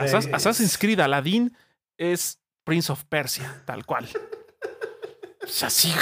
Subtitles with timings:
[0.00, 1.56] Assassin's Creed Aladdin
[1.96, 4.08] es Prince of Persia, tal cual.
[5.42, 5.92] Es así.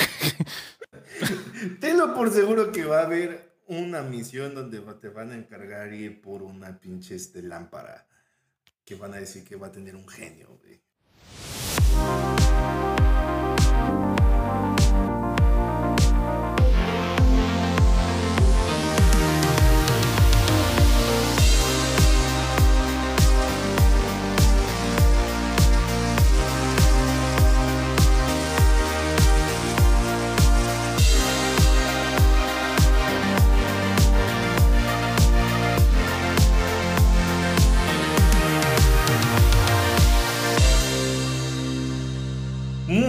[1.81, 6.21] Tenlo por seguro que va a haber una misión donde te van a encargar ir
[6.21, 8.07] por una pinche este, lámpara
[8.85, 10.81] que van a decir que va a tener un genio, güey.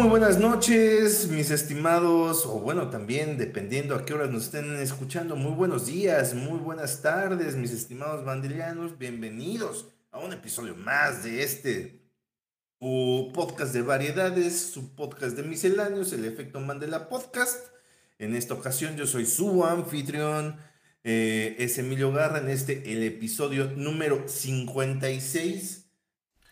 [0.10, 5.52] Buenas noches, mis estimados, o bueno, también dependiendo a qué horas nos estén escuchando, muy
[5.52, 12.02] buenos días, muy buenas tardes, mis estimados bandilianos, bienvenidos a un episodio más de este
[12.80, 17.68] podcast de variedades, su podcast de misceláneos, el efecto Mandela Podcast.
[18.18, 20.58] En esta ocasión yo soy su anfitrión,
[21.04, 25.89] eh, es Emilio Garra, en este el episodio número 56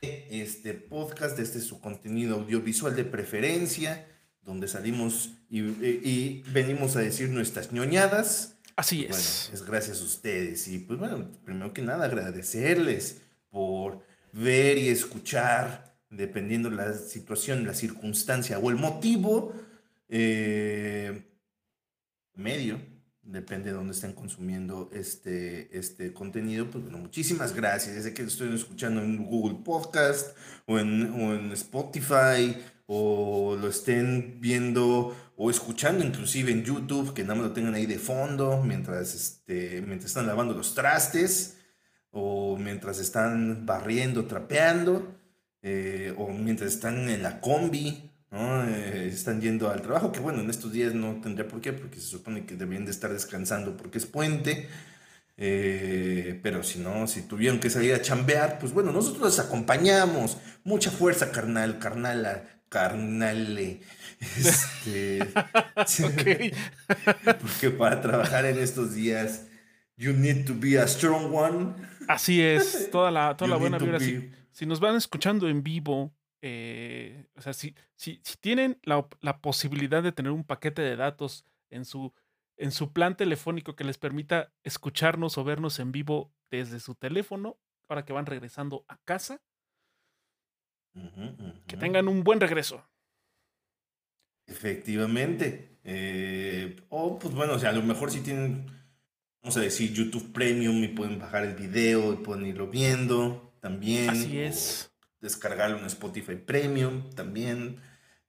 [0.02, 4.08] este podcast, este es su contenido audiovisual de preferencia,
[4.44, 8.58] donde salimos y, venimos a decir nuestras ñoñadas.
[8.76, 9.10] Así es.
[9.10, 10.68] Bueno, es gracias a ustedes.
[10.68, 14.04] Y pues bueno, primero que nada agradecerles por
[14.34, 19.54] ver y escuchar, dependiendo la situación, la circunstancia o el motivo,
[20.10, 21.24] eh,
[22.36, 22.80] medio
[23.28, 26.70] depende de dónde estén consumiendo este, este contenido.
[26.70, 27.96] Pues bueno, muchísimas gracias.
[27.96, 33.68] Desde que lo estoy escuchando en Google Podcast o en, o en Spotify o lo
[33.68, 38.64] estén viendo o escuchando inclusive en YouTube, que nada más lo tengan ahí de fondo
[38.64, 41.58] mientras, este, mientras están lavando los trastes
[42.12, 45.16] o mientras están barriendo, trapeando
[45.62, 48.10] eh, o mientras están en la combi
[48.68, 52.00] eh, están yendo al trabajo, que bueno, en estos días no tendría por qué, porque
[52.00, 54.68] se supone que deberían de estar descansando porque es puente.
[55.40, 60.38] Eh, pero si no, si tuvieron que salir a chambear, pues bueno, nosotros los acompañamos.
[60.64, 63.80] Mucha fuerza, carnal, carnal, carnal.
[64.20, 65.20] Este,
[67.42, 69.46] porque para trabajar en estos días,
[69.96, 71.76] you need to be a strong one.
[72.08, 74.00] Así es, toda la, toda la buena vibra.
[74.00, 76.12] si, nos van escuchando en vivo,
[76.42, 79.08] eh, o sea, si, si, tienen la,
[79.42, 82.14] posibilidad de tener un paquete de datos en su,
[82.58, 87.58] en su plan telefónico que les permita escucharnos o vernos en vivo desde su teléfono,
[87.88, 89.42] para que van regresando a casa,
[91.68, 92.84] que tengan un buen regreso.
[94.48, 95.78] Efectivamente.
[95.84, 98.66] Eh, o pues bueno, o sea, a lo mejor si tienen,
[99.42, 104.10] vamos a decir, YouTube Premium y pueden bajar el video y pueden irlo viendo también.
[104.10, 107.78] Así es descargarlo en Spotify Premium también.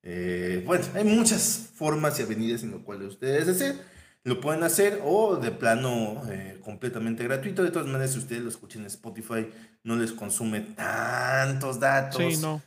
[0.03, 3.79] Eh, bueno, hay muchas formas y avenidas en lo cual ustedes deseen.
[4.25, 7.63] Lo pueden hacer o de plano eh, completamente gratuito.
[7.63, 9.49] De todas maneras, si ustedes lo escuchan en Spotify,
[9.85, 12.35] no les consume tantos datos.
[12.35, 12.63] Sí, no.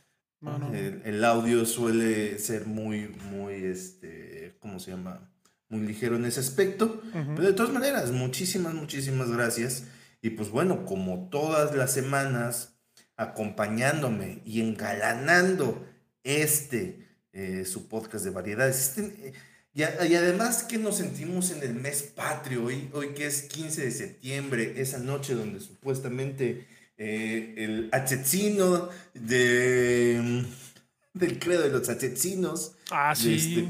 [0.72, 5.30] El, audio suele ser muy, muy, este, ¿cómo se llama?
[5.68, 7.00] Muy ligero en ese aspecto.
[7.12, 9.84] Pero de todas maneras, muchísimas, muchísimas gracias.
[10.20, 12.71] Y pues bueno, como todas las semanas,
[13.16, 15.86] acompañándome y engalanando
[16.24, 18.76] este, eh, su podcast de variedades.
[18.96, 19.32] Este, eh,
[19.74, 23.90] y, además que nos sentimos en el mes patrio, hoy, hoy que es 15 de
[23.90, 26.66] septiembre, esa noche donde supuestamente
[26.98, 33.66] eh, el achetzino de, mm, del credo de los achetzinos, ah, este,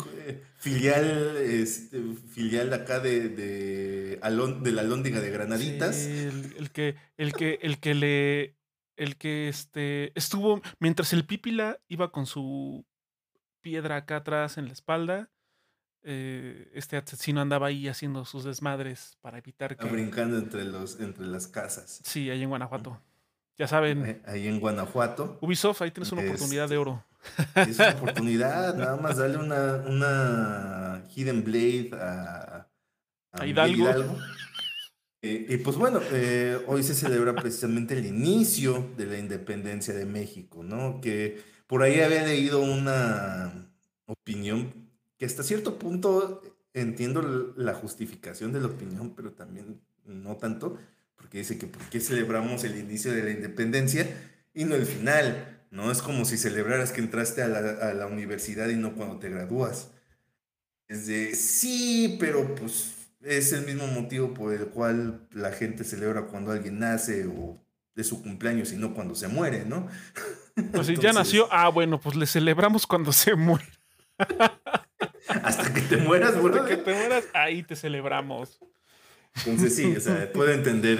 [0.59, 2.01] filial, este,
[2.35, 6.05] filial acá de, de, de la Lóndiga de Granaditas.
[6.05, 8.62] el, que, el, que, el que le
[8.97, 12.85] el que este, estuvo, mientras el Pípila iba con su
[13.61, 15.31] piedra acá atrás en la espalda,
[16.05, 19.87] eh, este asesino andaba ahí haciendo sus desmadres para evitar que...
[19.87, 22.01] Brincando entre, los, entre las casas.
[22.03, 23.01] Sí, ahí en Guanajuato.
[23.57, 24.21] Ya saben.
[24.27, 25.39] Ahí en Guanajuato.
[25.41, 27.05] Ubisoft, ahí tienes una oportunidad de oro.
[27.55, 32.67] Es una oportunidad, nada más darle una, una Hidden Blade a,
[33.33, 34.19] a, Hidalgo.
[35.23, 40.05] Eh, y pues bueno, eh, hoy se celebra precisamente el inicio de la independencia de
[40.05, 41.01] México, ¿no?
[41.01, 43.71] Que por ahí había leído una
[44.07, 44.73] opinión
[45.17, 46.43] que hasta cierto punto
[46.75, 50.77] entiendo la justificación de la opinión, pero también no tanto,
[51.17, 54.07] porque dice que por qué celebramos el inicio de la independencia
[54.55, 55.93] y no el final, ¿no?
[55.93, 59.31] Es como si celebraras que entraste a la, a la universidad y no cuando te
[59.31, 59.91] gradúas.
[60.89, 66.27] Es de, sí, pero pues es el mismo motivo por el cual la gente celebra
[66.27, 67.65] cuando alguien nace o
[67.95, 69.87] de su cumpleaños, sino cuando se muere, ¿no?
[70.73, 73.67] Pues si ya nació, ah, bueno, pues le celebramos cuando se muere.
[75.29, 76.35] Hasta que te mueras.
[76.35, 78.59] Hasta que te mueras, ahí te celebramos.
[79.35, 80.99] Entonces sí, o sea, puedo entender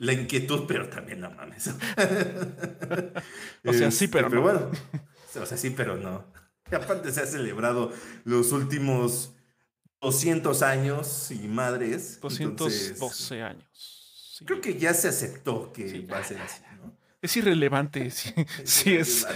[0.00, 1.68] la inquietud, pero también no mames.
[3.64, 4.42] o sea, sí, pero, este, pero no.
[4.42, 4.70] bueno,
[5.40, 6.26] o sea, sí, pero no.
[6.70, 7.92] Y aparte se ha celebrado
[8.24, 9.36] los últimos
[10.02, 12.20] 200 años y madres.
[12.20, 14.42] 212 años.
[14.44, 16.92] Creo que ya se aceptó que va a ser así, ¿no?
[17.22, 18.34] Es irrelevante, sí,
[18.64, 19.26] sí es.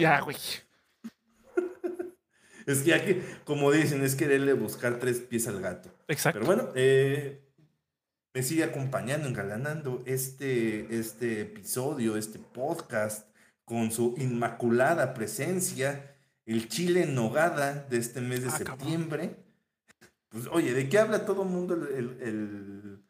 [0.00, 0.36] ya, güey.
[2.66, 5.88] Es que ya que, como dicen, es quererle buscar tres pies al gato.
[6.08, 6.40] Exacto.
[6.40, 7.40] Pero bueno, eh,
[8.34, 13.28] me sigue acompañando, engalanando este, este episodio, este podcast,
[13.64, 19.36] con su inmaculada presencia, el chile en nogada de este mes de Ah, septiembre.
[20.36, 23.02] Pues, oye, ¿de qué habla todo el mundo el, el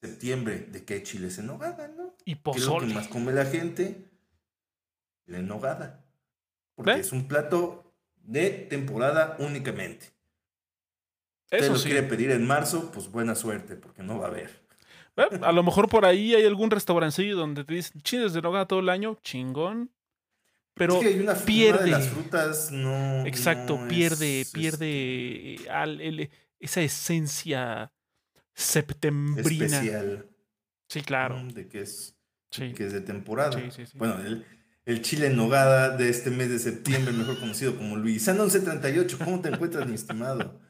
[0.00, 0.66] septiembre?
[0.70, 2.14] ¿De qué chiles en nogada, no?
[2.24, 2.94] Y ¿Qué es lo que pozole.
[2.94, 4.08] más come la gente?
[5.26, 6.02] La nogada.
[6.74, 7.00] Porque ¿Ve?
[7.00, 10.06] es un plato de temporada únicamente.
[11.44, 11.90] Usted Eso lo sí.
[11.90, 14.50] quiere pedir en marzo, pues buena suerte, porque no va a haber.
[15.16, 18.66] Eh, A lo mejor por ahí hay algún restaurancillo donde te dicen chiles de nogada
[18.66, 19.90] todo el año, chingón.
[20.74, 21.84] Pero es que hay una, una pierde.
[21.84, 23.24] de las frutas no.
[23.26, 26.30] Exacto, no pierde, es, pierde este, al- el-
[26.60, 27.92] esa esencia
[28.54, 29.64] septembrina.
[29.66, 30.28] especial.
[30.88, 31.36] Sí, claro.
[31.38, 32.16] mm, De que es,
[32.50, 32.72] Sí.
[32.72, 33.52] que es de temporada.
[33.52, 33.98] Sí, sí, sí.
[33.98, 34.46] Bueno, el,
[34.84, 39.18] el chile en nogada de este mes de septiembre, mejor conocido como Luisano 1138.
[39.22, 40.60] ¿Cómo te encuentras, mi estimado?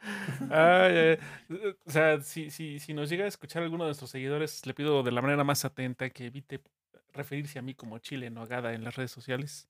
[0.50, 1.18] Ay, ay.
[1.86, 5.02] o sea, si, si, si nos llega a escuchar alguno de nuestros seguidores, le pido
[5.02, 6.60] de la manera más atenta que evite
[7.14, 9.66] referirse a mí como chile en nogada en las redes sociales.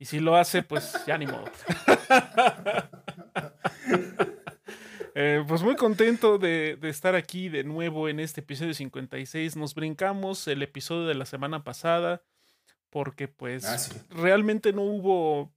[0.00, 1.44] Y si lo hace, pues ya ni modo.
[5.14, 9.56] Eh, pues muy contento de, de estar aquí de nuevo en este episodio 56.
[9.56, 12.22] Nos brincamos el episodio de la semana pasada
[12.88, 13.92] porque pues Ah, sí.
[14.10, 15.52] realmente no hubo,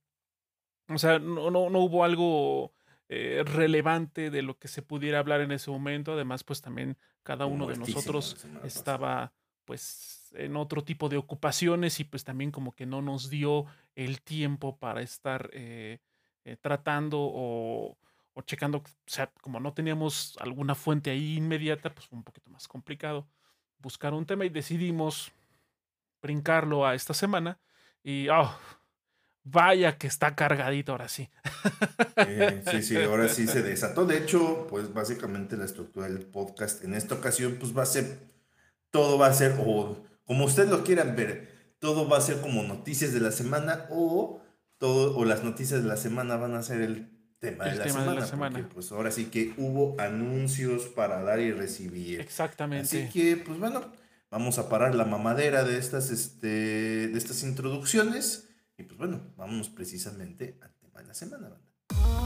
[0.89, 2.73] o sea, no, no, no hubo algo
[3.07, 6.13] eh, relevante de lo que se pudiera hablar en ese momento.
[6.13, 12.03] Además, pues también cada uno de nosotros estaba pues en otro tipo de ocupaciones y
[12.03, 13.65] pues también como que no nos dio
[13.95, 15.99] el tiempo para estar eh,
[16.61, 17.97] tratando o,
[18.35, 22.51] o checando, o sea, como no teníamos alguna fuente ahí inmediata, pues fue un poquito
[22.51, 23.27] más complicado
[23.79, 25.31] buscar un tema y decidimos
[26.21, 27.59] brincarlo a esta semana
[28.03, 28.51] y oh,
[29.43, 31.29] vaya que está cargadito ahora sí.
[32.17, 34.05] Eh, sí, sí, ahora sí se desató.
[34.05, 38.31] De hecho, pues básicamente la estructura del podcast en esta ocasión, pues va a ser,
[38.89, 42.63] todo va a ser, o como ustedes lo quieran ver, todo va a ser como
[42.63, 44.41] noticias de la semana o,
[44.77, 47.83] todo, o las noticias de la semana van a ser el tema, El de, la
[47.85, 48.57] tema de semana, la semana.
[48.59, 52.21] porque, pues ahora sí que hubo anuncios para dar y recibir.
[52.21, 52.85] Exactamente.
[53.03, 53.91] Así que, pues bueno,
[54.31, 56.47] vamos a parar la mamadera de estas, este,
[57.07, 58.49] de estas introducciones.
[58.77, 62.24] Y pues bueno, vámonos precisamente al tema de la semana, banda.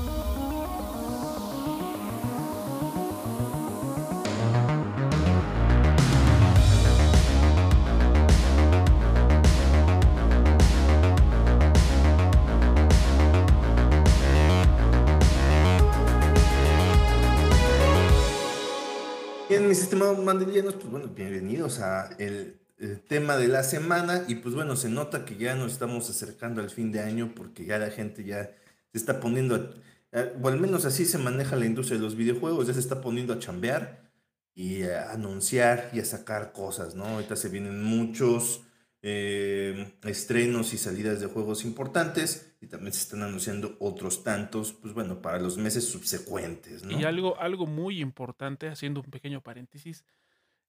[19.89, 24.75] Estimados mandelianos, pues bueno, bienvenidos a el, el tema de la semana y pues bueno,
[24.75, 28.23] se nota que ya nos estamos acercando al fin de año porque ya la gente
[28.23, 28.51] ya
[28.91, 29.73] se está poniendo,
[30.13, 33.01] a- o al menos así se maneja la industria de los videojuegos, ya se está
[33.01, 34.11] poniendo a chambear
[34.53, 37.05] y a anunciar y a sacar cosas, ¿no?
[37.05, 38.61] Ahorita se vienen muchos
[39.01, 44.93] eh, estrenos y salidas de juegos importantes y también se están anunciando otros tantos, pues
[44.93, 46.99] bueno, para los meses subsecuentes, ¿no?
[46.99, 50.03] Y algo, algo muy importante, haciendo un pequeño paréntesis,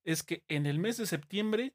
[0.04, 1.74] es que en el mes de septiembre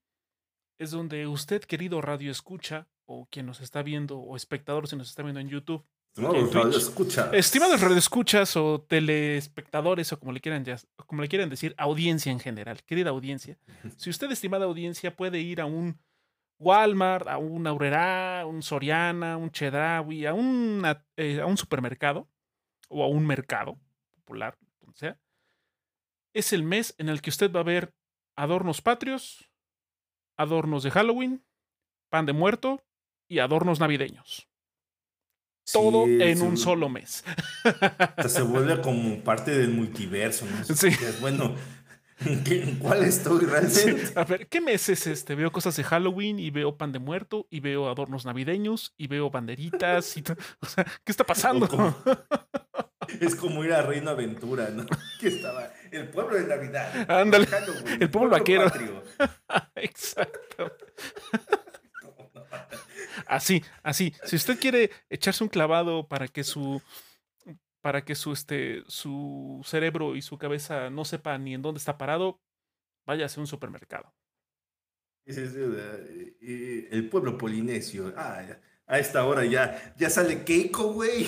[0.79, 5.09] es donde usted, querido radio escucha, o quien nos está viendo, o espectador si nos
[5.09, 5.83] está viendo en YouTube,
[6.17, 6.77] No, en radio Twitch.
[6.83, 7.29] escucha.
[7.33, 12.39] estimados radioescuchas o telespectadores, o como le quieran, ya- como le quieran decir, audiencia en
[12.39, 13.57] general, querida audiencia,
[13.97, 15.99] si usted, estimada audiencia, puede ir a un
[16.59, 22.29] Walmart, a un Aurrera, un Soriana, un Chedraui, a, una, eh, a un supermercado
[22.89, 23.79] o a un mercado
[24.15, 25.19] popular, donde sea,
[26.33, 27.93] es el mes en el que usted va a ver
[28.35, 29.51] adornos patrios,
[30.37, 31.45] adornos de Halloween,
[32.09, 32.85] pan de muerto
[33.27, 34.49] y adornos navideños.
[35.71, 37.23] Todo en un solo mes.
[38.27, 40.63] se vuelve como parte del multiverso, ¿no?
[40.75, 40.89] Sí.
[41.21, 41.55] Bueno,
[42.19, 44.19] ¿en, qué- en cuál estoy Sí, realmente?
[44.19, 45.35] A ver, ¿qué mes es este?
[45.35, 49.29] Veo cosas de Halloween y veo pan de muerto y veo adornos navideños y veo
[49.29, 50.23] banderitas y
[50.61, 51.67] o sea, ¿qué está pasando?
[51.67, 51.95] Como-
[53.19, 54.83] Es como ir a Reino Aventura, ¿no?
[55.19, 57.09] Que estaba el pueblo de Navidad.
[57.11, 57.47] Ándale.
[57.99, 58.71] El pueblo vaquero.
[59.75, 60.71] Exacto.
[63.27, 64.13] Así, así.
[64.23, 66.81] Si usted quiere echarse un clavado para que su
[67.85, 71.99] para que su este su cerebro y su cabeza no sepa ni en dónde está
[71.99, 72.41] parado,
[73.05, 74.11] vaya a un supermercado.
[75.27, 78.11] El pueblo polinesio.
[78.17, 78.43] Ah,
[78.87, 81.27] a esta hora ya, ya sale Keiko, güey.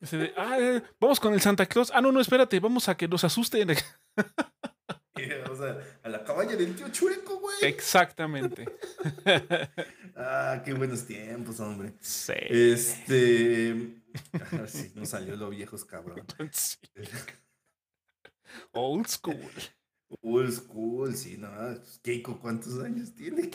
[0.36, 1.90] Ah, eh, vamos con el Santa Claus.
[1.92, 3.70] Ah, no, no, espérate, vamos a que nos asusten.
[5.50, 7.56] o sea, a la cabaña del tío Chueco, güey.
[7.62, 8.66] Exactamente.
[10.16, 11.94] ah, qué buenos tiempos, hombre.
[12.00, 12.34] Sí.
[12.48, 14.04] Este.
[14.68, 16.26] sí, nos salió lo viejos, cabrón.
[18.72, 19.50] Old school.
[20.22, 21.50] Old school, sí, no.
[21.50, 23.50] Pues, Keiko, ¿cuántos años tiene?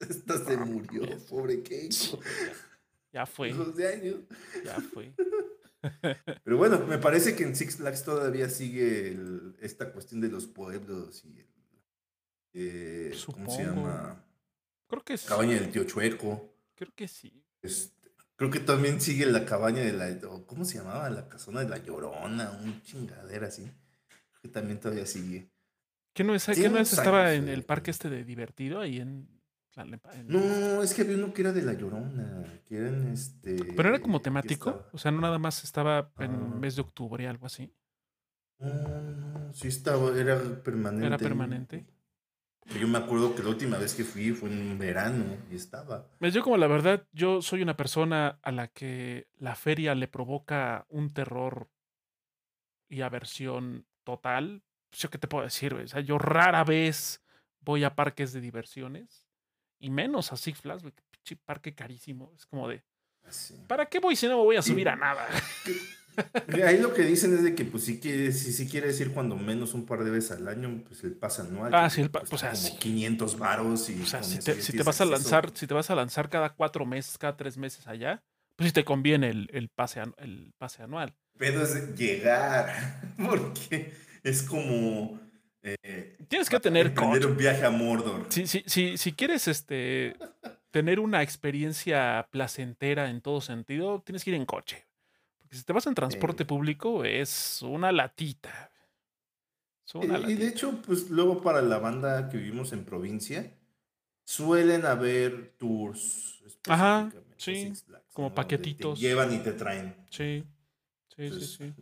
[0.00, 2.20] Esta se murió, pobre Keiko.
[3.12, 3.52] Ya fue.
[3.52, 4.16] de años.
[4.64, 5.14] Ya fue.
[6.44, 9.16] Pero bueno, me parece que en Six Flags todavía sigue
[9.60, 11.46] esta cuestión de los pueblos y el,
[12.52, 14.24] eh, ¿cómo se llama?
[14.88, 15.28] Creo que sí.
[15.28, 16.54] Cabaña del tío Chueco.
[16.74, 17.44] Creo que sí.
[17.62, 17.95] Este,
[18.36, 21.10] creo que también sigue la cabaña de la, ¿cómo se llamaba?
[21.10, 23.62] La casona de la Llorona, un chingadera así.
[23.62, 25.50] Creo que también todavía sigue.
[26.12, 26.46] ¿Qué no es?
[26.46, 26.92] ¿Qué no es?
[26.92, 29.36] Estaba en el parque este de divertido ahí en
[30.26, 33.62] no, es que había uno que era de La Llorona, que eran este...
[33.76, 36.56] Pero era como temático, o sea, no nada más estaba en ah.
[36.58, 37.70] mes de octubre, algo así.
[38.58, 41.06] No, no, sí estaba, era permanente.
[41.06, 41.86] Era permanente.
[42.78, 46.06] Yo me acuerdo que la última vez que fui fue en verano y estaba.
[46.20, 50.84] Yo como la verdad, yo soy una persona a la que la feria le provoca
[50.88, 51.70] un terror
[52.88, 54.62] y aversión total.
[54.90, 55.74] Pues, ¿Yo qué te puedo decir?
[55.74, 57.22] O sea, yo rara vez
[57.60, 59.26] voy a parques de diversiones
[59.78, 60.84] y menos a Six Flags,
[61.44, 62.32] parque carísimo.
[62.36, 62.84] Es como de.
[63.24, 63.30] Ah,
[63.66, 65.26] ¿Para qué voy si no me voy a subir a nada?
[66.64, 69.36] Ahí lo que dicen es de que, pues, sí quiere, si, si quiere decir cuando
[69.36, 71.74] menos un par de veces al año, pues el pase anual.
[71.74, 72.34] Ah, sí, el pase.
[72.34, 73.90] o sea, como 500 varos.
[73.90, 76.28] Y o sea, si te, si te vas a lanzar, si te vas a lanzar
[76.28, 78.22] cada cuatro meses, cada tres meses allá,
[78.56, 81.14] pues sí te conviene el, el, pase, el pase anual.
[81.38, 83.92] Pero es llegar, porque
[84.22, 85.20] es como
[85.66, 87.26] eh, Tienes que tener coche.
[87.26, 88.26] un viaje a Mordor.
[88.28, 90.16] Si, si, quieres este,
[90.70, 94.85] tener una experiencia placentera en todo sentido, tienes que ir en coche.
[95.56, 98.70] Si te vas en transporte público, es una latita.
[99.94, 103.52] y, de hecho, pues luego para la banda que vivimos en provincia,
[104.24, 106.42] suelen haber tours.
[106.68, 107.72] Ajá, sí.
[108.12, 109.00] como paquetitos.
[109.00, 109.96] Te llevan y te traen.
[110.10, 110.44] Sí,
[111.14, 111.74] sí, sí, sí.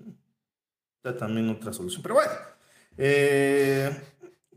[0.97, 2.03] Está también otra solución.
[2.03, 2.33] Pero bueno.
[2.97, 3.91] Eh,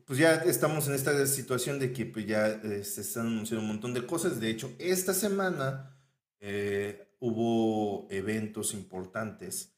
[0.06, 3.74] pues ya estamos en esta situación de que pues ya eh, se están anunciando un
[3.74, 4.40] montón de cosas.
[4.40, 5.98] De hecho, esta semana
[6.40, 9.74] eh, hubo eventos importantes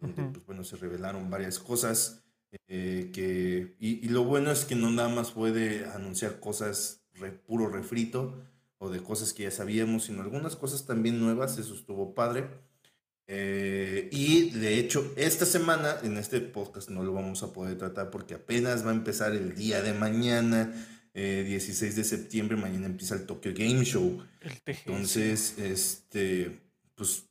[0.00, 2.22] donde, pues bueno, se revelaron varias cosas.
[2.68, 7.02] que, y, lo bueno es que no nada más puede anunciar cosas
[7.46, 8.34] puro refrito
[8.78, 11.58] o de cosas que ya sabíamos, sino algunas cosas también nuevas.
[11.58, 12.46] Eso estuvo padre.
[13.28, 18.10] Eh, y de hecho, esta semana en este podcast no lo vamos a poder tratar
[18.10, 20.72] porque apenas va a empezar el día de mañana,
[21.14, 24.22] 16 eh, de septiembre, mañana empieza el Tokyo Game Show.
[24.66, 26.60] Entonces, este,
[26.96, 27.24] pues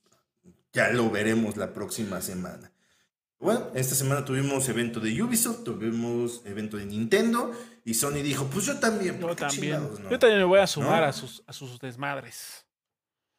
[0.71, 2.71] ya lo veremos la próxima semana.
[3.39, 7.51] Bueno, esta semana tuvimos evento de Ubisoft, tuvimos evento de Nintendo
[7.83, 9.19] y Sony dijo, pues yo también.
[9.19, 9.81] Yo también.
[10.09, 12.65] Yo también me voy a sumar a, sus, a sus desmadres.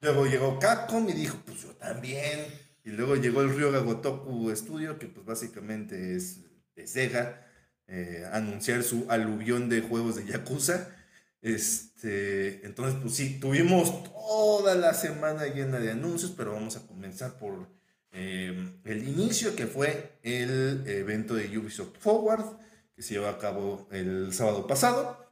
[0.00, 2.47] Luego llegó Capcom y dijo, pues yo también.
[2.85, 6.42] Y luego llegó el Ryoga Gotoku Studio, que pues básicamente es
[6.76, 7.45] de Sega,
[7.88, 10.96] eh, anunciar su aluvión de juegos de Yakuza.
[11.43, 17.38] Este, entonces, pues sí, tuvimos toda la semana llena de anuncios, pero vamos a comenzar
[17.38, 17.69] por
[18.12, 22.59] eh, el inicio, que fue el evento de Ubisoft Forward,
[22.95, 25.26] que se llevó a cabo el sábado pasado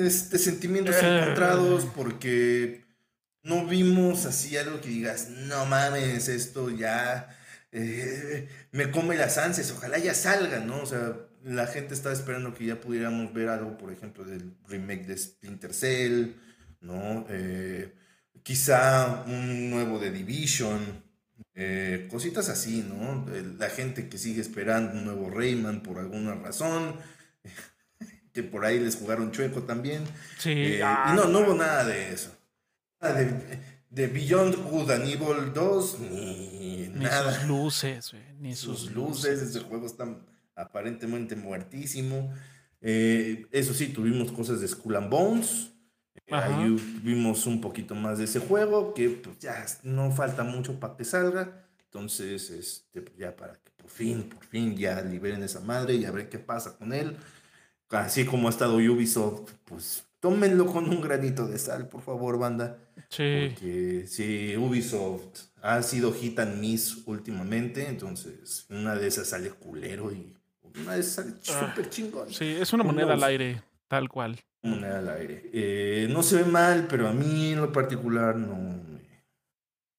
[0.00, 1.18] este, sentimientos eh.
[1.18, 2.84] encontrados porque
[3.42, 7.36] no vimos así algo que digas, no mames, esto ya
[7.72, 10.82] eh, me come las ansias, ojalá ya salga, ¿no?
[10.82, 15.06] O sea, la gente estaba esperando que ya pudiéramos ver algo, por ejemplo, del remake
[15.06, 16.34] de Splinter Cell,
[16.80, 17.26] ¿no?
[17.28, 17.94] Eh,
[18.42, 21.02] quizá un nuevo de Division,
[22.08, 23.26] cositas así, ¿no?
[23.58, 26.96] La gente que sigue esperando un nuevo Rayman por alguna razón
[28.32, 30.04] que por ahí les jugaron chueco también.
[30.38, 30.52] Sí.
[30.52, 32.36] Eh, y no, no hubo nada de eso.
[33.00, 33.30] Nada de,
[33.90, 39.42] de Beyond Good and Evil 2, ni, ni sus luces, ni sus, luces.
[39.42, 40.04] Ese juego está
[40.54, 42.32] aparentemente muertísimo.
[42.80, 45.72] Eh, eso sí, tuvimos cosas de Skull and Bones.
[46.30, 50.96] Ahí vimos un poquito más de ese juego, que pues, ya no falta mucho para
[50.96, 51.66] que salga.
[51.84, 56.12] Entonces, este, ya para que por fin, por fin ya liberen esa madre y a
[56.12, 57.16] ver qué pasa con él.
[57.90, 62.78] Así como ha estado Ubisoft, pues tómenlo con un granito de sal, por favor, banda.
[63.08, 63.48] Sí.
[63.48, 70.12] Porque si Ubisoft ha sido hit and miss últimamente, entonces una de esas sale culero
[70.12, 70.36] y
[70.80, 72.32] una de esas sale ah, súper chingón.
[72.32, 74.38] Sí, es una moneda al aire, tal cual.
[74.62, 75.50] Moneda al aire.
[75.52, 79.00] Eh, no se ve mal, pero a mí en lo particular no me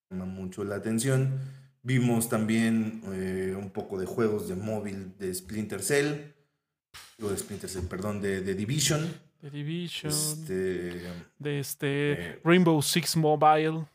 [0.10, 1.40] llama mucho la atención.
[1.84, 6.14] Vimos también eh, un poco de juegos de móvil de Splinter Cell,
[7.22, 9.12] o de Splinter Cell, perdón, de, de Division.
[9.42, 10.14] The Division.
[10.46, 13.86] de este eh, Rainbow Six Mobile.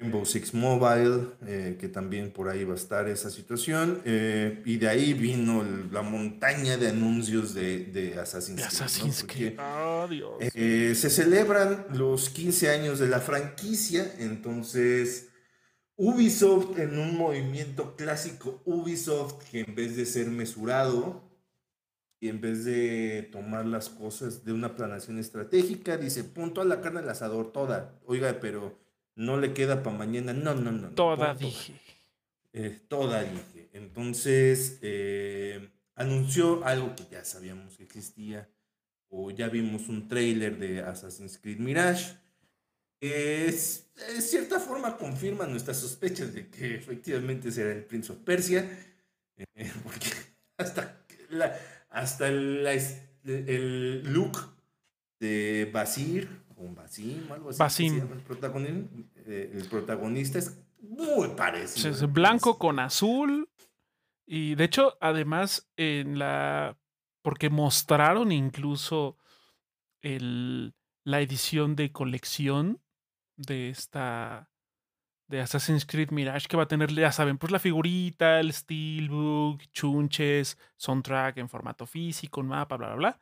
[0.00, 4.00] Rainbow Six Mobile, eh, que también por ahí va a estar esa situación.
[4.06, 9.58] Eh, y de ahí vino la montaña de anuncios de, de Assassin's Creed.
[9.60, 15.28] Oh, se celebran los 15 años de la franquicia, entonces
[15.96, 21.30] Ubisoft en un movimiento clásico Ubisoft que en vez de ser mesurado,
[22.20, 26.82] y en vez de tomar las cosas de una planación estratégica, dice, punto a la
[26.82, 27.98] carne al asador, toda.
[28.04, 28.78] Oiga, pero
[29.14, 30.32] no le queda para mañana.
[30.32, 30.90] No, no, no.
[30.90, 31.74] Toda dije.
[32.52, 33.70] Eh, toda dije.
[33.72, 38.48] Entonces, eh, anunció algo que ya sabíamos que existía,
[39.08, 42.16] o ya vimos un trailer de Assassin's Creed Mirage.
[43.00, 48.68] Es, de cierta forma confirma nuestras sospechas de que efectivamente será el Prince of Persia,
[49.36, 50.08] eh, porque
[50.56, 54.38] hasta la, hasta el look
[55.18, 56.28] de Basir,
[56.60, 57.58] o Basim, algo así.
[57.58, 57.96] Basim.
[57.96, 61.90] El, protagonista, eh, el protagonista es muy parecido.
[61.90, 63.48] Es blanco con azul.
[64.26, 66.76] Y de hecho, además, en la.
[67.22, 69.16] Porque mostraron incluso
[70.00, 70.74] el,
[71.04, 72.80] la edición de colección
[73.36, 74.50] de esta
[75.30, 79.62] de Assassin's Creed Mirage que va a tener, ya saben, pues la figurita, el steelbook,
[79.70, 83.20] chunches, soundtrack en formato físico, un mapa, bla, bla, bla.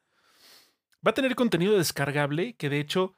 [1.07, 3.18] Va a tener contenido descargable que de hecho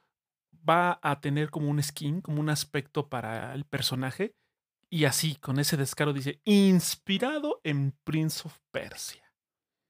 [0.67, 4.35] va a tener como un skin, como un aspecto para el personaje.
[4.89, 9.23] Y así, con ese descaro dice, inspirado en Prince of Persia.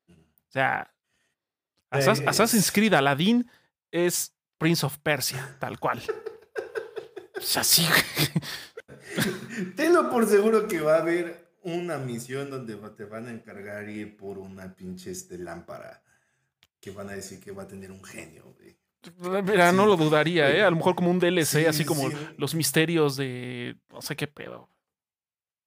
[0.10, 0.93] O sea,
[1.89, 3.49] Assassin's Creed Aladdin
[3.89, 6.01] es Prince of Persia, tal cual.
[7.38, 7.88] O sea, sí.
[9.75, 14.15] Tenlo por seguro que va a haber una misión donde te van a encargar ir
[14.17, 16.03] por una pinche este, lámpara
[16.79, 18.55] que van a decir que va a tener un genio,
[19.43, 20.63] Mira, no lo dudaría, ¿eh?
[20.63, 24.69] A lo mejor como un DLC, así como los misterios de no sé qué pedo.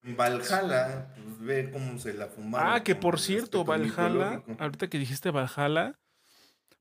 [0.03, 2.73] Valhalla, pues ve cómo se la fumaron.
[2.73, 5.99] Ah, que por cierto, Valhalla, ahorita que dijiste Valhalla,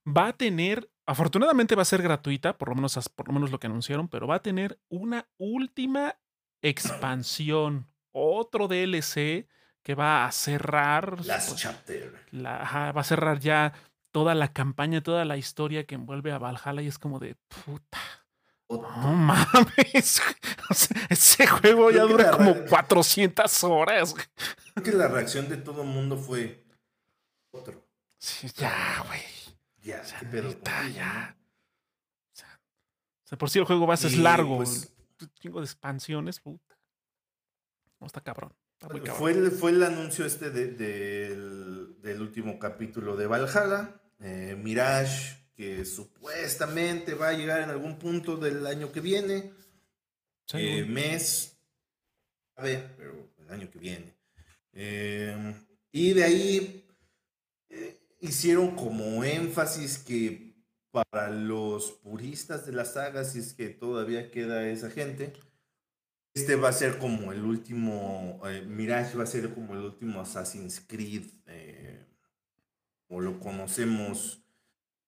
[0.06, 3.60] va a tener, afortunadamente va a ser gratuita, por lo menos, por lo menos lo
[3.60, 6.18] que anunciaron, pero va a tener una última
[6.62, 9.48] expansión, otro DLC
[9.84, 11.26] que va a cerrar.
[11.26, 12.14] Last pues, chapter.
[12.34, 13.74] va a cerrar ya
[14.14, 18.00] toda la campaña, toda la historia que envuelve a Valhalla y es como de puta.
[18.70, 20.22] No mames.
[21.10, 24.16] ese juego ya dura como 400 horas.
[24.74, 26.64] Creo que la reacción de todo el mundo fue
[27.52, 27.86] otro.
[28.20, 29.22] Sí, ya, güey.
[29.82, 30.02] Ya,
[30.94, 31.36] ya.
[32.36, 34.58] O sea, por si el juego va a ser largo.
[34.58, 34.94] Pues,
[35.40, 36.78] chingo de expansiones, puta.
[38.00, 38.54] No está cabrón.
[39.18, 44.03] Fue, el, fue el anuncio este de, del, último capítulo de Valhalla.
[44.20, 49.52] Eh, Mirage, que supuestamente va a llegar en algún punto del año que viene.
[50.54, 51.58] Eh, mes.
[52.56, 54.14] A ver, pero el año que viene.
[54.74, 55.56] Eh,
[55.92, 56.86] y de ahí
[58.20, 60.54] hicieron como énfasis que
[60.92, 65.34] para los puristas de la saga, si es que todavía queda esa gente,
[66.34, 70.80] este va a ser como el último, Mirage va a ser como el último Assassin's
[70.88, 71.24] Creed,
[73.14, 74.44] eh, o lo conocemos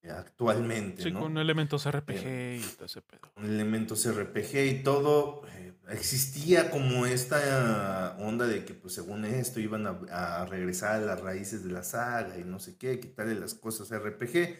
[0.01, 1.03] eh, actualmente.
[1.03, 3.31] Sí, con elementos RPG y todo ese pedo.
[3.33, 5.41] Con elementos RPG y todo.
[5.89, 11.21] existía como esta onda de que, pues, según esto, iban a, a regresar a las
[11.21, 14.57] raíces de la saga y no sé qué, quitarle las cosas RPG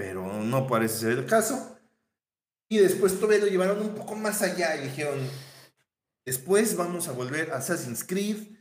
[0.00, 1.78] pero no parece ser el caso.
[2.70, 5.18] Y después todavía lo llevaron un poco más allá y dijeron,
[6.24, 8.56] después vamos a volver a Assassin's Creed.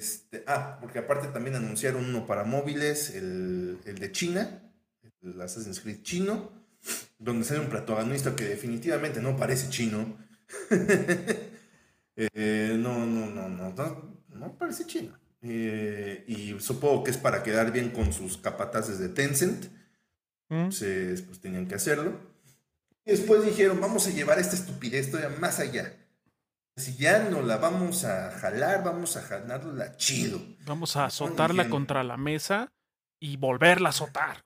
[0.00, 4.62] Este, ah, porque aparte también anunciaron uno para móviles, el, el de China,
[5.20, 6.52] el Assassin's Creed chino,
[7.18, 10.16] donde sale un protagonista que definitivamente no parece chino.
[12.34, 15.18] Eh, no, no, no, no, no, parece chino.
[15.40, 19.66] Eh, y supongo que es para quedar bien con sus capataces de Tencent.
[20.50, 22.20] Entonces, pues tenían que hacerlo.
[23.06, 25.94] Después dijeron, vamos a llevar esta estupidez todavía más allá.
[26.76, 30.40] Si ya no la vamos a jalar, vamos a jalarla chido.
[30.64, 32.72] Vamos a azotarla contra la mesa
[33.20, 34.44] y volverla a azotar.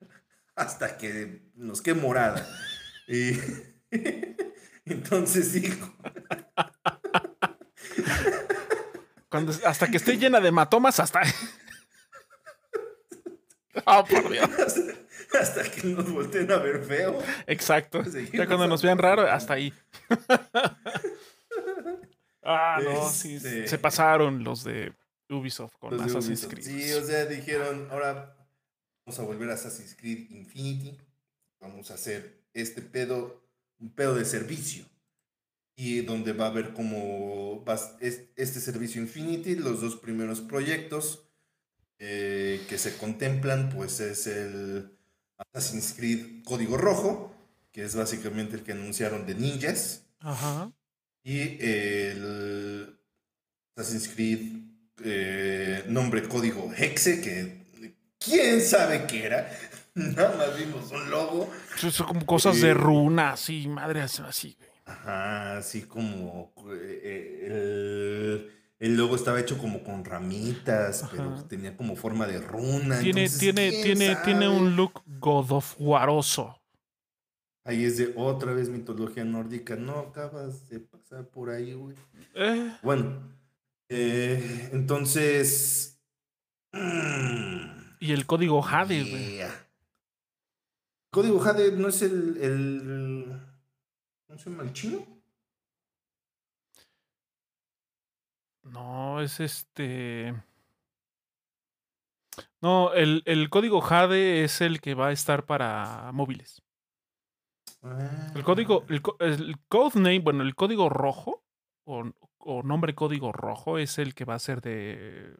[0.56, 2.48] Hasta que nos quede morada.
[3.08, 3.32] y
[4.84, 5.94] entonces dijo.
[9.28, 11.22] Cuando, hasta que esté llena de hematomas, hasta.
[13.86, 14.46] oh, por Dios.
[15.40, 17.18] Hasta, que nos volteen a ver feo.
[17.46, 18.02] Exacto.
[18.30, 19.72] Ya cuando nos vean raro, hasta ahí.
[22.42, 23.36] Ah, no, sí.
[23.36, 24.92] Este se pasaron los de
[25.28, 26.64] Ubisoft con Assassin's Creed.
[26.64, 28.36] Sí, o sea, dijeron, ahora
[29.04, 30.98] vamos a volver a Assassin's Creed Infinity.
[31.60, 33.42] Vamos a hacer este pedo,
[33.78, 34.84] un pedo de servicio
[35.76, 37.64] y donde va a haber como
[37.98, 41.24] este servicio Infinity, los dos primeros proyectos
[41.98, 44.98] eh, que se contemplan, pues es el
[45.38, 47.34] Assassin's Creed Código Rojo,
[47.72, 50.04] que es básicamente el que anunciaron de ninjas,
[51.24, 52.98] y el
[53.76, 54.62] Assassin's Creed
[55.04, 57.62] eh, nombre código Hexe, que
[58.18, 59.50] quién sabe qué era.
[59.94, 61.50] Nada más vimos un logo.
[61.76, 64.56] Son como cosas de runas y madre así.
[64.84, 72.26] Ajá, así como eh, el, logo estaba hecho como con ramitas, pero tenía como forma
[72.26, 73.00] de runa.
[73.00, 76.58] Tiene, tiene, tiene, tiene un look God of Waroso.
[77.64, 79.76] Ahí es de otra vez mitología nórdica.
[79.76, 80.80] No acabas de
[81.32, 81.96] por ahí, güey.
[82.34, 82.76] Eh.
[82.82, 83.32] Bueno,
[83.88, 86.00] eh, entonces.
[88.00, 89.40] y el código Jade, güey.
[91.10, 93.42] Código Jade no es el
[94.32, 95.06] ¿No se llama el chino?
[98.62, 100.34] No, es este.
[102.62, 106.61] No, el, código Jade es el que va a estar para móviles.
[108.34, 109.56] El código, el, el
[109.94, 111.42] name, bueno, el código rojo
[111.84, 115.34] o, nombre código rojo es el que va a ser de,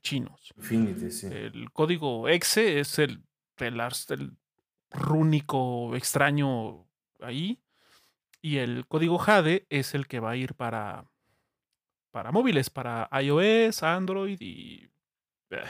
[0.00, 0.52] chinos.
[0.56, 1.26] Infinity, sí.
[1.26, 3.24] El código exe es el,
[3.58, 4.36] el, el
[4.90, 6.86] rúnico extraño
[7.20, 7.60] ahí.
[8.40, 11.06] Y el código Jade es el que va a ir para,
[12.10, 14.90] para móviles, para iOS, Android y...
[15.50, 15.64] Eh,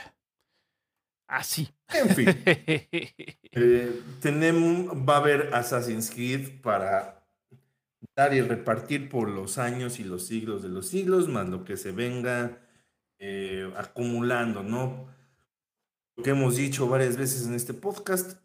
[1.27, 1.69] así.
[1.93, 2.27] En fin.
[3.57, 7.25] Eh, tenemos, va a haber Assassin's Creed para
[8.13, 11.77] dar y repartir por los años y los siglos de los siglos, más lo que
[11.77, 12.59] se venga
[13.17, 15.07] eh, acumulando, ¿no?
[16.17, 18.37] Lo que hemos dicho varias veces en este podcast,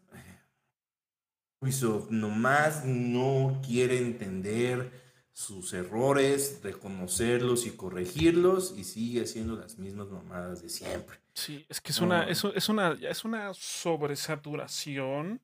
[1.61, 4.91] Ubisoft nomás no quiere entender
[5.33, 11.19] sus errores, reconocerlos y corregirlos y sigue haciendo las mismas mamadas de siempre.
[11.33, 15.41] Sí, es que es una, es, una, es una sobresaturación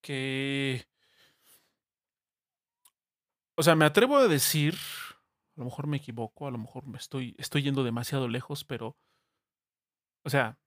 [0.00, 0.86] que.
[3.54, 4.74] O sea, me atrevo a decir,
[5.56, 8.96] a lo mejor me equivoco, a lo mejor me estoy, estoy yendo demasiado lejos, pero.
[10.22, 10.58] O sea.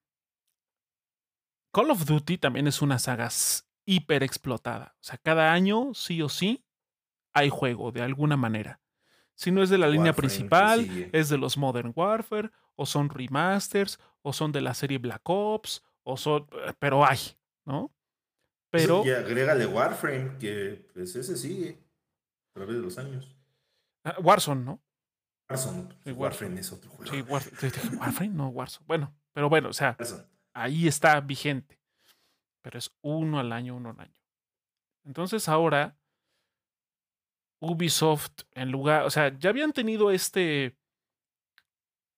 [1.73, 3.29] Call of Duty también es una saga
[3.85, 4.95] hiper explotada.
[4.99, 6.65] O sea, cada año, sí o sí,
[7.33, 8.79] hay juego de alguna manera.
[9.35, 13.99] Si no es de la línea principal, es de los Modern Warfare, o son remasters,
[14.21, 16.47] o son de la serie Black Ops, o son.
[16.51, 17.19] Eh, pero hay,
[17.65, 17.91] ¿no?
[18.69, 19.03] Pero.
[19.05, 21.79] Y agrégale Warframe, que pues ese sigue
[22.51, 23.35] a través de los años.
[24.03, 24.81] Ah, Warzone, ¿no?
[25.49, 25.89] Warzone.
[26.05, 27.11] Warframe es otro juego.
[27.11, 28.85] Sí, Warframe, no Warzone.
[28.85, 29.97] Bueno, pero bueno, o sea,
[30.53, 31.81] ahí está vigente
[32.61, 34.21] pero es uno al año, uno al año.
[35.03, 35.97] Entonces ahora
[37.61, 40.75] Ubisoft, en lugar, o sea, ya habían tenido este,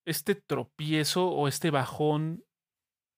[0.06, 2.43] este tropiezo o este bajón,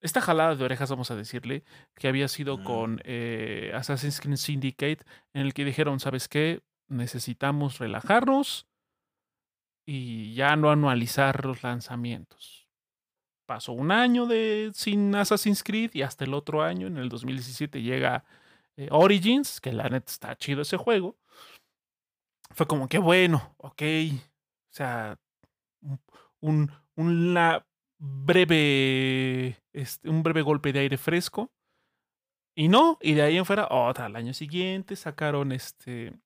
[0.02, 1.64] esta jalada de orejas, vamos a decirle,
[1.96, 6.62] que había sido con eh, Assassin's Creed Syndicate, en el que dijeron, ¿sabes qué?
[6.88, 8.68] Necesitamos relajarnos
[9.86, 12.66] y ya no anualizar los lanzamientos
[13.46, 17.82] pasó un año de, sin Assassin's Creed y hasta el otro año, en el 2017,
[17.82, 18.26] llega
[18.76, 21.18] eh, Origins, que la neta está chido ese juego.
[22.56, 23.82] Fue como que bueno, ok.
[23.82, 25.20] O sea,
[26.40, 26.72] un,
[27.98, 31.52] breve, este, un breve golpe de aire fresco.
[32.58, 36.18] Y no, y de ahí en fuera, otra, al año siguiente sacaron este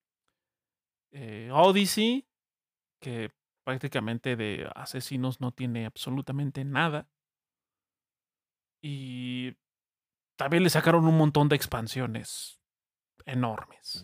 [1.12, 2.28] eh, Odyssey,
[3.02, 3.32] que
[3.64, 7.10] prácticamente de asesinos no tiene absolutamente nada.
[8.84, 9.56] Y
[10.38, 12.62] también le sacaron un montón de expansiones
[13.26, 14.04] enormes.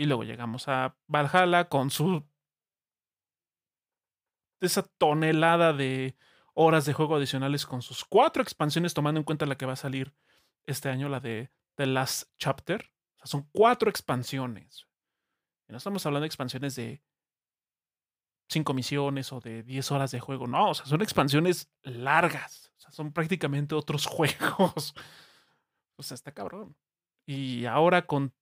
[0.00, 2.26] Y luego llegamos a Valhalla con su.
[4.62, 6.16] esa tonelada de
[6.54, 9.76] horas de juego adicionales con sus cuatro expansiones, tomando en cuenta la que va a
[9.76, 10.14] salir
[10.64, 12.90] este año, la de The Last Chapter.
[13.16, 14.86] sea, son cuatro expansiones.
[15.68, 17.02] no estamos hablando de expansiones de
[18.48, 20.46] cinco misiones o de 10 horas de juego.
[20.46, 22.72] No, o sea, son expansiones largas.
[22.78, 24.94] O sea, son prácticamente otros juegos.
[25.96, 26.74] O sea, está cabrón.
[27.26, 28.32] Y ahora con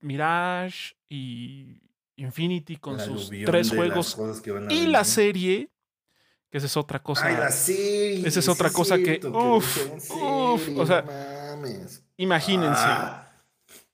[0.00, 1.80] Mirage y
[2.16, 4.18] Infinity con sus tres juegos
[4.70, 5.70] y la serie,
[6.50, 7.26] que esa es otra cosa.
[7.26, 11.04] Ay, la serie, esa es otra cosa que, uf, uf, o sea,
[12.16, 12.82] imagínense.
[12.84, 13.24] Ah.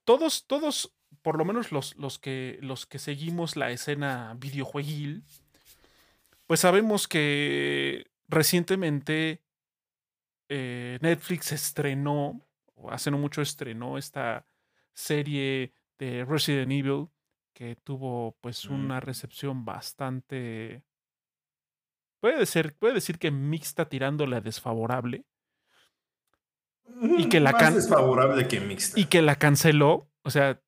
[0.04, 5.24] Todos, todos, por lo menos los, los, que, los que seguimos la escena videojueguil,
[6.46, 9.42] pues sabemos que recientemente
[10.48, 12.40] eh, Netflix estrenó,
[12.74, 14.46] o hace no mucho estrenó esta
[14.92, 17.08] serie de Resident Evil
[17.54, 20.84] que tuvo pues una recepción bastante
[22.20, 25.24] puede ser puede decir que mixta tirándole a desfavorable.
[27.16, 29.00] Y que la más desfavorable que mixta.
[29.00, 30.60] y que la canceló o sea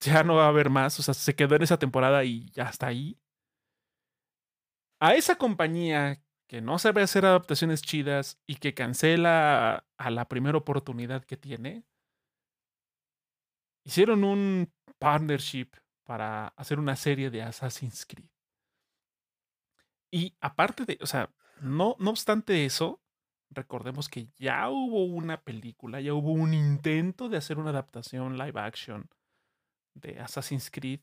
[0.00, 2.64] ya no va a haber más o sea se quedó en esa temporada y ya
[2.64, 3.18] está ahí.
[5.00, 10.58] A esa compañía que no sabe hacer adaptaciones chidas y que cancela a la primera
[10.58, 11.84] oportunidad que tiene
[13.90, 15.70] hicieron un partnership
[16.04, 18.28] para hacer una serie de Assassin's Creed.
[20.12, 21.28] Y aparte de, o sea,
[21.60, 23.02] no, no obstante eso,
[23.50, 28.60] recordemos que ya hubo una película, ya hubo un intento de hacer una adaptación live
[28.60, 29.10] action
[29.94, 31.00] de Assassin's Creed.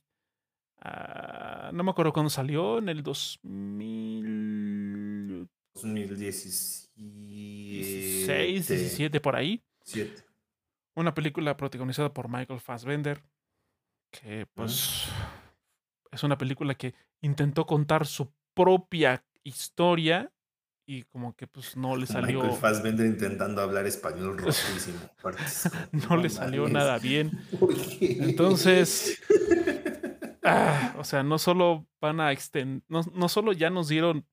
[0.80, 5.50] Ah, no me acuerdo cuándo salió, en el 2000...
[5.74, 9.62] 2016, 17 por ahí.
[9.84, 10.27] 7.
[10.98, 13.22] Una película protagonizada por Michael Fassbender,
[14.10, 15.08] que pues
[16.10, 20.34] es una película que intentó contar su propia historia
[20.88, 22.42] y como que pues no le salió.
[22.42, 24.98] Michael Fassbender intentando hablar español rotísimo.
[25.92, 27.30] no, le salió nada bien.
[28.02, 29.22] Entonces,
[30.44, 34.26] ah, o sea, no solo van a extender, no, no solo ya nos dieron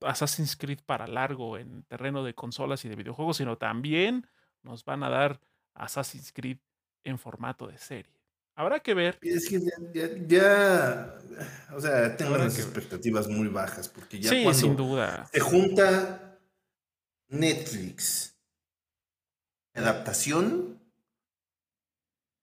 [0.00, 4.26] Assassin's Creed para largo en terreno de consolas y de videojuegos, sino también
[4.62, 5.38] nos van a dar
[5.78, 6.58] Assassin's Creed
[7.04, 8.12] en formato de serie.
[8.54, 9.18] Habrá que ver.
[9.22, 9.60] Es que
[10.26, 11.16] ya,
[11.72, 15.28] o sea, tengo unas expectativas muy bajas, porque ya sí, sin duda.
[15.32, 16.40] se junta
[17.28, 18.36] Netflix,
[19.74, 20.82] adaptación,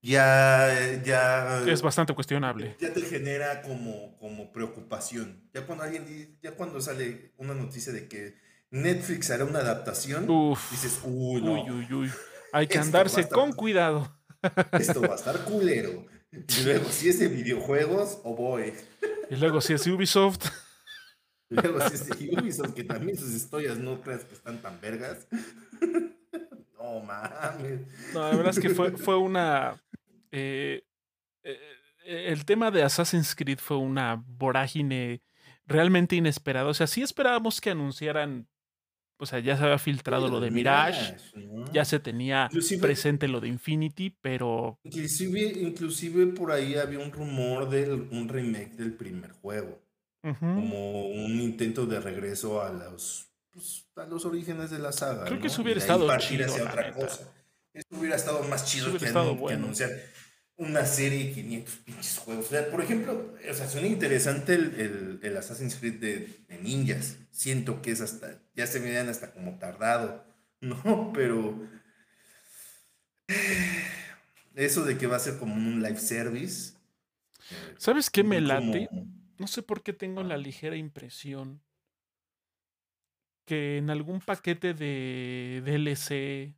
[0.02, 1.63] ya, ya...
[1.67, 2.78] Es bastante cuestionable.
[2.80, 5.50] Ya te genera como, como preocupación.
[5.52, 8.36] Ya cuando alguien, ya cuando sale una noticia de que
[8.69, 10.28] Netflix hará una adaptación,
[10.71, 11.54] dices, uy, no.
[11.54, 12.12] Uy, uy, uy.
[12.56, 14.10] Hay que andarse con cuidado.
[14.72, 16.06] Esto va a estar culero.
[16.32, 18.74] Y luego, si es de videojuegos, o voy.
[19.30, 20.46] Y luego, si es Ubisoft.
[21.50, 24.80] Y luego, si es de Ubisoft, que también sus historias no creas que están tan
[24.80, 25.28] vergas.
[26.78, 27.82] No mames.
[28.13, 29.82] No, la verdad es que fue, fue una.
[30.32, 30.84] Eh,
[31.41, 31.60] eh,
[32.06, 35.24] el tema de Assassin's Creed fue una vorágine
[35.65, 36.70] realmente inesperada.
[36.70, 38.48] O sea, sí esperábamos que anunciaran
[39.17, 41.15] o sea, ya se había filtrado lo de Mirage,
[41.71, 42.49] ya se tenía
[42.82, 44.80] presente lo de Infinity, pero...
[44.84, 49.82] Inclusive, inclusive por ahí había un rumor de un remake del primer juego,
[50.21, 55.25] como un intento de regreso a los, pues, a los orígenes de la saga.
[55.25, 56.45] Creo que eso hubiera estado chido.
[56.45, 59.08] Eso hubiera estado más chido que,
[59.54, 59.89] anunciar
[60.58, 62.46] una serie de 500 pinches juegos.
[62.46, 67.18] O sea, por ejemplo, o sea, suena interesante el, el, Assassin's Creed de, ninjas.
[67.32, 70.26] Siento que es hasta, ya se me dan hasta como tardado,
[70.62, 71.12] ¿no?
[71.13, 71.60] Pero
[74.56, 76.74] eso de que va a ser como un live service.
[77.78, 78.89] ¿Sabes qué me late?
[79.38, 81.62] No sé por qué tengo la ligera impresión
[83.46, 86.56] que en algún paquete de DLC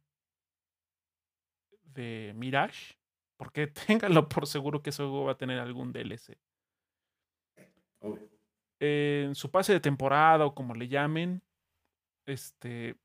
[1.83, 2.96] de Mirage
[3.37, 6.37] porque ténganlo por seguro que ese juego va a tener algún DLC.
[8.79, 11.41] En su pase de temporada o como le llamen,
[12.27, 12.95] este,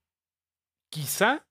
[0.91, 1.47] quizá,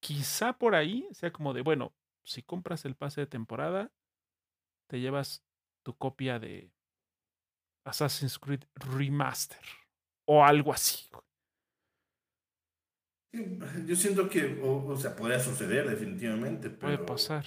[0.00, 3.92] quizá por ahí sea como de, bueno, si compras el pase de temporada,
[4.88, 5.44] te llevas
[5.84, 6.72] tu copia de
[7.84, 9.64] Assassin's Creed Remaster
[10.26, 11.08] o algo así.
[13.86, 16.68] Yo siento que, o, sea, podría suceder definitivamente.
[16.68, 17.44] Puede pasar.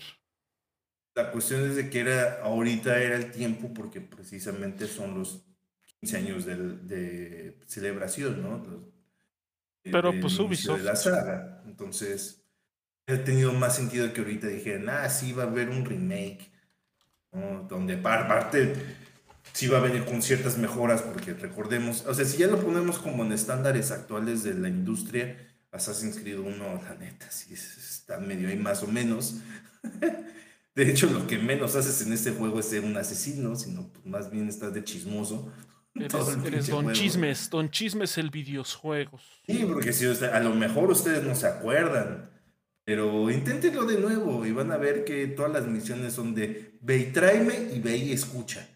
[1.16, 5.46] La cuestión es de que era, ahorita era el tiempo porque precisamente son los
[6.00, 8.92] 15 años de, de celebración, ¿no?
[9.84, 10.78] Pero pues Ubisoft.
[10.78, 11.62] De la saga.
[11.66, 12.44] Entonces,
[13.08, 16.52] ha tenido más sentido que ahorita dijeran, ah, sí, va a haber un remake,
[17.32, 17.66] ¿no?
[17.70, 18.74] Donde aparte
[19.52, 22.98] sí va a venir con ciertas mejoras, porque recordemos, o sea, si ya lo ponemos
[22.98, 25.38] como en estándares actuales de la industria,
[25.72, 29.38] Assassin's Creed 1, la neta, sí está medio ahí más o menos.
[30.76, 34.06] De hecho, lo que menos haces en este juego es ser un asesino, sino pues,
[34.06, 35.52] más bien estás de chismoso.
[35.96, 39.22] Eres, Don Chismes, Don Chismes el videojuegos.
[39.46, 42.32] Sí, porque si a lo mejor ustedes no se acuerdan,
[42.84, 46.98] pero inténtenlo de nuevo y van a ver que todas las misiones son de ve
[46.98, 48.68] y tráeme y ve y escucha.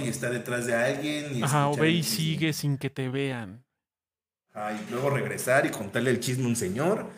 [0.00, 1.36] Y está detrás de alguien.
[1.36, 3.64] Y Ajá, o ve y sigue sin que te vean.
[4.54, 7.10] y luego regresar y contarle el chisme a un señor.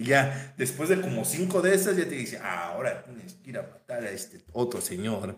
[0.00, 3.50] Y ya, después de como cinco de esas, ya te dice, ah, ahora tienes que
[3.50, 5.36] ir a matar a este otro señor.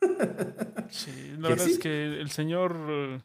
[0.90, 3.22] Sí, la verdad es que el señor,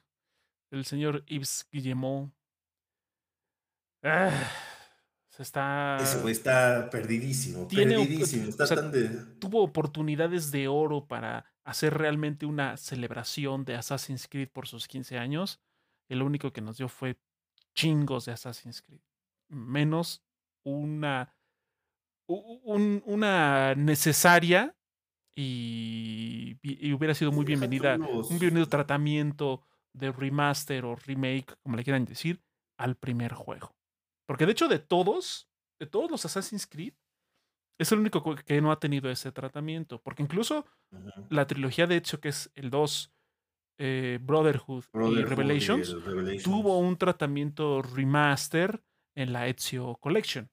[0.72, 2.34] el señor Yves Guillemot,
[4.02, 4.32] ah,
[5.30, 5.98] se está...
[6.02, 8.54] Eso está perdidísimo, perdidísimo.
[9.40, 15.18] Tuvo oportunidades de oro para hacer realmente una celebración de Assassin's Creed por sus 15
[15.20, 15.62] años.
[16.10, 17.18] El único que nos dio fue
[17.74, 19.02] chingos de Assassin's Creed.
[19.48, 20.24] Menos
[20.64, 21.36] una,
[22.28, 24.76] una necesaria
[25.36, 26.58] y,
[26.94, 32.42] hubiera sido muy bienvenida, un bienvenido tratamiento de remaster o remake, como le quieran decir,
[32.78, 33.76] al primer juego.
[34.28, 35.50] Porque de hecho de todos,
[35.80, 36.94] de todos los Assassin's Creed,
[37.80, 40.02] es el único que no ha tenido ese tratamiento.
[40.02, 40.66] Porque incluso
[41.30, 43.14] la trilogía, de hecho, que es el 2,
[43.80, 45.96] eh, Brotherhood, y Revelations,
[46.44, 48.84] tuvo un tratamiento remaster
[49.16, 50.50] en la Ezio Collection.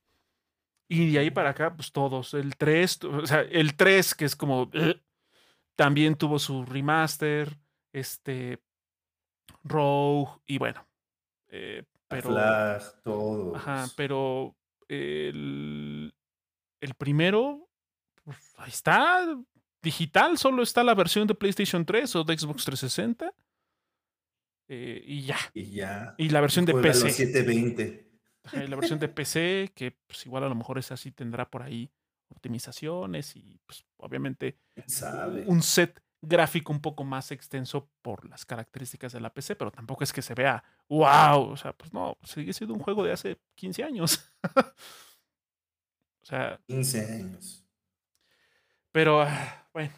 [0.92, 2.34] Y de ahí para acá, pues todos.
[2.34, 4.68] El 3, o sea, el 3, que es como.
[5.76, 7.56] también tuvo su remaster.
[7.92, 8.58] Este.
[9.62, 10.32] Rogue.
[10.46, 10.84] Y bueno.
[11.46, 12.30] Eh, pero.
[12.30, 13.54] Flash, todo.
[13.54, 14.56] Ajá, pero.
[14.88, 16.12] El,
[16.80, 17.70] el primero.
[18.24, 19.38] Pues, ahí está.
[19.80, 23.32] Digital, solo está la versión de PlayStation 3 o de Xbox 360.
[24.66, 25.38] Eh, y ya.
[25.54, 26.16] Y ya.
[26.18, 27.10] Y la versión de PC.
[27.10, 28.09] 720
[28.52, 31.90] la versión de PC, que pues igual a lo mejor esa sí tendrá por ahí
[32.28, 34.56] optimizaciones y pues obviamente
[35.46, 40.04] un set gráfico un poco más extenso por las características de la PC, pero tampoco
[40.04, 43.40] es que se vea wow, o sea, pues no, sigue siendo un juego de hace
[43.54, 44.32] 15 años.
[46.22, 47.64] o sea, 15 años.
[48.92, 49.92] Pero ah, bueno.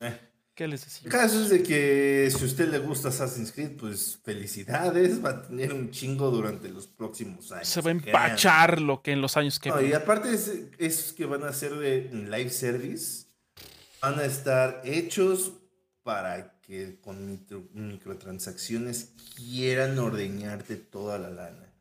[0.00, 0.33] Eh.
[0.54, 1.06] ¿Qué les decía?
[1.06, 5.30] El caso es de que si a usted le gusta Assassin's Creed, pues felicidades, va
[5.30, 7.66] a tener un chingo durante los próximos años.
[7.66, 10.32] Se va a empachar lo que en los años que no, Y aparte
[10.78, 13.26] es, que van a ser de live service,
[14.00, 15.54] van a estar hechos
[16.04, 17.40] para que con
[17.72, 21.74] microtransacciones quieran ordeñarte toda la lana.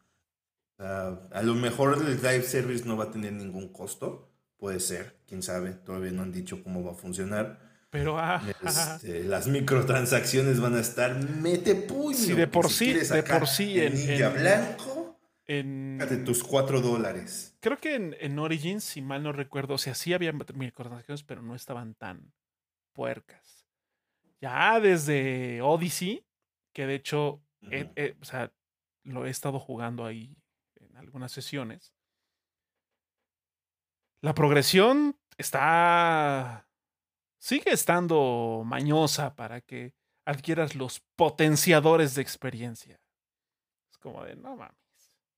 [0.80, 5.44] a lo mejor el live service no va a tener ningún costo, puede ser, quién
[5.44, 7.63] sabe, todavía no han dicho cómo va a funcionar
[7.94, 12.18] pero ah, este, las microtransacciones van a estar mete puño.
[12.18, 15.20] Sí, de por sí, de por sí en, en blanco.
[15.46, 17.56] En de tus cuatro dólares.
[17.60, 21.44] Creo que en, en, Origins, si mal no recuerdo, o sea, sí había microtransacciones, pero
[21.44, 22.34] no estaban tan
[22.94, 23.68] puercas.
[24.42, 26.26] Ya desde Odyssey,
[26.74, 27.44] que de hecho,
[28.20, 28.52] o sea,
[29.04, 30.36] lo he estado jugando ahí
[30.78, 31.94] en algunas sesiones.
[34.20, 36.66] La progresión está
[37.44, 39.94] sigue estando mañosa para que
[40.26, 43.02] adquieras los potenciadores de experiencia.
[43.92, 44.78] Es como de, no mames.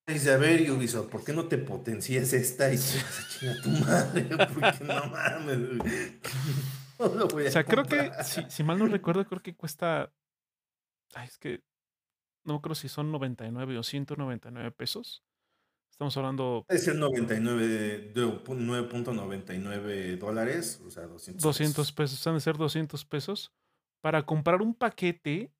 [0.05, 2.99] Dice, a ver, Ubisoft, ¿por qué no te potencias esta y se
[3.39, 4.23] chinga tu madre?
[4.37, 5.59] Porque no mames.
[6.97, 9.53] No lo voy a o sea, creo que, si, si, mal no recuerdo, creo que
[9.53, 10.13] cuesta.
[11.13, 11.61] Ay, es que.
[12.45, 15.21] No creo si son 99 o 199 pesos.
[15.95, 16.65] Estamos hablando.
[16.67, 22.27] Es el 99, 9.99 dólares, o sea, 200 200 pesos.
[22.27, 23.53] Han de ser 200 pesos
[24.01, 25.53] para comprar un paquete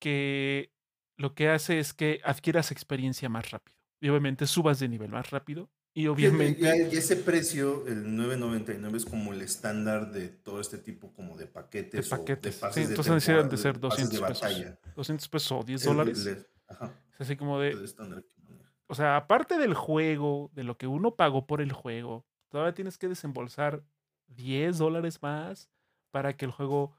[0.00, 0.72] que
[1.18, 3.76] lo que hace es que adquieras experiencia más rápido.
[4.00, 5.68] Y obviamente subas de nivel más rápido.
[5.92, 6.88] Y obviamente.
[6.90, 11.46] Y ese precio, el 9.99, es como el estándar de todo este tipo como de
[11.46, 12.08] paquetes.
[12.08, 12.58] De paquetes.
[12.72, 14.48] sí, entonces han de ser 200 pesos.
[14.96, 16.26] 200 pesos o 10 dólares.
[16.26, 16.46] Es
[17.18, 17.76] así como de.
[18.92, 22.98] O sea, aparte del juego, de lo que uno pagó por el juego, todavía tienes
[22.98, 23.82] que desembolsar
[24.26, 25.70] 10 dólares más
[26.10, 26.94] para que el juego,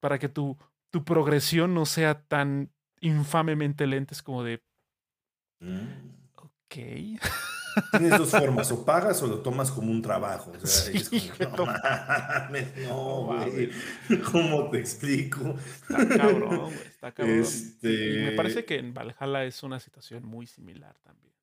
[0.00, 0.58] para que tu,
[0.90, 4.12] tu progresión no sea tan infamemente lenta.
[4.12, 4.60] Es como de...
[5.60, 6.16] Mm.
[6.34, 7.20] Ok.
[7.90, 10.52] Tienes dos formas, o pagas o lo tomas como un trabajo.
[10.62, 13.70] O sea, es como, no mames, no, güey.
[14.30, 15.56] ¿Cómo te explico?
[15.88, 17.38] Está cabrón, güey, está cabrón.
[17.38, 18.20] Este...
[18.20, 21.34] Y me parece que en Valhalla es una situación muy similar también.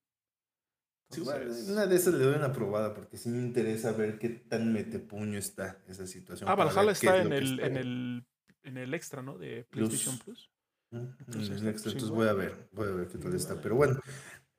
[1.10, 1.68] Entonces...
[1.70, 5.38] una de esas le doy una probada porque sí me interesa ver qué tan metepuño
[5.38, 6.50] está esa situación.
[6.50, 8.26] Ah, Valhalla está en el, en, el,
[8.64, 9.38] en el extra, ¿no?
[9.38, 10.50] De PlayStation Plus.
[10.94, 13.56] Entonces, entonces voy a ver, voy a ver qué tal está.
[13.62, 14.00] Pero bueno,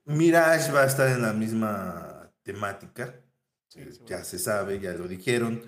[0.04, 3.14] Mirage va a estar en la misma temática.
[4.06, 5.62] ya se sabe, ya lo dijeron.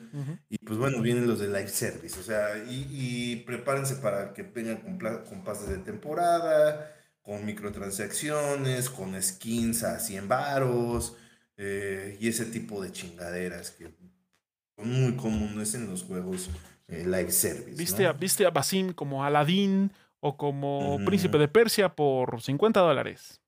[0.48, 2.18] Y pues bueno, vienen los de live service.
[2.18, 9.20] O sea, y, prepárense para que vengan con, con pases de temporada, con microtransacciones, con
[9.20, 11.16] skins a 100 varos
[11.56, 13.88] eh, y ese tipo de chingaderas que
[14.76, 16.50] son muy comunes en los juegos
[16.88, 17.76] eh, live service.
[17.76, 23.40] ¿Viste, a, ¿Viste a Basim como Aladdin o como Príncipe de Persia por 50 dólares?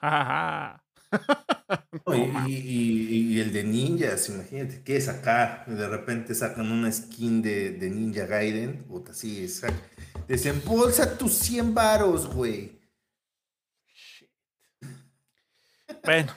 [2.46, 5.64] y, el de ninjas, imagínate, ¿qué es acá?
[5.66, 9.46] De repente sacan una skin de, Ninja Gaiden, puta, sí,
[10.26, 12.80] Desembolsa tus 100 varos, güey.
[16.04, 16.32] Bueno,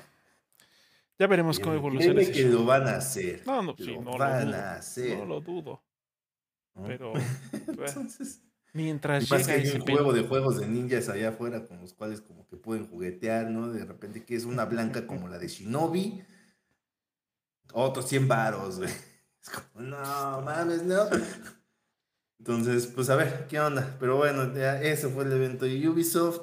[1.17, 2.21] ya veremos cómo evoluciona.
[2.21, 3.43] que lo van a hacer.
[3.45, 5.17] No, no, sí, no van lo dudo, a hacer.
[5.17, 5.83] No lo dudo.
[6.87, 7.13] Pero,
[7.67, 8.41] Entonces,
[8.73, 12.21] mientras llega que hay un juego de juegos de ninjas allá afuera con los cuales
[12.21, 13.71] como que pueden juguetear, ¿no?
[13.71, 16.23] De repente que es una blanca como la de Shinobi.
[17.71, 18.89] Otros 100 varos, güey.
[19.43, 21.03] Es como, no, mames, no.
[22.39, 23.97] Entonces, pues a ver, ¿qué onda?
[23.99, 26.39] Pero bueno, ya ese fue el evento de Ubisoft.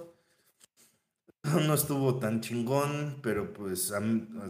[1.66, 3.90] no estuvo tan chingón, pero pues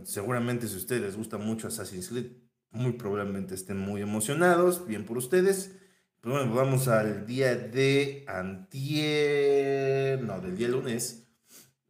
[0.02, 2.32] seguramente si a ustedes les gusta mucho Assassin's Creed,
[2.70, 5.79] muy probablemente estén muy emocionados, bien por ustedes.
[6.20, 11.26] Pero bueno, vamos al día de antier, no, del día lunes,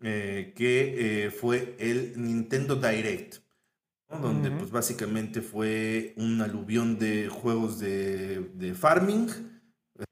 [0.02, 3.38] eh, que eh, fue el Nintendo Direct,
[4.08, 9.28] donde pues básicamente fue un aluvión de juegos de, de farming,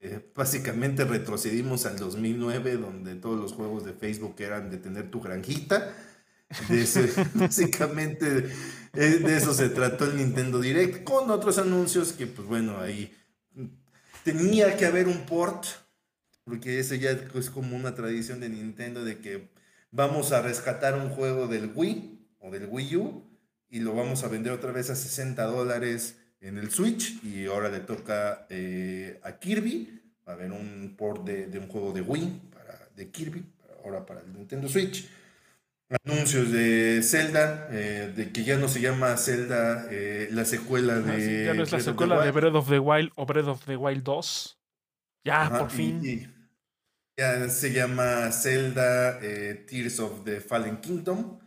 [0.00, 5.20] eh, básicamente retrocedimos al 2009, donde todos los juegos de Facebook eran de tener tu
[5.20, 5.94] granjita.
[7.34, 8.50] básicamente
[8.94, 13.12] de eso se trató el Nintendo Direct, con otros anuncios que, pues bueno, ahí
[14.32, 15.64] tenía que haber un port,
[16.44, 19.48] porque eso ya es como una tradición de Nintendo de que
[19.90, 23.24] vamos a rescatar un juego del Wii o del Wii U
[23.70, 27.70] y lo vamos a vender otra vez a 60 dólares en el Switch y ahora
[27.70, 29.98] le toca eh, a Kirby.
[30.28, 33.42] Va a haber un port de, un juego de Wii para, de Kirby,
[33.82, 35.08] ahora para el Nintendo Switch.
[36.04, 41.00] Anuncios de Zelda, eh, de que ya no se llama Zelda eh, la secuela ah,
[41.00, 41.46] de.
[41.46, 44.02] ya no es la secuela de Breath of the Wild o Breath of the Wild
[44.04, 44.58] 2.
[45.24, 46.30] Ya, por fin.
[47.16, 51.38] ya se llama Zelda Tears of the Fallen Kingdom.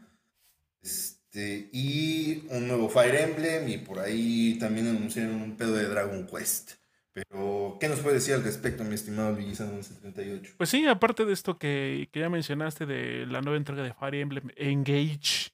[0.81, 6.27] Este, y un nuevo Fire Emblem y por ahí también anunciaron un pedo de Dragon
[6.27, 6.80] Quest.
[7.13, 10.53] Pero, ¿qué nos puede decir al respecto, mi estimado Luigi 1138?
[10.57, 14.49] Pues sí, aparte de esto que, ya mencionaste de la nueva entrega de Fire Emblem,
[14.55, 15.51] Engage.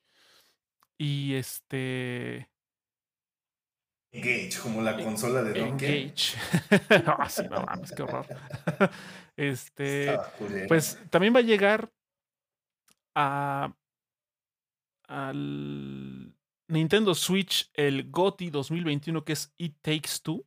[0.99, 2.49] Y este.
[4.11, 6.03] Engage, como la consola de Donkey.
[6.03, 6.37] Engage.
[7.07, 8.25] ah, sí, no mames, qué horror.
[9.35, 10.17] este.
[10.67, 11.91] Pues también va a llegar
[13.15, 13.73] a
[15.07, 16.35] al
[16.67, 20.45] Nintendo Switch el GOTI 2021 que es It Takes Two.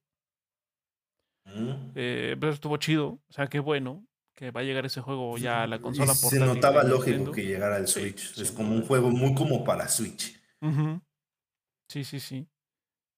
[1.55, 1.93] Mm.
[1.95, 5.65] Eh, pero estuvo chido, o sea, qué bueno que va a llegar ese juego ya
[5.65, 8.39] a la consola Se notaba lógico que llegara al Switch.
[8.39, 10.41] es como un juego muy como para Switch.
[11.89, 12.47] Sí, sí, sí.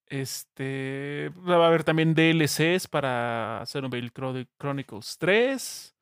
[0.07, 4.11] Este va a haber también DLCs para Xenoblade
[4.59, 5.95] Chronicles 3.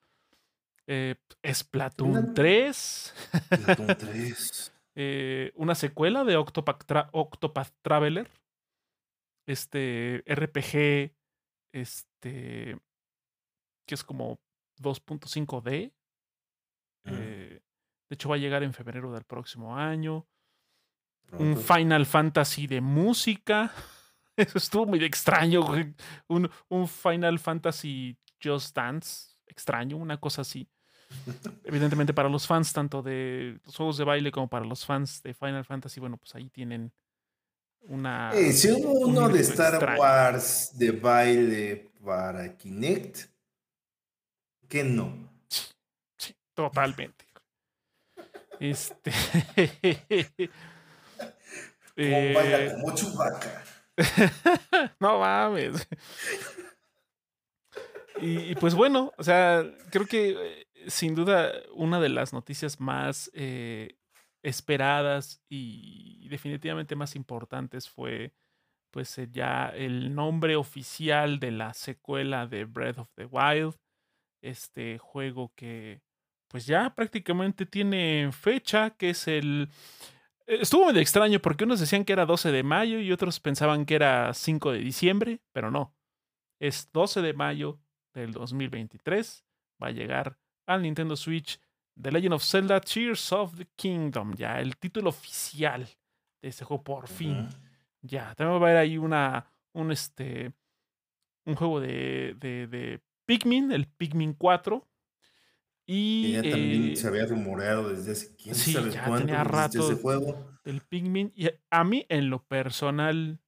[0.87, 1.15] Eh,
[1.53, 3.15] Splatoon 3.
[3.55, 4.73] Splatoon 3.
[4.97, 8.29] Eh, una secuela de Octopath, Traveler.
[9.47, 11.13] Este RPG,
[11.73, 12.79] este,
[13.87, 14.41] que es como
[14.81, 15.93] 2.5D.
[17.05, 17.61] Eh,
[18.09, 20.27] de hecho, va a llegar en febrero del próximo año.
[21.33, 23.73] Un Final Fantasy de música.
[24.37, 25.63] Eso estuvo muy extraño.
[26.29, 29.37] Un, un Final Fantasy Just Dance.
[29.47, 30.69] Extraño, una cosa así.
[31.65, 35.35] Evidentemente para los fans tanto de los juegos de baile como para los fans de
[35.35, 36.93] Final Fantasy, bueno, pues ahí tienen
[37.89, 38.33] una...
[38.53, 43.29] si hubo uno de Star Wars de baile para Kinect,
[44.69, 45.13] que no.
[46.17, 47.25] Sí, totalmente.
[48.59, 49.11] Este...
[51.97, 52.95] como baila eh, como
[55.01, 55.89] no mames.
[58.21, 62.81] Y, y, pues bueno, o sea, creo que eh, sin duda una de las noticias
[62.81, 63.97] más eh,
[64.43, 68.33] esperadas y definitivamente más importantes fue
[68.91, 73.77] pues eh, ya el nombre oficial de la secuela de Breath of the Wild,
[74.43, 76.01] este juego que
[76.49, 79.69] pues ya prácticamente tiene fecha, que es el...
[80.47, 83.95] Estuvo muy extraño porque unos decían que era 12 de mayo y otros pensaban que
[83.95, 85.95] era 5 de diciembre, pero no.
[86.61, 87.79] Es 12 de mayo
[88.13, 89.45] del 2023.
[89.81, 91.61] Va a llegar al Nintendo Switch
[92.01, 95.87] The Legend of Zelda Tears of the Kingdom, ya el título oficial
[96.43, 97.49] de ese juego por fin.
[98.03, 100.53] Ya, también va a haber ahí una, un, este,
[101.45, 104.87] un juego de, de, de Pikmin, el Pikmin 4.
[105.87, 110.01] Y ya también se había rumoreado desde hace quién sí, sabe ya tenía rato ese
[110.01, 110.59] juego.
[110.65, 111.33] Del Pikmin.
[111.35, 113.41] Y a mí, en lo personal,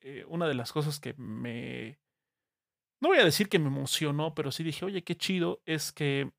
[0.00, 1.98] eh, una de las cosas que me.
[3.00, 6.32] No voy a decir que me emocionó, pero sí dije, oye, qué chido, es que.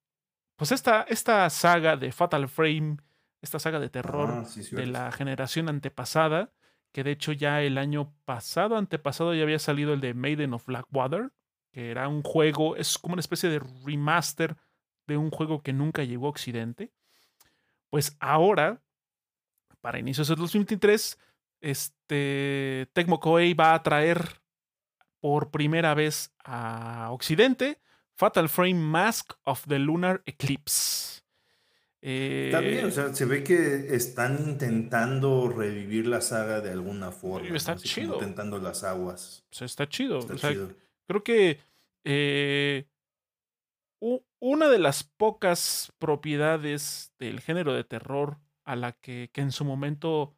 [0.59, 2.97] Pues esta, esta saga de Fatal Frame,
[3.41, 6.51] esta saga de terror ah, de la generación antepasada,
[6.91, 10.65] que de hecho ya el año pasado, antepasado, ya había salido el de Maiden of
[10.65, 11.31] Blackwater,
[11.71, 14.57] que era un juego, es como una especie de remaster
[15.07, 16.91] de un juego que nunca llegó a Occidente.
[17.89, 18.81] Pues ahora,
[19.79, 21.17] para inicios del 2023,
[21.61, 24.41] este Tecmo Koei va a traer
[25.21, 27.79] por primera vez a Occidente
[28.19, 31.21] Fatal Frame Mask of the Lunar Eclipse.
[32.01, 37.13] Está bien, o eh, sea, se ve que están intentando revivir la saga de alguna
[37.13, 37.55] forma.
[37.55, 38.15] Está chido.
[38.15, 39.45] Intentando las aguas.
[39.53, 40.19] O sea, está chido.
[41.07, 41.61] Creo que
[42.03, 42.87] eh,
[44.39, 49.63] una de las pocas propiedades del género de terror a la que, que en su
[49.63, 50.35] momento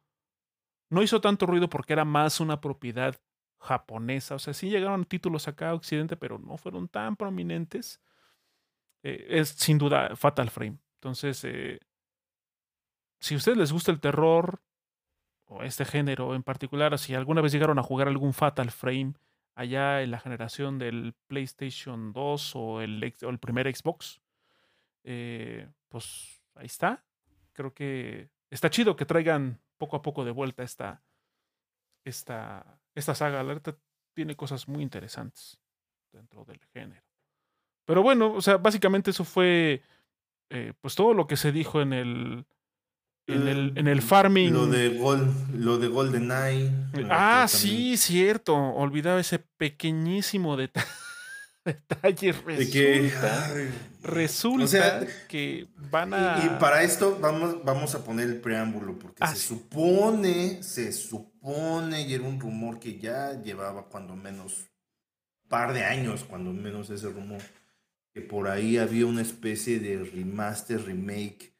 [0.88, 3.20] no hizo tanto ruido porque era más una propiedad
[3.62, 4.34] japonesa.
[4.34, 8.00] O sea, sí llegaron títulos acá a Occidente, pero no fueron tan prominentes.
[9.02, 10.78] Eh, es sin duda Fatal Frame.
[10.96, 11.80] Entonces, eh,
[13.20, 14.62] si a ustedes les gusta el terror
[15.46, 19.14] o este género en particular, si alguna vez llegaron a jugar algún Fatal Frame
[19.54, 24.20] allá en la generación del PlayStation 2 o el, el primer Xbox,
[25.04, 27.04] eh, pues ahí está.
[27.52, 31.02] Creo que está chido que traigan poco a poco de vuelta esta,
[32.04, 33.42] esta, esta saga.
[33.42, 33.60] La
[34.14, 35.58] tiene cosas muy interesantes
[36.12, 37.02] dentro del género.
[37.84, 39.82] Pero bueno, o sea, básicamente eso fue
[40.50, 42.46] eh, pues todo lo que se dijo en el,
[43.26, 44.52] en el, en el farming.
[44.52, 44.90] Lo de,
[45.54, 46.70] lo de GoldenEye.
[47.10, 48.54] Ah, sí, cierto.
[48.54, 50.86] Olvidaba ese pequeñísimo detalle.
[52.02, 53.60] Resulta,
[54.02, 56.44] resulta que van a.
[56.44, 62.02] Y, para esto vamos, vamos a poner el preámbulo, porque ah, se supone, se supone,
[62.02, 64.68] y era un rumor que ya llevaba cuando menos
[65.48, 67.42] par de años, cuando menos ese rumor,
[68.12, 71.54] que por ahí había una especie de remaster, remake,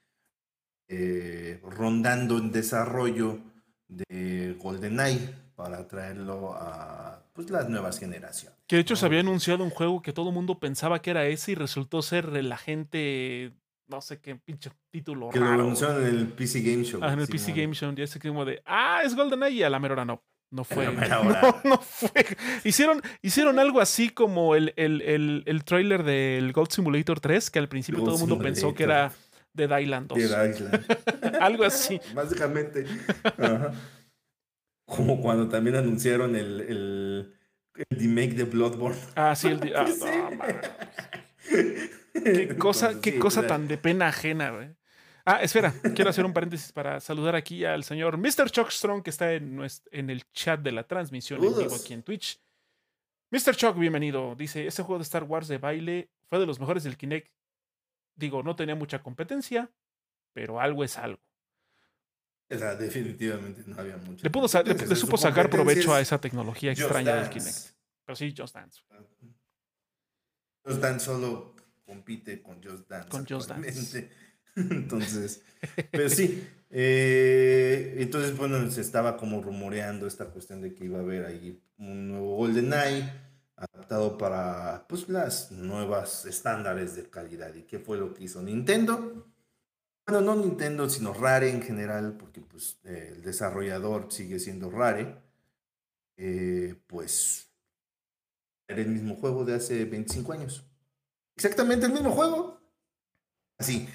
[0.88, 3.40] eh, rondando en desarrollo
[3.86, 8.58] de GoldenEye para traerlo a pues, las nuevas generaciones.
[8.66, 11.26] Que de hecho se había anunciado un juego que todo el mundo pensaba que era
[11.26, 13.52] ese y resultó ser la gente,
[13.88, 17.00] no sé qué pinche título que lo anunciaron en el PC Game Show.
[17.02, 19.70] Ah, en el PC Game Show, ya que como de, ah, es GoldenEye y a
[19.70, 20.22] la mera hora no.
[20.50, 20.86] No fue.
[21.08, 22.26] No, no, fue.
[22.62, 27.58] Hicieron, hicieron algo así como el, el, el, el trailer del Gold Simulator 3, que
[27.58, 29.12] al principio todo el mundo pensó que era
[29.54, 30.18] de Dylan 2.
[31.40, 32.00] algo así.
[32.14, 32.84] Básicamente.
[34.86, 37.34] Como cuando también anunciaron el, el,
[37.74, 38.98] el remake de Bloodborne.
[39.14, 39.86] Ah, sí, el ah,
[42.12, 44.68] Qué cosa, qué cosa tan de pena ajena, güey.
[45.24, 48.50] Ah, espera, quiero hacer un paréntesis para saludar aquí al señor Mr.
[48.50, 49.60] Chuck Strong que está en,
[49.92, 52.40] en el chat de la transmisión en vivo aquí en Twitch.
[53.30, 53.54] Mr.
[53.54, 54.34] Chuck, bienvenido.
[54.34, 57.32] Dice, ese juego de Star Wars de baile fue de los mejores del Kinect.
[58.16, 59.70] Digo, no tenía mucha competencia,
[60.32, 61.22] pero algo es algo.
[62.52, 64.26] O sea, definitivamente no había mucho.
[64.26, 67.70] Le, supo sacar provecho a esa tecnología extraña del Kinect.
[68.04, 68.80] Pero sí, Just Dance.
[70.64, 73.08] Just Dance solo compite con Just Dance.
[73.08, 74.10] Con Just Dance.
[74.56, 75.42] Entonces,
[75.90, 76.46] pero sí.
[76.74, 81.62] Eh, entonces, bueno, se estaba como rumoreando esta cuestión de que iba a haber ahí
[81.76, 83.10] un nuevo GoldenEye
[83.56, 87.54] adaptado para pues las nuevas estándares de calidad.
[87.54, 89.31] ¿Y qué fue lo que hizo Nintendo?
[90.12, 95.16] Bueno, no Nintendo, sino Rare en general, porque pues eh, el desarrollador sigue siendo Rare.
[96.18, 97.50] Eh, pues
[98.68, 100.66] era el mismo juego de hace 25 años.
[101.34, 102.60] Exactamente el mismo juego.
[103.56, 103.88] Así.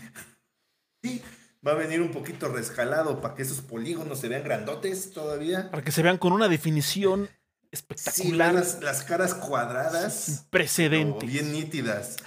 [1.03, 1.22] Sí,
[1.65, 5.70] va a venir un poquito rescalado para que esos polígonos se vean grandotes todavía.
[5.70, 7.30] Para que se vean con una definición
[7.70, 8.55] espectacular.
[8.55, 10.47] las, caras cuadradas.
[10.49, 11.30] Precedentes.
[11.30, 12.18] Bien nítidas.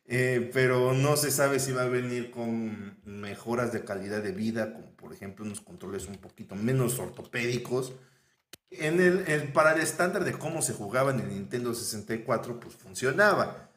[0.09, 4.73] Eh, pero no se sabe si va a venir con mejoras de calidad de vida,
[4.73, 7.93] como por ejemplo unos controles un poquito menos ortopédicos.
[8.69, 13.69] En el, para el estándar de cómo se jugaba en el Nintendo 64, pues funcionaba.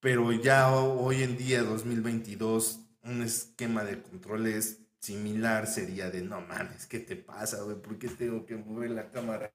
[0.00, 6.86] Pero ya hoy en día, 2022, un esquema de controles similar sería de no mames,
[6.86, 7.76] ¿qué te pasa, güey?
[7.76, 9.52] ¿Por qué tengo que mover la cámara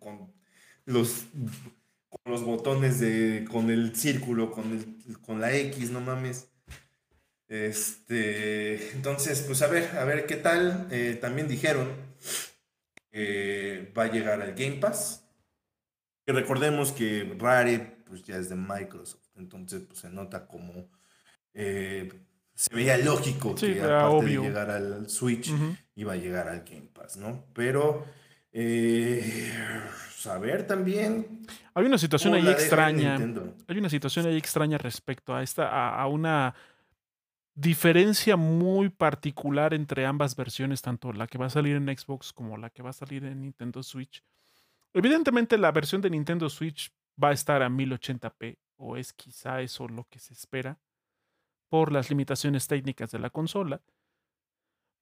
[0.00, 0.32] con,
[0.84, 1.26] los, los
[2.24, 6.48] botones de, con el círculo, con, el, con la X, no mames?
[7.48, 10.88] Este, entonces, pues a ver, a ver qué tal.
[10.90, 11.88] Eh, también dijeron
[13.10, 15.24] que va a llegar al Game Pass.
[16.24, 19.28] Que recordemos que Rare, pues ya es de Microsoft.
[19.36, 20.88] Entonces, pues se nota como
[21.58, 22.08] eh,
[22.54, 25.52] se veía lógico que aparte de llegar al Switch,
[25.94, 27.44] iba a llegar al Game Pass, ¿no?
[27.54, 28.04] Pero,
[28.52, 29.52] eh,
[30.26, 31.46] saber también.
[31.74, 33.16] Hay una situación ahí extraña.
[33.68, 36.54] Hay una situación ahí extraña respecto a esta, a, una
[37.54, 42.56] diferencia muy particular entre ambas versiones, tanto la que va a salir en Xbox como
[42.56, 44.22] la que va a salir en Nintendo Switch.
[44.92, 49.88] Evidentemente la versión de Nintendo Switch va a estar a 1080p, o es quizá eso
[49.88, 50.78] lo que se espera
[51.68, 53.80] por las limitaciones técnicas de la consola,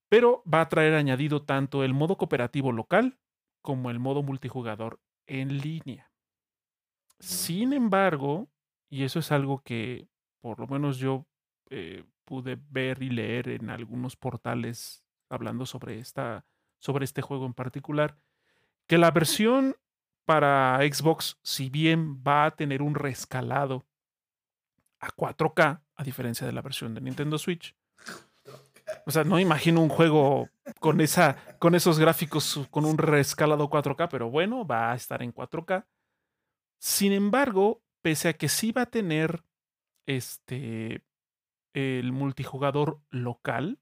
[0.09, 3.19] pero va a traer añadido tanto el modo cooperativo local
[3.63, 6.11] como el modo multijugador en línea.
[7.19, 8.49] Sin embargo,
[8.89, 10.09] y eso es algo que
[10.41, 11.27] por lo menos yo
[11.71, 16.45] eh, pude ver y leer en algunos portales hablando sobre, esta,
[16.79, 18.19] sobre este juego en particular,
[18.87, 19.77] que la versión
[20.25, 23.87] para Xbox, si bien va a tener un rescalado
[25.01, 27.77] a 4K, a diferencia de la versión de Nintendo Switch.
[29.07, 30.49] O sea, no imagino un juego
[30.81, 35.33] con, esa, con esos gráficos, con un rescalado 4K, pero bueno, va a estar en
[35.33, 35.85] 4K.
[36.79, 39.45] Sin embargo, pese a que sí va a tener
[40.07, 41.03] este,
[41.75, 43.79] el multijugador local,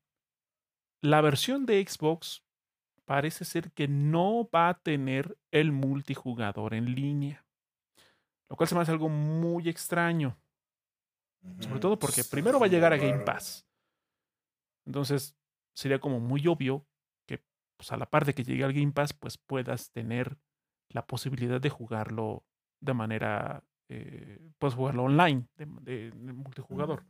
[1.01, 2.45] la versión de Xbox
[3.05, 7.45] parece ser que no va a tener el multijugador en línea.
[8.49, 10.37] Lo cual se me hace algo muy extraño.
[11.59, 13.67] Sobre todo porque primero va a llegar a Game Pass.
[14.87, 15.37] Entonces,
[15.75, 16.87] sería como muy obvio
[17.27, 17.43] que
[17.77, 20.39] pues, a la par de que llegue al Game Pass, pues puedas tener
[20.89, 22.45] la posibilidad de jugarlo
[22.81, 27.05] de manera, eh, puedes jugarlo online, de, multijugador.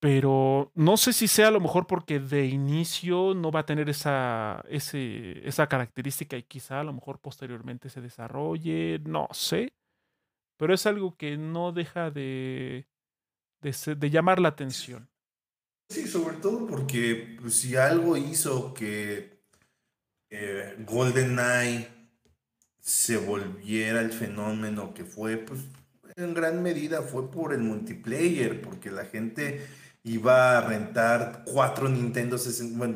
[0.00, 3.88] Pero no sé si sea a lo mejor porque de inicio no va a tener
[3.88, 9.72] esa, esa característica y quizá a lo mejor posteriormente se desarrolle, no sé
[10.58, 12.86] pero es algo que no deja de,
[13.62, 15.08] de, llamar la atención.
[15.88, 19.40] Sí, sobre todo porque pues, si algo hizo que
[20.30, 21.88] eh, GoldenEye
[22.80, 25.60] se volviera el fenómeno que fue, pues
[26.16, 29.66] en gran medida fue por el multiplayer, porque la gente
[30.02, 32.36] iba a rentar cuatro Nintendo,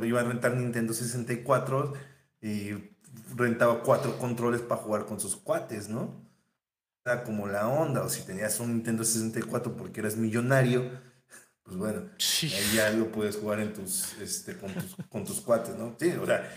[0.05, 1.95] iba a rentar Nintendo 64
[2.41, 2.73] y
[3.37, 6.23] rentaba cuatro controles para jugar con sus cuates, ¿no?
[7.05, 10.91] era como la onda, o si tenías un Nintendo 64 porque eras millonario,
[11.63, 12.11] pues bueno,
[12.43, 15.97] ahí ya lo puedes jugar en tus, este, con, tus, con tus cuates, ¿no?
[15.99, 16.51] Sí, o sea,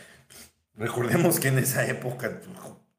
[0.73, 2.41] recordemos que en esa época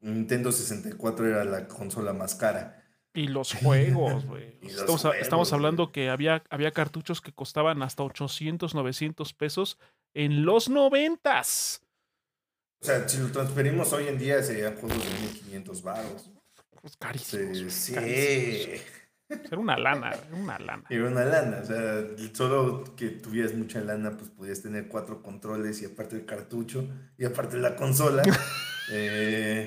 [0.01, 2.83] Nintendo 64 era la consola más cara.
[3.13, 4.59] Y los juegos, güey.
[4.61, 9.79] estamos, estamos, hablando que había, había cartuchos que costaban hasta 800, 900 pesos
[10.13, 11.81] en los noventas.
[12.79, 16.31] O sea, si lo transferimos hoy en día serían juegos de 1500 baros.
[16.79, 17.73] Pues carísimos.
[17.73, 18.81] Sí.
[19.29, 20.83] Era una lana, una lana.
[20.89, 25.81] Era una lana, o sea, solo que tuvieras mucha lana, pues podías tener cuatro controles
[25.81, 28.23] y aparte el cartucho y aparte la consola
[28.91, 29.65] eh,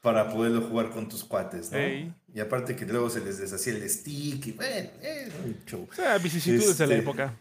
[0.00, 1.78] para poderlo jugar con tus cuates, ¿no?
[1.78, 5.86] Y aparte que luego se les deshacía el stick y bueno, es un show.
[5.90, 7.34] O sea, vicisitudes de la este, época.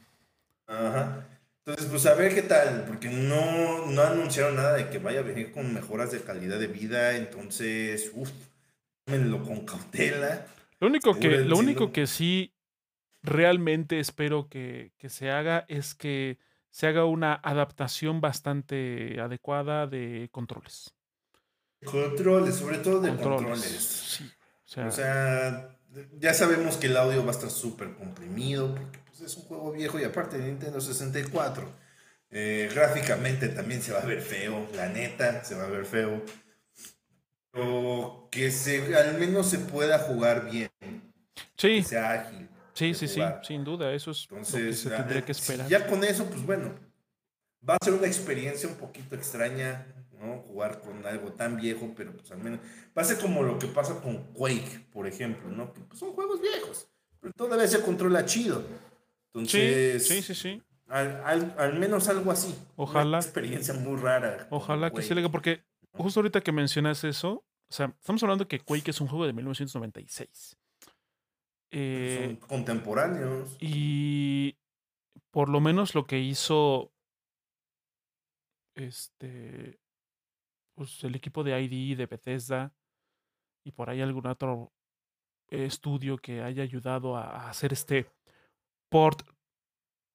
[0.67, 1.25] Ajá.
[1.65, 5.23] Entonces, pues a ver qué tal, porque no, no anunciaron nada de que vaya a
[5.23, 8.29] venir con mejoras de calidad de vida, entonces, uff
[9.05, 10.45] con cautela.
[10.83, 12.53] Lo único que, lo único que sí
[13.21, 16.39] realmente espero que, se haga es que
[16.71, 20.93] se haga una adaptación bastante adecuada de controles.
[21.85, 24.23] Controles, sobre todo de controles.
[24.75, 25.79] o, sea,
[26.19, 29.71] ya sabemos que el audio va a estar súper comprimido porque pues, es un juego
[29.71, 31.65] viejo y aparte de Nintendo 64.
[32.29, 36.21] Eh, gráficamente también se va a ver feo, la neta, se va a ver feo.
[37.53, 40.72] Pero que se, al menos se pueda jugar bien.
[41.57, 41.77] Sí.
[41.77, 42.49] Que sea ágil.
[42.73, 45.67] Sí, sí, sí, sin duda, eso es Entonces, lo que se tendría que esperar.
[45.67, 46.73] Ya con eso, pues bueno,
[47.67, 49.85] va a ser una experiencia un poquito extraña,
[50.19, 50.39] ¿no?
[50.47, 52.59] Jugar con algo tan viejo, pero pues al menos
[52.97, 55.71] va a ser como lo que pasa con Quake, por ejemplo, ¿no?
[55.71, 56.87] Que pues, son juegos viejos,
[57.19, 58.63] pero todavía se controla chido.
[59.27, 60.61] Entonces, sí, sí, sí.
[60.87, 62.55] Al, al, menos algo así.
[62.75, 63.07] Ojalá.
[63.07, 64.47] Una experiencia muy rara.
[64.51, 68.59] Ojalá que se le porque justo ahorita que mencionas eso, o sea, estamos hablando que
[68.59, 70.57] Quake es un juego de 1996.
[71.73, 73.57] Eh, Son contemporáneos.
[73.59, 74.57] Y
[75.31, 76.93] por lo menos lo que hizo
[78.75, 79.79] este
[80.75, 82.73] pues el equipo de ID de Bethesda
[83.63, 84.73] y por ahí algún otro
[85.47, 88.11] estudio que haya ayudado a hacer este
[88.89, 89.21] port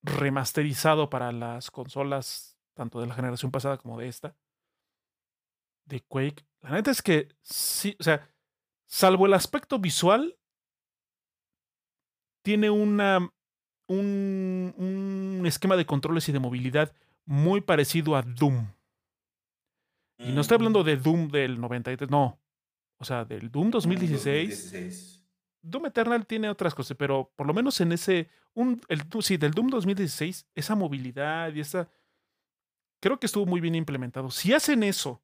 [0.03, 4.35] remasterizado para las consolas, tanto de la generación pasada como de esta,
[5.85, 6.45] de Quake.
[6.61, 8.29] La neta es que sí, o sea,
[8.87, 10.37] salvo el aspecto visual,
[12.41, 13.29] tiene una,
[13.87, 16.93] un, un esquema de controles y de movilidad
[17.25, 18.67] muy parecido a Doom.
[20.17, 22.39] Y no estoy hablando de Doom del 93, no.
[22.97, 25.23] O sea, del Doom 2016.
[25.61, 28.29] Doom Eternal tiene otras cosas, pero por lo menos en ese.
[28.53, 31.89] Un, el, sí, del Doom 2016, esa movilidad y esa.
[32.99, 34.29] Creo que estuvo muy bien implementado.
[34.29, 35.21] Si hacen eso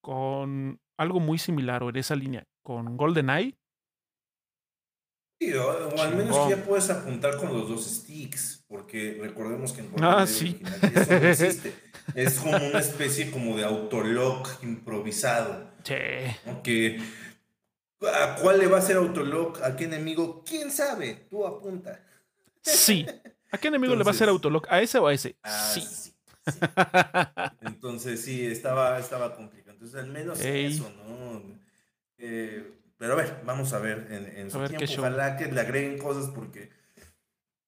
[0.00, 3.56] con algo muy similar o en esa línea con GoldenEye.
[5.42, 9.90] Sí, o, al menos ya puedes apuntar con los dos sticks, porque recordemos que en
[10.00, 10.60] ah, sí.
[10.94, 11.74] eso no existe.
[12.14, 15.68] es como una especie como de autolock improvisado.
[15.82, 15.94] Sí.
[16.62, 17.00] Que
[18.02, 19.62] ¿A cuál le va a ser autolock?
[19.62, 20.44] ¿A qué enemigo?
[20.44, 21.26] ¿Quién sabe?
[21.28, 22.00] Tú apunta.
[22.60, 23.04] Sí.
[23.50, 24.68] ¿A qué enemigo le va a ser autolock?
[24.70, 25.36] ¿A ese o a ese?
[25.42, 26.12] Ah, sí.
[27.62, 29.72] Entonces sí, estaba, estaba complicado.
[29.72, 31.42] Entonces al menos eso, ¿no?
[32.18, 34.84] Eh, pero a ver, vamos a ver en, en su tiempo.
[34.98, 36.70] Ojalá que le agreguen cosas porque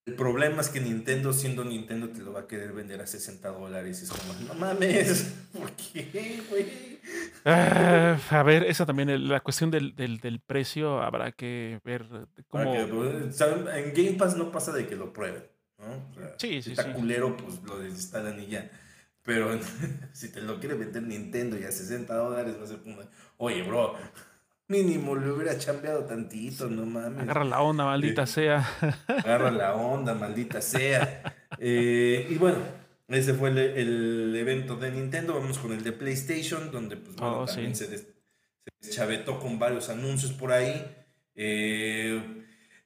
[0.07, 3.49] el problema es que Nintendo, siendo Nintendo, te lo va a querer vender a 60
[3.49, 4.01] dólares.
[4.01, 7.01] Es como, no mames, ¿por qué, güey?
[7.45, 12.07] Ah, a ver, esa también, la cuestión del, del, precio, habrá que ver
[12.47, 12.72] cómo.
[12.72, 15.43] Pues, en Game Pass no pasa de que lo prueben,
[15.78, 16.14] ¿no?
[16.39, 18.70] sí, sí, está culero, pues lo desinstalan y ya.
[19.24, 19.59] Pero
[20.12, 23.01] si te lo quiere vender Nintendo y a 60 dólares, va a ser como,
[23.39, 23.97] oye, bro,
[24.67, 27.23] Mínimo le hubiera chambeado tantito, no mames.
[27.23, 28.67] Agarra la onda, maldita sea.
[29.07, 31.23] Agarra la onda, maldita sea.
[31.59, 32.59] Eh, y bueno,
[33.09, 35.35] ese fue el, evento de Nintendo.
[35.35, 38.15] Vamos con el de PlayStation, donde pues bueno, oh, también se,
[38.81, 40.83] deschavetó con varios anuncios por ahí.
[41.35, 42.23] Eh,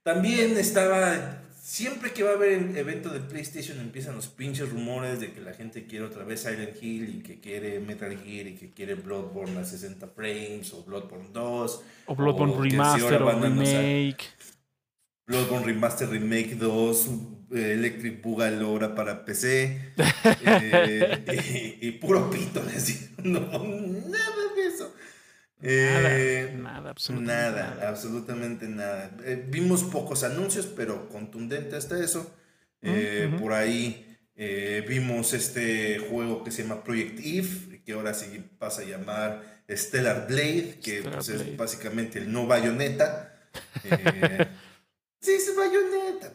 [0.03, 5.33] también estaba Siempre que va a haber evento de PlayStation empiezan los pinches rumores de
[5.33, 8.71] que la gente quiere otra vez Silent Hill y que quiere Metal Gear y que
[8.71, 11.83] quiere Bloodborne a 60 frames o Bloodborne 2.
[12.07, 14.25] O Bloodborne Remaster o Remake.
[15.27, 17.09] Bloodborne Remaster Remake 2,
[17.53, 19.93] eh, Electric Boogaloo para PC.
[20.41, 24.28] Eh, y, puro pito, les No, nada de eso.
[25.61, 29.11] Eh, nada, absolutamente nada, absolutamente nada.
[29.25, 32.35] Eh, vimos pocos anuncios, pero contundente hasta eso.
[32.83, 34.05] Eh, por ahí
[34.87, 40.29] vimos este juego que se llama Project Eve, que ahora sí pasa a llamar Stellar
[40.29, 43.35] Blade, que pues, es básicamente el no bayoneta.
[45.21, 46.33] sí, es bayoneta,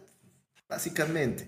[0.67, 1.47] básicamente.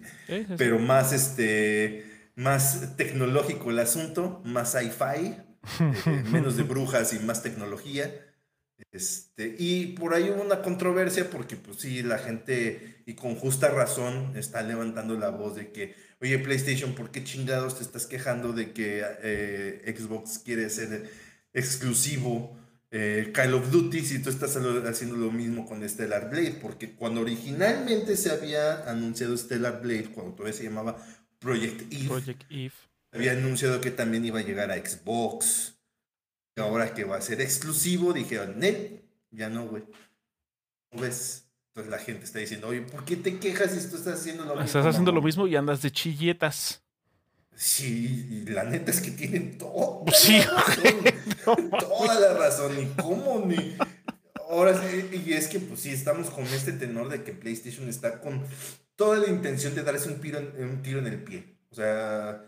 [0.58, 5.38] Pero más este más tecnológico el asunto, más sci-fi,
[5.80, 8.14] eh, menos de brujas y más tecnología.
[8.92, 13.70] Este, y por ahí hubo una controversia porque pues sí, la gente, y con justa
[13.70, 18.54] razón, está levantando la voz de que, oye PlayStation, ¿por qué chingados te estás quejando
[18.54, 21.10] de que eh, Xbox quiere ser
[21.54, 22.58] exclusivo
[22.92, 26.60] eh, Call of Duty si tú estás haciendo lo mismo con Stellar Blade?
[26.62, 30.98] Porque cuando originalmente se había anunciado Stellar Blade, cuando todavía se llamaba
[31.40, 32.74] Project Eve, Project Eve
[33.16, 35.76] había anunciado que también iba a llegar a Xbox.
[36.58, 39.84] Ahora que va a ser exclusivo, dijeron, Net, ya no, güey.
[40.92, 41.50] ¿No ves?
[41.70, 44.52] Entonces la gente está diciendo, oye, ¿por qué te quejas si tú estás haciendo lo
[44.52, 44.66] mismo?
[44.66, 46.82] Estás haciendo lo mismo y andas de chilletas.
[47.54, 50.06] Sí, y la neta es que tienen todo.
[50.14, 50.42] Sí,
[51.44, 52.76] toda la razón.
[52.78, 53.76] Ni cómo, ni.
[54.50, 58.22] Ahora sí, y es que, pues sí, estamos con este tenor de que PlayStation está
[58.22, 58.44] con
[58.96, 61.58] toda la intención de darse un tiro un tiro en el pie.
[61.72, 62.46] O sea,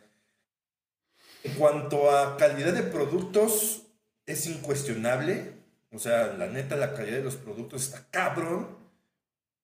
[1.48, 3.84] en cuanto a calidad de productos,
[4.26, 5.54] es incuestionable.
[5.91, 8.78] O sea, la neta, la calidad de los productos está cabrón.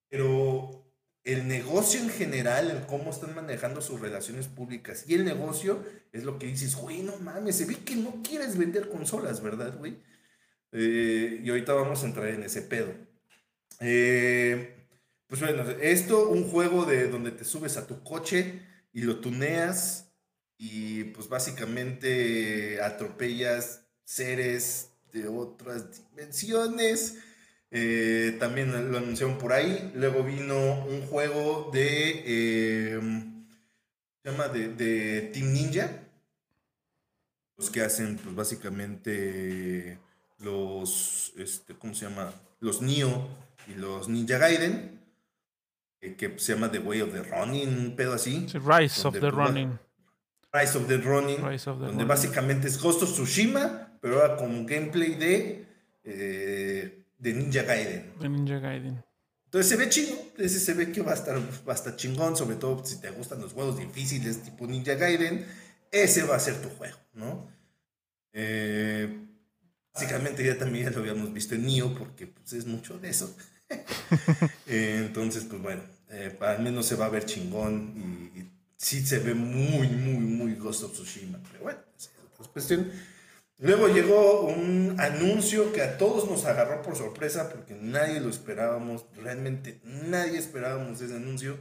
[0.10, 0.84] Pero
[1.24, 6.24] el negocio en general, el cómo están manejando sus relaciones públicas y el negocio es
[6.24, 9.98] lo que dices, güey, no mames, se ve que no quieres vender consolas, ¿verdad, güey?
[10.72, 12.94] Eh, y ahorita vamos a entrar en ese pedo.
[13.80, 14.76] Eh,
[15.28, 18.62] pues bueno, esto, un juego de donde te subes a tu coche
[18.92, 20.13] y lo tuneas
[20.66, 27.18] y pues básicamente atropellas seres de otras dimensiones.
[27.70, 29.92] Eh, también lo anunciaron por ahí.
[29.94, 32.94] Luego vino un juego de.
[32.94, 33.46] Em,
[34.24, 36.00] se llama de, Team Ninja.
[37.58, 40.00] Los que hacen, pues básicamente
[40.40, 41.34] los.
[41.36, 42.34] Este, ¿Cómo se llama?
[42.62, 43.28] Los Nio
[43.68, 45.02] y los Ninja Gaiden.
[46.00, 48.48] Eh, que se llama The Way of the Running, un pedo así.
[48.54, 49.78] Rise of the Running.
[50.54, 55.66] Rise of the Running, donde básicamente es Ghost of Tsushima, pero ahora con gameplay de,
[56.04, 58.14] eh, de Ninja Gaiden.
[58.20, 59.04] De Ninja Gaiden.
[59.46, 62.36] Entonces se ve chido, ese se ve que va a estar, va a estar chingón,
[62.36, 65.46] sobre todo si te gustan los juegos difíciles tipo Ninja Gaiden,
[65.92, 67.48] ese va a ser tu juego, ¿no?
[68.34, 69.28] Eh,
[69.94, 73.36] básicamente ya también ya lo habíamos visto en Nioh porque pues, es mucho de eso.
[74.68, 78.53] Eh, entonces, pues bueno, eh, al menos se va a ver chingón y,
[78.84, 81.40] sí se ve muy, muy, muy Ghost of Tsushima.
[81.50, 82.92] Pero bueno, esa es otra cuestión.
[83.60, 89.06] Luego llegó un anuncio que a todos nos agarró por sorpresa porque nadie lo esperábamos,
[89.16, 91.58] realmente nadie esperábamos ese anuncio,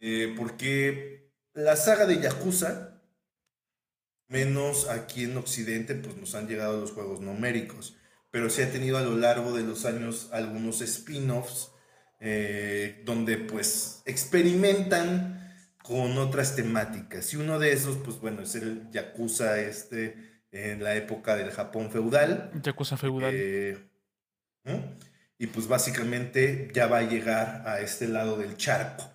[0.00, 3.00] eh, porque la saga de Yakuza,
[4.26, 7.96] menos aquí en Occidente, pues nos han llegado los juegos numéricos,
[8.30, 11.70] pero se ha tenido a lo largo de los años algunos spin-offs
[12.20, 15.47] eh, donde pues experimentan
[15.82, 17.32] con otras temáticas.
[17.32, 21.90] Y uno de esos, pues bueno, es el Yakuza este en la época del Japón
[21.90, 22.50] feudal.
[22.62, 23.32] Yakuza feudal.
[23.34, 23.78] Eh,
[25.38, 29.10] y pues básicamente ya va a llegar a este lado del charco.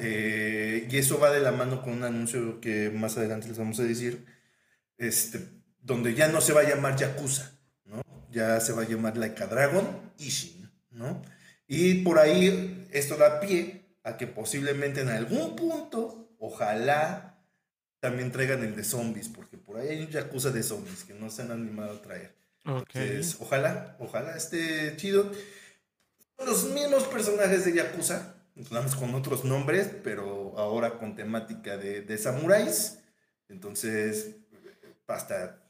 [0.00, 3.80] Eh, y eso va de la mano con un anuncio que más adelante les vamos
[3.80, 4.26] a decir,
[4.98, 5.40] este,
[5.80, 8.02] donde ya no se va a llamar Yakuza, ¿no?
[8.30, 10.70] ya se va a llamar Laika Dragon Ishin.
[10.90, 11.22] ¿no?
[11.66, 17.38] Y por ahí esto da pie a que posiblemente en algún punto, ojalá
[18.00, 21.30] también traigan el de zombies, porque por ahí hay un Yakuza de zombies que no
[21.30, 22.34] se han animado a traer.
[22.64, 25.30] Entonces, ojalá, ojalá esté chido.
[26.38, 28.34] Los mismos personajes de Yakuza,
[28.98, 32.98] con otros nombres, pero ahora con temática de, de samuráis.
[33.48, 34.36] Entonces,
[35.06, 35.62] basta.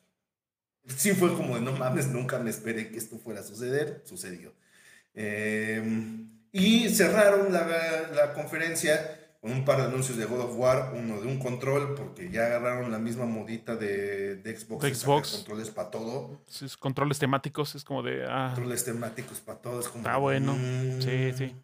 [0.97, 4.03] Sí fue como de no mames, nunca me esperé que esto fuera a suceder.
[4.05, 4.53] Sucedió.
[5.15, 7.67] Em, y cerraron la,
[8.15, 11.95] la conferencia con un par de anuncios de God of War, uno de un control,
[11.95, 14.83] porque ya agarraron la misma modita de, de Xbox.
[14.83, 15.31] De Xbox.
[15.31, 16.43] Controles para todo.
[16.47, 18.27] Sí, controles temáticos, es como de...
[18.29, 19.81] Ah, controles temáticos para todo.
[19.81, 20.55] Es como ah, bueno.
[20.55, 21.01] Mm.
[21.01, 21.57] sí, sí.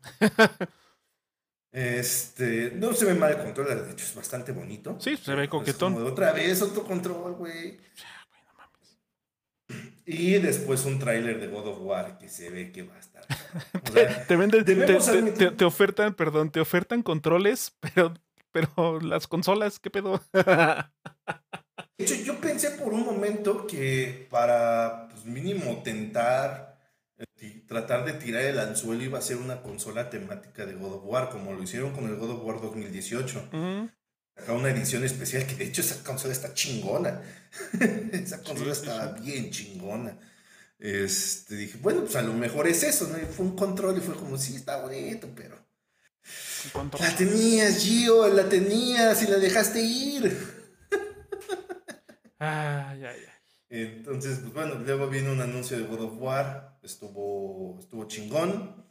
[1.72, 4.96] este, no se ve mal el control, de hecho es bastante bonito.
[4.98, 6.02] Sí, se ve coquetón.
[6.06, 7.78] otra vez otro control, güey.
[10.06, 12.96] Y después un tráiler de God of War que se ve que va
[14.28, 18.14] te, venden, te, ofertan, perdón, te ofertan controles, pero,
[18.52, 20.22] pero las consolas, ¿qué pedo?
[20.32, 26.78] de hecho, yo pensé por un momento que para pues, mínimo tentar
[27.18, 31.02] eh, tratar de tirar el anzuelo iba a ser una consola temática de God of
[31.04, 33.50] War, como lo hicieron con el God of War 2018
[34.48, 37.22] una edición especial que de hecho esa consola está chingona.
[38.12, 40.18] esa consola está bien chingona.
[40.78, 43.18] Este, dije, bueno, pues a lo mejor es eso, ¿no?
[43.18, 45.56] Y fue un control y fue como, sí, está bonito, pero...
[46.98, 50.36] La tenías, Gio, la tenías y la dejaste ir.
[52.40, 53.42] ah, ya, ya.
[53.68, 58.84] Entonces, pues bueno, luego viene un anuncio de God of War, estuvo, estuvo chingón.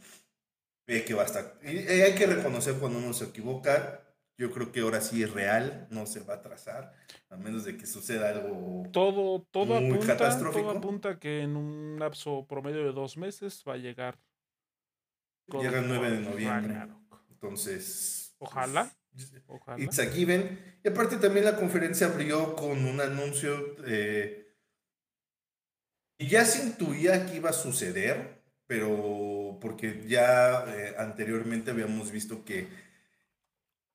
[0.88, 1.59] Ve que va a estar.
[1.63, 4.05] Y hay que reconocer cuando uno se equivoca
[4.38, 6.93] yo creo que ahora sí es real, no se va a trazar,
[7.29, 10.67] a menos de que suceda algo todo, todo muy apunta, catastrófico.
[10.67, 14.19] Todo apunta que en un lapso promedio de dos meses va a llegar.
[15.47, 16.75] Llega el 9 de noviembre.
[17.29, 18.36] Entonces.
[18.39, 18.91] Ojalá.
[19.11, 19.83] Pues, ojalá.
[19.83, 20.79] It's a given.
[20.83, 23.75] Y aparte también la conferencia abrió con un anuncio.
[23.86, 24.53] Eh,
[26.17, 32.43] y ya se intuía que iba a suceder, pero porque ya eh, anteriormente habíamos visto
[32.45, 32.67] que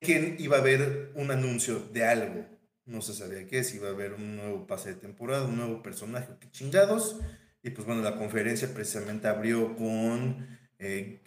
[0.01, 2.45] que iba a haber un anuncio de algo.
[2.85, 5.81] No se sabía qué, si iba a haber un nuevo pase de temporada, un nuevo
[5.81, 7.19] personaje, qué chingados.
[7.63, 11.21] Y pues bueno, la conferencia precisamente abrió con eh,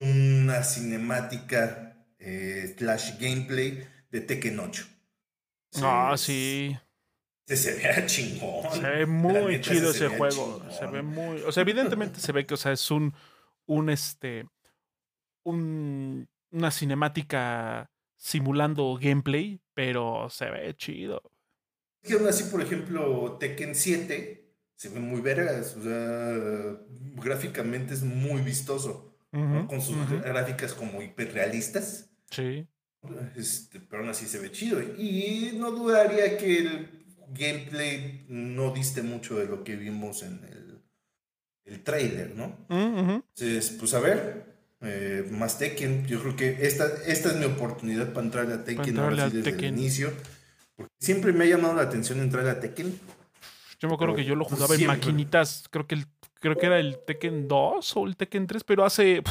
[0.00, 4.86] una cinemática eh, slash gameplay de Tekken 8.
[5.82, 6.76] Ah, sí.
[7.46, 8.70] Se, ve chingón.
[8.72, 10.62] Se ve muy chido ese juego.
[10.70, 11.40] Se ve muy.
[11.40, 13.14] O sea, evidentemente se ve que, o sea, es un.
[13.64, 14.46] Un este.
[15.44, 17.91] Un, una cinemática
[18.22, 21.22] simulando gameplay, pero se ve chido.
[22.02, 26.78] Es que aún así, por ejemplo, Tekken 7 se ve muy vergas, o sea,
[27.16, 32.10] gráficamente es muy vistoso, con sus gráficas como hiperrealistas.
[32.30, 32.66] Sí.
[33.36, 34.80] Este, pero aún así se ve chido.
[34.80, 40.82] Y no dudaría que el gameplay no diste mucho de lo que vimos en el,
[41.64, 42.66] el trailer, ¿no?
[42.68, 44.51] Entonces, pues a ver,
[44.82, 46.06] eh, más Tekken.
[46.06, 49.64] Yo creo que esta, esta es mi oportunidad para entrar a Tekken ahora desde el
[49.64, 50.12] inicio.
[50.76, 52.98] Porque siempre me ha llamado la atención entrar a Tekken.
[53.78, 55.66] Yo me acuerdo que yo lo jugaba en maquinitas.
[55.70, 56.06] Creo que, el,
[56.40, 59.22] creo que era el Tekken 2 o el Tekken 3, pero hace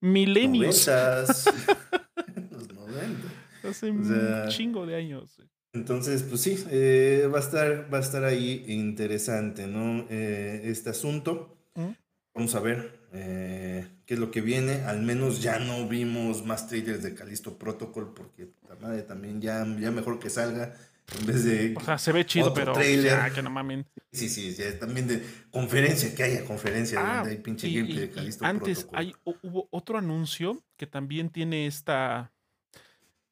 [0.00, 0.86] milenios.
[2.50, 3.68] Los 90.
[3.68, 5.40] Hace un chingo de años.
[5.74, 10.06] Entonces, pues sí, eh, va, a estar, va a estar ahí interesante, ¿no?
[10.10, 11.56] Eh, este asunto.
[11.74, 11.92] ¿Mm?
[12.34, 14.82] Vamos a ver eh, qué es lo que viene.
[14.84, 19.64] Al menos ya no vimos más trailers de Calisto Protocol porque la madre también ya,
[19.78, 20.74] ya mejor que salga
[21.18, 21.74] en vez de.
[21.76, 23.32] O sea, se ve chido, pero trailer.
[23.32, 23.86] que no mamen.
[24.12, 27.98] Sí, sí, ya también de conferencia, que haya conferencia Ah, donde hay pinche y- gameplay
[27.98, 28.98] y- de Calisto antes Protocol.
[28.98, 32.32] hay, hu- hubo otro anuncio que también tiene esta.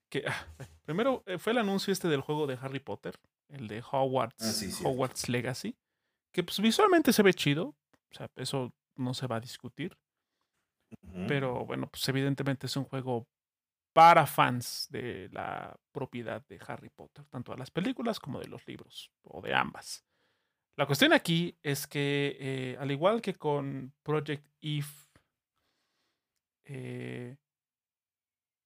[0.08, 0.46] Que, ah,
[0.84, 3.14] primero eh, fue el anuncio este del juego de Harry Potter,
[3.48, 4.70] el de Hogwarts, Ah, sí.
[4.82, 5.76] Hogwarts Legacy,
[6.32, 7.66] que pues visualmente se ve chido,
[8.10, 9.96] o sea, eso no se va a discutir,
[11.26, 13.28] pero bueno, pues evidentemente es un juego
[13.92, 18.66] para fans de la propiedad de Harry Potter, tanto de las películas como de los
[18.66, 20.04] libros, o de ambas.
[20.76, 24.86] La cuestión aquí es que, eh, al igual que con Project Eve,
[26.64, 27.36] eh,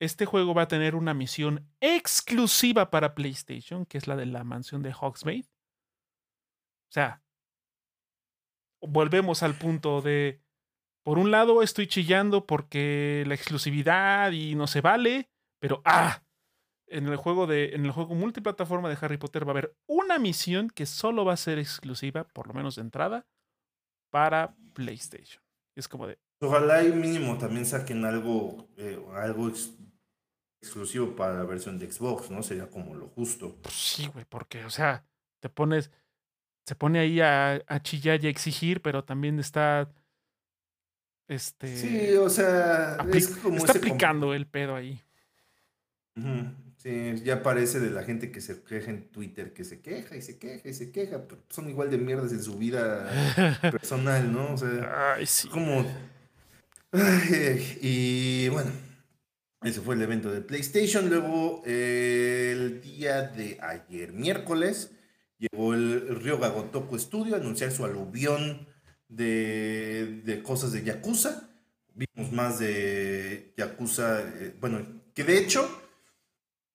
[0.00, 4.44] este juego va a tener una misión exclusiva para PlayStation, que es la de la
[4.44, 5.48] mansión de Hogsmeade.
[6.90, 7.23] O sea,
[8.86, 10.40] volvemos al punto de,
[11.04, 15.30] por un lado estoy chillando porque la exclusividad y no se vale,
[15.60, 16.22] pero ah,
[16.86, 20.18] en el juego de en el juego multiplataforma de Harry Potter va a haber una
[20.18, 23.26] misión que solo va a ser exclusiva, por lo menos de entrada,
[24.10, 25.42] para PlayStation.
[25.76, 29.72] Es como de, Ojalá y mínimo también saquen algo, eh, algo ex-
[30.62, 32.42] exclusivo para la versión de Xbox, ¿no?
[32.42, 33.56] Sería como lo justo.
[33.62, 35.06] pues sí, güey, porque, o sea,
[35.40, 35.90] te pones,
[36.66, 39.90] se pone ahí a, a chillar y a exigir, pero también está,
[41.28, 45.00] este, Sí, o sea, apli- es como está aplicando el pedo ahí.
[46.78, 50.22] Sí, ya parece de la gente que se queja en Twitter, que se queja y
[50.22, 53.10] se queja y se queja, pero son igual de mierdas en su vida
[53.72, 54.52] personal, ¿no?
[54.52, 55.48] O sea, Ay, sí.
[55.48, 55.84] como...
[56.92, 58.70] Ay, y bueno,
[59.62, 61.08] ese fue el evento de PlayStation.
[61.08, 64.92] Luego, eh, el día de ayer, miércoles,
[65.38, 68.66] llegó el Ryoga Gotoku Studio a anunciar su aluvión
[69.08, 71.50] de, de cosas de Yakuza.
[71.94, 75.68] Vimos más de Yakuza, eh, bueno, que de hecho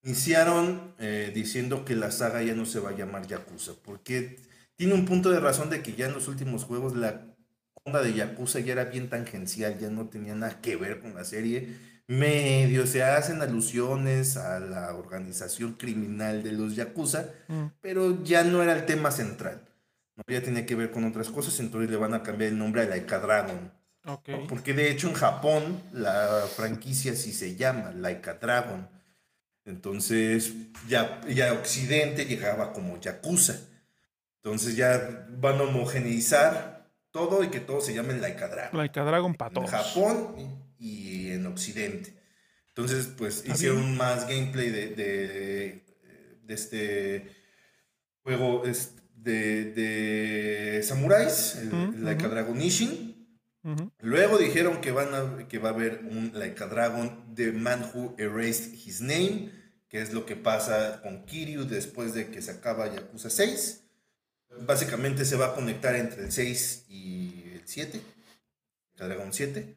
[0.03, 4.37] iniciaron eh, diciendo que la saga ya no se va a llamar Yakuza, porque
[4.75, 7.35] tiene un punto de razón de que ya en los últimos juegos la
[7.83, 11.25] onda de Yakuza ya era bien tangencial, ya no tenía nada que ver con la
[11.25, 11.75] serie.
[12.09, 17.65] Medio se hacen alusiones a la organización criminal de los Yakuza, Mm.
[17.81, 19.61] pero ya no era el tema central.
[20.15, 20.23] ¿no?
[20.27, 22.85] Ya tenía que ver con otras cosas, entonces le van a cambiar el nombre a
[22.85, 23.71] Laika Dragon.
[24.47, 28.87] Porque de hecho en Japón la franquicia sí se llama Laika Dragon.
[29.65, 30.53] Entonces
[30.87, 33.59] ya, ya Occidente llegaba como Yakuza.
[34.43, 38.75] Entonces ya van a homogeneizar todo y que todo se llame Laika Dragon.
[38.79, 39.69] Like a Dragon para En todos.
[39.69, 40.27] Japón
[40.79, 42.13] y en Occidente.
[42.69, 43.97] Entonces, pues hicieron bien.
[43.97, 45.83] más gameplay de, de,
[46.43, 47.35] de este
[48.23, 48.63] juego
[49.15, 52.33] de, de samuráis, el Laika ujú.
[52.33, 53.09] Dragon Ishin.
[53.99, 58.15] Luego dijeron que, van a, que va a haber un Laika Dragon The Man Who
[58.17, 59.51] Erased His Name,
[59.89, 63.83] que es lo que pasa con Kiryu después de que se acaba Yakuza 6.
[64.61, 68.01] Básicamente se va a conectar entre el 6 y el 7,
[68.93, 69.75] Laika Dragon 7.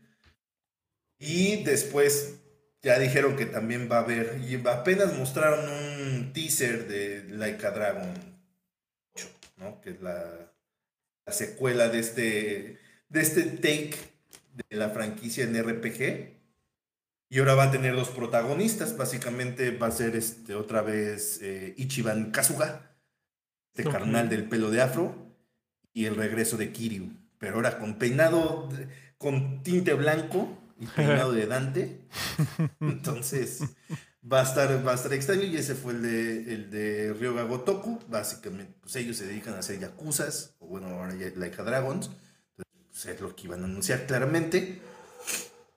[1.25, 2.41] Y después
[2.83, 8.13] ya dijeron que también va a haber, y apenas mostraron un teaser de Laika Dragon
[9.15, 9.81] 8, ¿no?
[9.81, 10.53] Que es la,
[11.25, 13.95] la secuela de este, de este take
[14.69, 16.41] de la franquicia en RPG.
[17.29, 18.97] Y ahora va a tener dos protagonistas.
[18.97, 22.97] Básicamente va a ser este, otra vez eh, Ichiban Kazuga,
[23.73, 25.15] este carnal del pelo de afro,
[25.93, 27.13] y el regreso de Kiryu.
[27.39, 28.69] Pero ahora con peinado,
[29.19, 32.01] con tinte blanco y peinado de Dante.
[32.81, 33.61] Entonces
[34.31, 35.43] va a estar, va a estar extraño.
[35.45, 38.01] Y ese fue el de, el de Ryoga Gotoku.
[38.09, 42.11] Básicamente, pues ellos se dedican a hacer yakuzas, o bueno, ahora ya Laika Dragons.
[42.57, 44.81] Entonces, pues, es lo que iban a anunciar claramente.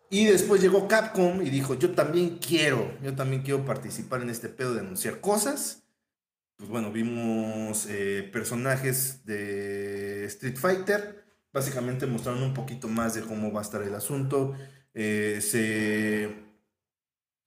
[0.09, 4.49] Y después llegó Capcom y dijo, yo también quiero, yo también quiero participar en este
[4.49, 5.83] pedo de anunciar cosas.
[6.57, 11.25] Pues bueno, vimos eh, personajes de Street Fighter.
[11.51, 14.55] Básicamente mostraron un poquito más de cómo va a estar el asunto.
[14.95, 16.33] Eh, se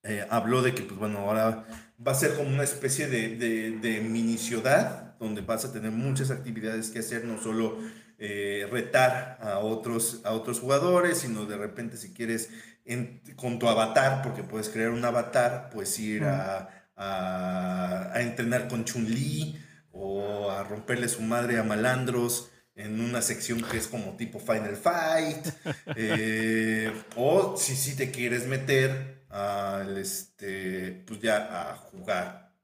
[0.05, 1.67] eh, habló de que, pues bueno, ahora
[2.07, 5.91] va a ser como una especie de, de, de mini ciudad donde vas a tener
[5.91, 7.79] muchas actividades que hacer, no solo
[8.19, 12.51] eh, retar a otros, a otros jugadores, sino de repente si quieres
[12.85, 18.69] en- con tu avatar, porque puedes crear un avatar, pues ir a, a, a entrenar
[18.69, 19.57] con Chun-Li
[19.93, 24.77] o a romperle su madre a malandros en una sección que es como tipo Final
[24.77, 25.49] Fight.
[25.97, 32.55] eh, o si sí te quieres meter al este, pues ya a jugar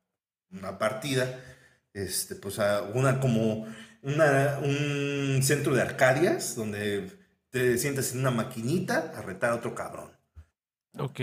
[0.50, 1.38] una partida,
[1.92, 3.66] este, pues a una como
[4.02, 7.10] una, un centro de arcadias donde
[7.50, 10.10] te sientas en una maquinita a retar a otro cabrón.
[10.96, 11.20] Ok.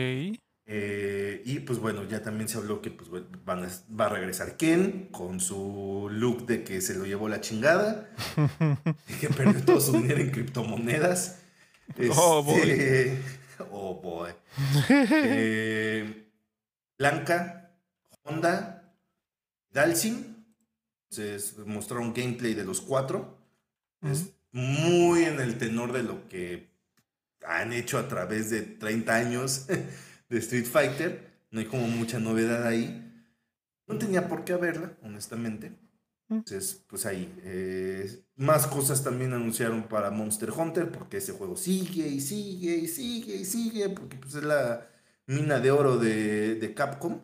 [0.65, 3.09] Eh, y pues bueno, ya también se habló que pues,
[3.43, 3.67] van
[3.99, 8.09] va a regresar Ken con su look de que se lo llevó la chingada
[9.09, 11.39] y que perdió todo su dinero en criptomonedas.
[12.15, 12.69] oh, boy.
[12.69, 13.21] Este,
[13.71, 14.31] oh, boy.
[14.89, 16.27] Eh,
[16.97, 17.71] Blanca,
[18.23, 18.93] Honda,
[19.71, 20.45] Dalsin.
[21.09, 23.37] Entonces mostraron gameplay de los cuatro.
[24.01, 26.69] Es muy en el tenor de lo que
[27.45, 29.65] han hecho a través de 30 años
[30.31, 31.29] de Street Fighter.
[31.51, 32.97] No hay como mucha novedad ahí.
[33.85, 35.73] No tenía por qué haberla, honestamente.
[36.29, 37.31] Entonces, pues ahí.
[37.43, 42.87] Eh, más cosas también anunciaron para Monster Hunter, porque ese juego sigue y sigue y
[42.87, 44.87] sigue y sigue, porque pues es la
[45.27, 47.19] mina de oro de, de Capcom.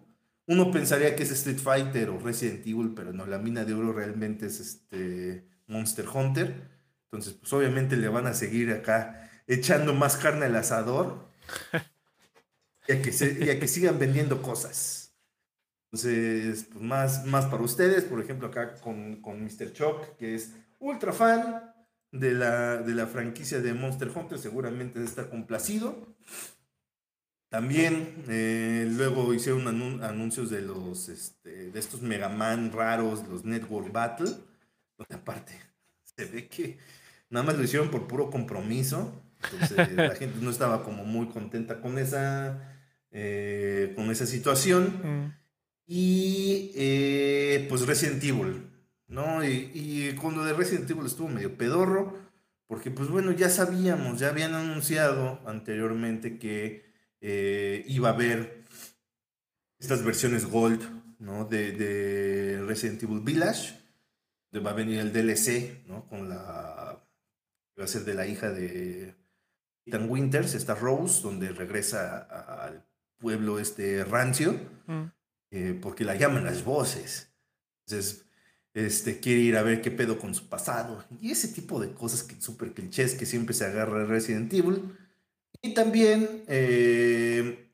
[0.46, 3.94] Uno pensaría que es Street Fighter o Resident Evil, pero no, la mina de oro
[3.94, 6.70] realmente es este Monster Hunter.
[7.06, 11.30] Entonces, pues obviamente le van a seguir acá echando más carne al asador.
[12.88, 15.08] y a que, que sigan vendiendo cosas.
[15.92, 19.72] Entonces, pues más, más para ustedes, por ejemplo, acá con, con Mr.
[19.72, 21.74] Choc, que es ultra fan
[22.12, 26.18] de la, de la franquicia de Monster Hunter, seguramente está complacido.
[27.50, 33.92] También eh, luego hicieron anuncios de los este, de estos Mega Man raros, los Network
[33.94, 34.32] Battle,
[34.98, 35.54] donde aparte
[36.04, 36.78] se ve que
[37.30, 39.24] nada más lo hicieron por puro compromiso.
[39.52, 42.77] Entonces la gente no estaba como muy contenta con esa
[43.12, 44.86] eh, con esa situación.
[45.04, 45.38] Mm.
[45.88, 48.70] Y eh, pues Resident Evil,
[49.08, 49.44] ¿no?
[49.44, 52.14] Y, y, con lo de Resident Evil estuvo medio pedorro,
[52.68, 56.92] porque pues bueno, ya sabíamos, ya habían anunciado anteriormente que
[57.22, 58.66] eh, iba a haber
[59.80, 60.84] estas versiones Gold,
[61.20, 61.46] ¿no?
[61.46, 63.80] De, de Resident Evil Village,
[64.52, 66.06] de va a venir el DLC, ¿no?
[66.08, 67.02] Con la...
[67.80, 69.16] va a ser de la hija de
[69.86, 72.86] Ethan Winters, esta Rose, donde regresa al
[73.18, 75.04] pueblo este rancio, mm.
[75.52, 77.30] eh, porque la llaman las voces.
[77.86, 78.26] Entonces,
[78.74, 81.04] este, quiere ir a ver qué pedo con su pasado.
[81.22, 84.96] Y ese tipo de cosas que súper clichés que siempre se agarra Resident Evil.
[85.62, 87.70] Y también eh,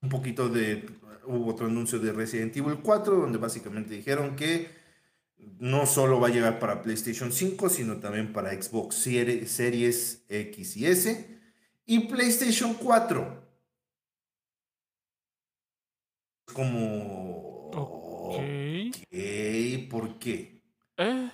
[0.00, 0.96] un poquito de...
[1.26, 4.70] Hubo otro anuncio de Resident Evil 4, donde básicamente dijeron que
[5.58, 10.86] no solo va a llegar para PlayStation 5, sino también para Xbox Series X y
[10.86, 11.38] S.
[11.84, 13.47] Y PlayStation 4
[16.58, 17.70] como...
[17.72, 18.42] Ok.
[19.88, 20.60] ¿Por qué?
[20.96, 21.30] ¿Eh?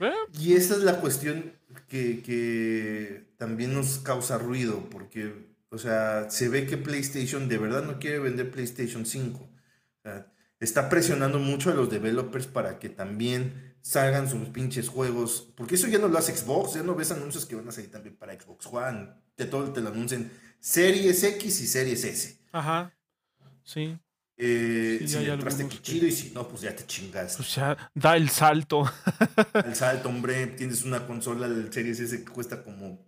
[0.00, 0.12] ¿Eh?
[0.40, 1.52] Y esa es la cuestión
[1.88, 5.32] que, también nos causa ruido, porque,
[5.70, 9.48] o sea, se ve que PlayStation de verdad no quiere vender PlayStation 5.
[10.58, 15.86] está presionando mucho a los developers para que también salgan sus pinches juegos, porque eso
[15.86, 18.34] ya no lo hace Xbox, ya no ves anuncios que van a salir también para
[18.34, 22.38] Xbox One, de todo te lo anuncian Series X y Series S.
[22.52, 22.92] Ajá.
[23.64, 23.96] Sí.
[24.36, 27.36] Eh, si le entraste chido y si no, pues ya te chingas.
[27.36, 28.90] Pues ya da el salto.
[29.64, 30.46] el salto, hombre.
[30.48, 33.04] Tienes una consola del Series S que cuesta como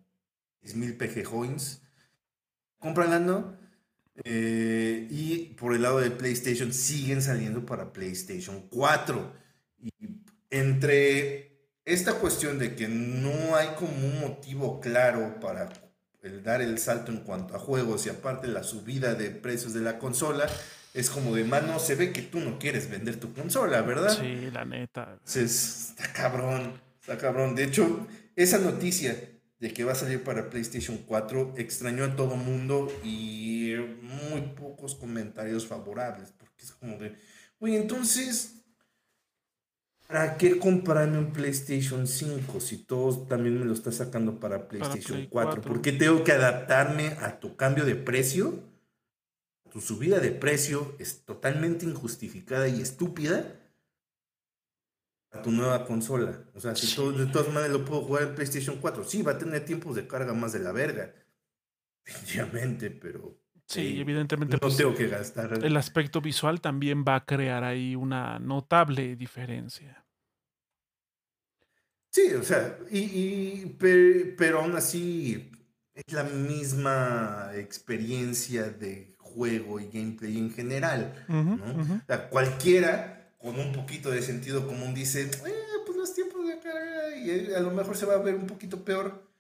[0.62, 1.82] 10 mil PG Coins.
[2.78, 3.56] Cómprala, ¿no?
[4.22, 9.32] Eh, y por el lado de PlayStation siguen saliendo para PlayStation 4.
[9.80, 9.90] Y
[10.50, 15.68] entre esta cuestión de que no hay como un motivo claro para
[16.24, 19.80] el dar el salto en cuanto a juegos y aparte la subida de precios de
[19.80, 20.46] la consola,
[20.94, 24.16] es como de mano, se ve que tú no quieres vender tu consola, ¿verdad?
[24.18, 25.18] Sí, la neta.
[25.24, 27.54] está cabrón, está cabrón.
[27.54, 28.06] De hecho,
[28.36, 29.16] esa noticia
[29.58, 34.94] de que va a salir para PlayStation 4 extrañó a todo mundo y muy pocos
[34.94, 37.16] comentarios favorables, porque es como de,
[37.58, 38.63] oye, entonces
[40.06, 45.26] ¿Para qué comprarme un PlayStation 5 si todo también me lo está sacando para PlayStation
[45.26, 45.62] 4?
[45.62, 48.62] ¿Por qué tengo que adaptarme a tu cambio de precio?
[49.72, 53.60] Tu subida de precio es totalmente injustificada y estúpida
[55.32, 56.44] a tu nueva consola.
[56.54, 59.32] O sea, si todo, de todas maneras lo puedo jugar en PlayStation 4, sí, va
[59.32, 61.14] a tener tiempos de carga más de la verga.
[62.24, 64.56] Obviamente, pero Sí, evidentemente.
[64.56, 65.64] No pues, tengo que gastar.
[65.64, 70.04] El aspecto visual también va a crear ahí una notable diferencia.
[72.10, 75.50] Sí, o sea, y, pero, aún así
[75.94, 81.24] es la misma experiencia de juego y gameplay en general.
[81.26, 81.54] ¿no?
[81.54, 85.54] o sea, cualquiera con un poquito de sentido común dice, eh,
[85.84, 88.84] pues los tiempos de carga y a lo mejor se va a ver un poquito
[88.84, 89.33] peor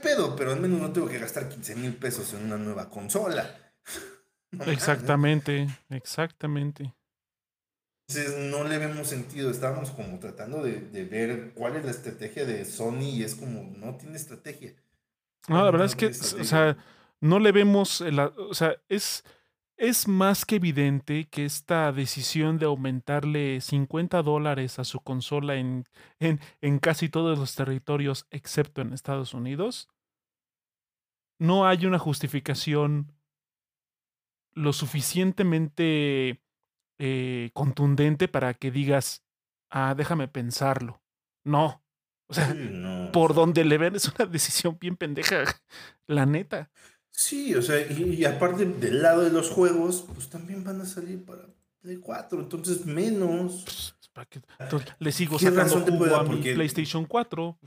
[0.00, 3.72] pedo, pero al menos no tengo que gastar 15 mil pesos en una nueva consola.
[4.66, 6.94] exactamente, exactamente.
[8.08, 12.64] Entonces no le vemos sentido, estábamos como tratando de, ver cuál es la estrategia de
[12.64, 14.74] Sony y es como, no tiene estrategia.
[15.48, 16.76] No, la verdad es que, o sea,
[17.20, 19.24] no le vemos, o sea, es,
[19.80, 25.86] es más que evidente que esta decisión de aumentarle 50 dólares a su consola en,
[26.18, 29.88] en, en casi todos los territorios excepto en Estados Unidos,
[31.38, 33.14] no hay una justificación
[34.52, 36.42] lo suficientemente
[36.98, 39.24] eh, contundente para que digas,
[39.70, 41.02] ah, déjame pensarlo.
[41.42, 41.82] No.
[42.26, 42.54] O sea,
[43.12, 45.44] por donde le ven es una decisión bien pendeja,
[46.06, 46.70] la neta.
[47.10, 51.24] Sí, o sea, y, aparte del lado de los juegos, pues también van a salir
[51.24, 51.46] para
[51.80, 53.62] Play 4, entonces menos.
[53.64, 53.94] Pues,
[54.58, 57.58] entonces, le sigo sacando jugo a mi PlayStation 4.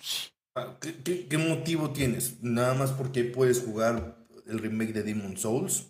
[0.55, 2.43] Ah, ¿Qué, qué, motivo tienes?
[2.43, 5.87] Nada más porque puedes jugar el remake de Demon Souls.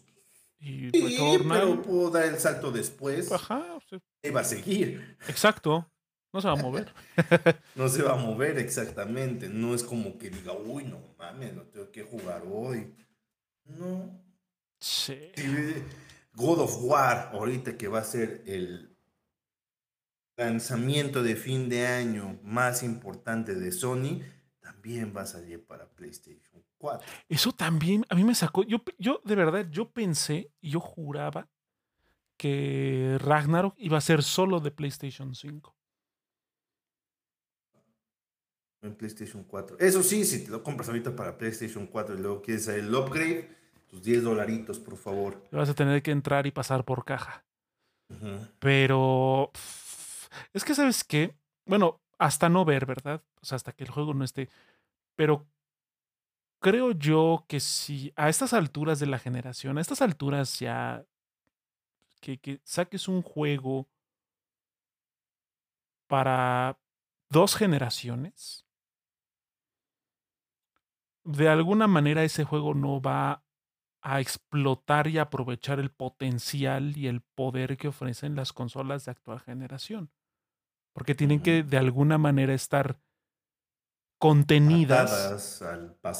[0.59, 1.17] Y sí,
[1.49, 3.30] pero puedo dar el salto después.
[3.31, 3.77] Ajá.
[4.21, 5.17] Y va a seguir.
[5.27, 5.89] Exacto.
[6.31, 6.93] No se va a mover.
[7.75, 9.49] no se va a mover exactamente.
[9.49, 12.93] No es como que diga, uy, no mames, no tengo que jugar hoy.
[13.65, 14.19] No.
[14.80, 15.31] Sí.
[16.34, 18.95] God of War, ahorita que va a ser el
[20.35, 24.22] lanzamiento de fin de año más importante de Sony,
[24.60, 26.64] también va a salir para PlayStation
[27.30, 28.64] eso también a mí me sacó.
[28.64, 31.48] Yo, yo de verdad, yo pensé, yo juraba
[32.38, 35.76] que Ragnarok iba a ser solo de PlayStation 5.
[38.84, 39.77] En PlayStation 4.
[39.80, 43.49] Eso sí, si te lo compras ahorita para PlayStation 4 y luego quieres el upgrade,
[43.89, 45.41] tus 10 dolaritos, por favor.
[45.51, 47.45] Vas a tener que entrar y pasar por caja.
[48.60, 49.51] Pero
[50.53, 51.35] es que, ¿sabes qué?
[51.65, 53.23] Bueno, hasta no ver, ¿verdad?
[53.41, 54.49] O sea, hasta que el juego no esté.
[55.15, 55.47] Pero
[56.60, 61.05] creo yo que si a estas alturas de la generación, a estas alturas ya
[62.22, 63.88] que, saques un juego
[66.07, 66.80] para
[67.30, 68.62] dos generaciones,
[71.24, 73.44] de alguna manera ese juego no va
[74.02, 79.40] a explotar y aprovechar el potencial y el poder que ofrecen las consolas de actual
[79.40, 80.12] generación.
[80.91, 83.00] Porque tienen que de alguna manera estar
[84.20, 85.60] contenidas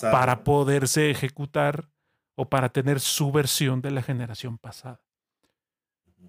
[0.02, 1.90] para poderse ejecutar
[2.36, 5.02] o para tener su versión de la generación pasada.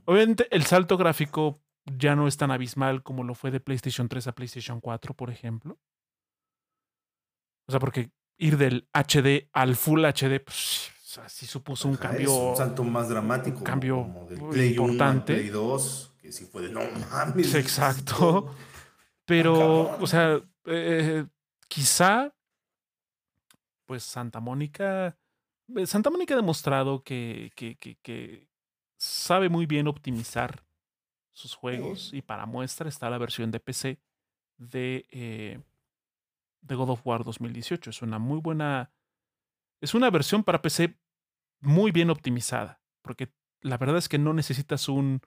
[0.05, 4.27] Obviamente el salto gráfico ya no es tan abismal como lo fue de PlayStation 3
[4.27, 5.79] a PlayStation 4, por ejemplo.
[7.67, 10.91] O sea, porque ir del HD al Full HD, pues,
[11.29, 12.33] sí supuso un cambio.
[12.51, 13.59] un salto más dramático.
[13.59, 15.35] Un cambio importante.
[15.35, 16.81] Play 2, que sí fue de no
[17.11, 17.55] mames.
[17.55, 18.55] Exacto.
[19.25, 21.25] Pero, o sea, eh,
[21.69, 22.35] quizá,
[23.87, 25.17] pues Santa Mónica,
[25.77, 28.49] eh, Santa Mónica ha demostrado que, que,
[28.97, 30.65] sabe muy bien optimizar
[31.33, 34.01] sus juegos y para muestra está la versión de PC
[34.57, 35.61] de, eh,
[36.65, 37.91] de God of War 2018.
[37.91, 38.91] Es una muy buena,
[39.81, 40.99] es una versión para PC
[41.61, 45.21] muy bien optimizada, porque la verdad es que no necesitas un,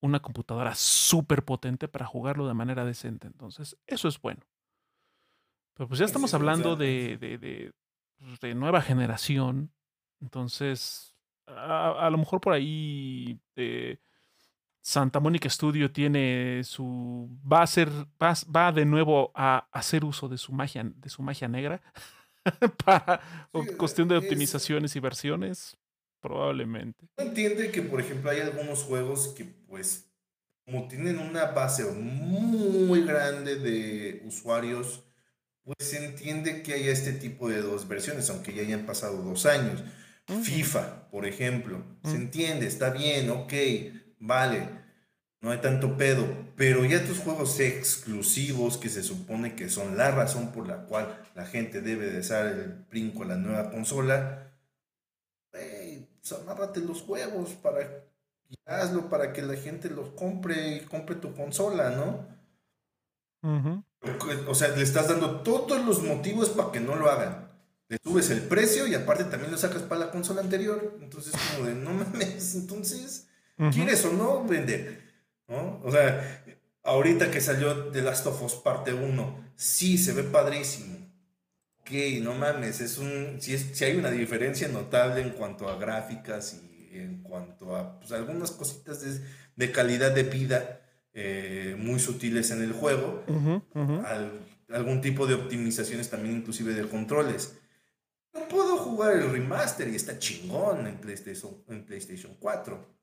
[0.00, 3.26] una computadora súper potente para jugarlo de manera decente.
[3.26, 4.42] Entonces, eso es bueno.
[5.74, 7.72] Pero pues ya estamos hablando de, de,
[8.18, 9.72] pues, de, nueva generación.
[10.20, 11.14] Entonces,
[11.46, 13.98] a, lo mejor por ahí eh,
[14.82, 17.28] Santa Mónica Studio tiene su.
[17.50, 17.90] va a ser.
[18.22, 21.82] Va, va, de nuevo a hacer uso de su magia, de su magia negra.
[22.84, 23.20] para
[23.76, 25.76] cuestión de optimizaciones y versiones.
[26.20, 27.08] Probablemente.
[27.16, 30.10] Entiende que, por ejemplo, hay algunos juegos que, pues,
[30.66, 35.02] como tienen una base muy grande de usuarios
[35.64, 39.46] pues se entiende que haya este tipo de dos versiones, aunque ya hayan pasado dos
[39.46, 39.82] años.
[40.26, 43.52] FIFA, por ejemplo, se entiende, está bien, ok,
[44.20, 44.68] vale,
[45.40, 50.12] no hay tanto pedo, pero ya tus juegos exclusivos que se supone que son la
[50.12, 54.52] razón por la cual la gente debe de dar el brinco a la nueva consola,
[55.52, 57.80] hey, pues amárrate los juegos para
[58.50, 62.26] y hazlo para que la gente los compre y compre tu consola, ¿no?
[64.48, 67.48] O sea, le estás dando todos los motivos para que no lo hagan.
[67.88, 70.98] Le subes el precio y aparte también lo sacas para la consola anterior.
[71.00, 73.28] Entonces, como de, no mames, entonces,
[73.72, 75.00] ¿quieres o no vender?
[75.48, 75.80] ¿No?
[75.84, 76.44] O sea,
[76.82, 80.98] ahorita que salió The Last of Us parte 1, sí, se ve padrísimo.
[81.80, 81.90] Ok,
[82.22, 86.54] no mames, es un, si, es, si hay una diferencia notable en cuanto a gráficas
[86.54, 89.20] y en cuanto a pues, algunas cositas de,
[89.56, 90.80] de calidad de vida
[91.12, 93.24] eh, muy sutiles en el juego,
[94.68, 97.56] algún tipo de optimizaciones también inclusive de controles.
[98.32, 102.99] No puedo jugar el remaster y está chingón en PlayStation, en PlayStation 4.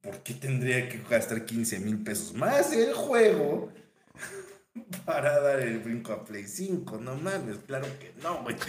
[0.00, 3.72] ¿Por qué tendría que gastar 15 mil pesos más el juego
[5.04, 6.98] para dar el brinco a Play 5?
[6.98, 8.56] No mames, claro que no, güey.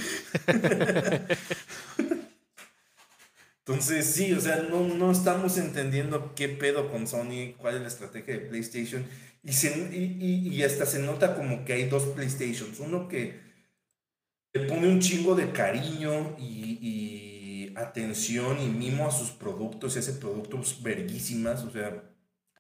[3.66, 7.88] Entonces, sí, o sea, no, no estamos entendiendo qué pedo con Sony, cuál es la
[7.88, 9.06] estrategia de PlayStation.
[9.44, 12.80] Y, y, y, hasta se nota como que hay dos PlayStations.
[12.80, 13.40] Uno que
[14.54, 16.80] le pone un chingo de cariño y,
[17.76, 21.64] atención y mimo a sus productos y hace productos verguísimas.
[21.64, 21.90] O sea,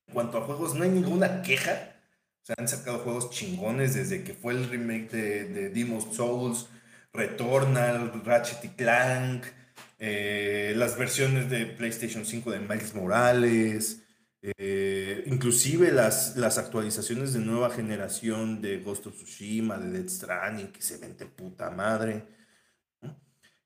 [0.07, 1.95] en cuanto a juegos, no hay ninguna queja.
[2.41, 6.67] O sea, han sacado juegos chingones desde que fue el remake de, de Demon's Souls,
[7.13, 9.45] Returnal, Ratchet y Clank.
[9.99, 14.01] Eh, las versiones de PlayStation 5 de Miles Morales,
[14.41, 20.71] eh, inclusive las, las actualizaciones de nueva generación de Ghost of Tsushima, de Dead Stranding,
[20.71, 22.25] que se ven de puta madre.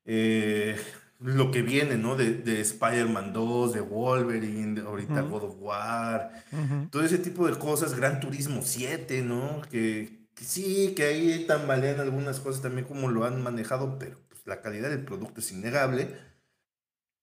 [0.04, 0.76] Eh,
[1.20, 2.16] lo que viene, ¿no?
[2.16, 6.44] De, de Spider-Man 2, de Wolverine, de ahorita God of War,
[6.90, 9.62] todo ese tipo de cosas, Gran Turismo 7, ¿no?
[9.70, 14.60] Que, que, sí, que ahí tambalean algunas cosas también como lo han manejado, pero la
[14.60, 16.16] calidad del producto es innegable.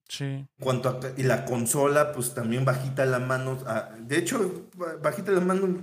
[0.07, 0.47] Sí.
[0.59, 3.59] Cuanto a, y la consola, pues también bajita la mano.
[3.65, 4.69] Ah, de hecho,
[5.01, 5.79] bajita la mano,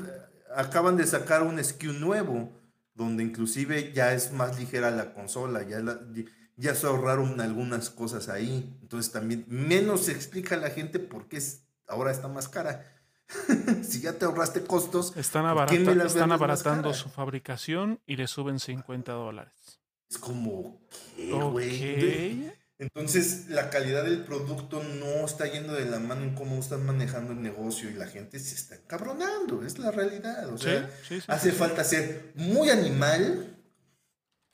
[0.54, 2.52] acaban de sacar un SKU nuevo,
[2.94, 5.80] donde inclusive ya es más ligera la consola, ya,
[6.60, 8.76] ya se ahorraron algunas cosas ahí.
[8.82, 12.86] Entonces también menos se explica a la gente por qué es, ahora está más cara.
[13.82, 15.46] si ya te ahorraste costos, están,
[16.00, 19.80] están abaratando su fabricación y le suben 50 dólares.
[20.10, 20.80] Es como,
[21.16, 22.52] ¿qué, güey?
[22.78, 27.32] Entonces, la calidad del producto no está yendo de la mano en cómo están manejando
[27.32, 30.48] el negocio y la gente se está encabronando, es la realidad.
[30.48, 30.90] O sea,
[31.26, 33.59] hace falta ser muy animal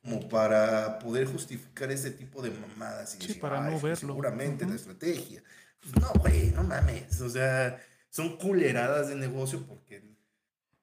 [0.06, 3.18] como para poder justificar ese tipo de mamadas.
[3.20, 3.96] Y para no verlo.
[3.96, 5.42] Seguramente la estrategia.
[5.80, 7.20] Pues no, güey, no mames.
[7.20, 10.02] O sea, son culeradas de negocio porque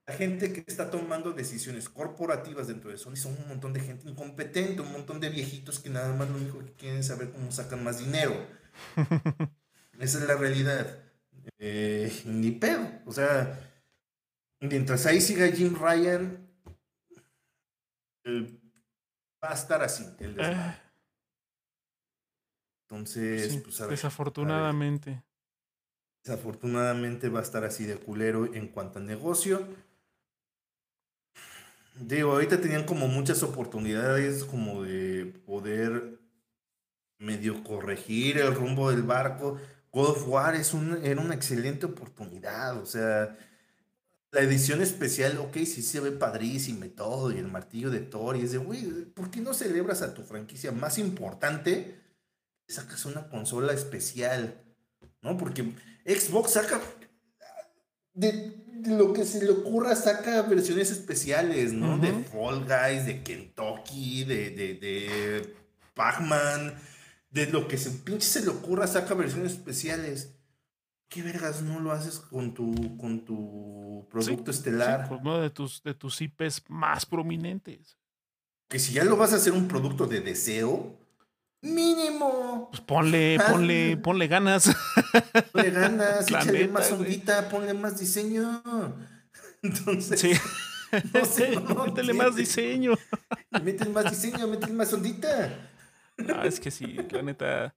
[0.06, 4.10] la gente que está tomando decisiones corporativas dentro de Sony son un montón de gente
[4.10, 7.50] incompetente, un montón de viejitos que nada más lo único que quieren es saber cómo
[7.50, 8.36] sacan más dinero.
[10.00, 11.00] Esa es la realidad.
[11.60, 12.90] Eh, ni pedo.
[13.06, 13.58] O sea,
[14.60, 16.45] mientras ahí siga Jim Ryan,
[19.44, 20.06] va a estar así.
[20.20, 20.80] El ah.
[22.90, 25.24] Entonces, pues a desafortunadamente.
[26.24, 29.68] Desafortunadamente va a estar así de culero en cuanto al negocio.
[31.95, 36.20] Digo, ahorita tenían como muchas oportunidades como de poder
[37.20, 39.60] medio corregir el rumbo del barco.
[39.91, 43.38] God of War es un, era una excelente oportunidad, o sea,
[44.34, 48.36] la edición especial, ok, sí se ve padrísimo y todo, y el martillo de Thor,
[48.36, 52.00] y es de, güey, ¿por qué no celebras a tu franquicia más importante?
[52.68, 54.60] Sacas una consola especial,
[55.22, 55.38] ¿no?
[55.38, 55.74] Porque
[56.04, 56.82] Xbox saca
[58.16, 58.56] de
[58.86, 62.00] lo que se le ocurra saca versiones especiales, ¿no?
[62.00, 65.56] De Fall Guys, de Kentucky, de, de, de
[65.94, 66.74] Pac-Man,
[67.30, 70.30] de lo que se pinche se le ocurra saca versiones especiales.
[71.14, 75.07] ¿Qué vergas no lo haces con tu, con tu producto estelar?
[75.07, 77.98] Sí, uno de tus, de tus IPs más prominentes.
[78.68, 80.98] Que si ya lo vas a hacer un producto de deseo,
[81.64, 82.68] Mínimo.
[82.72, 84.69] Pues ponle, ponle, ponle ganas.
[85.53, 88.61] Ponle ganas, échale más ondita, ponle más diseño.
[89.61, 90.19] Entonces.
[90.19, 90.34] Sí.
[91.14, 92.94] No sé, métele más diseño.
[93.64, 95.69] Métele más diseño, métele más ondita.
[96.18, 97.73] No, es que sí, la neta.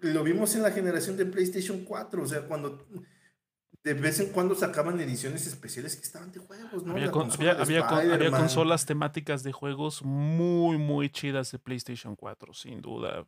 [0.00, 2.86] Lo vimos en la generación de PlayStation 4, o sea, cuando
[3.86, 6.92] de vez en cuando sacaban ediciones especiales que estaban de juegos, ¿no?
[6.92, 13.24] Había, consolas temáticas de juegos muy, muy chidas de PlayStation 4, sin duda.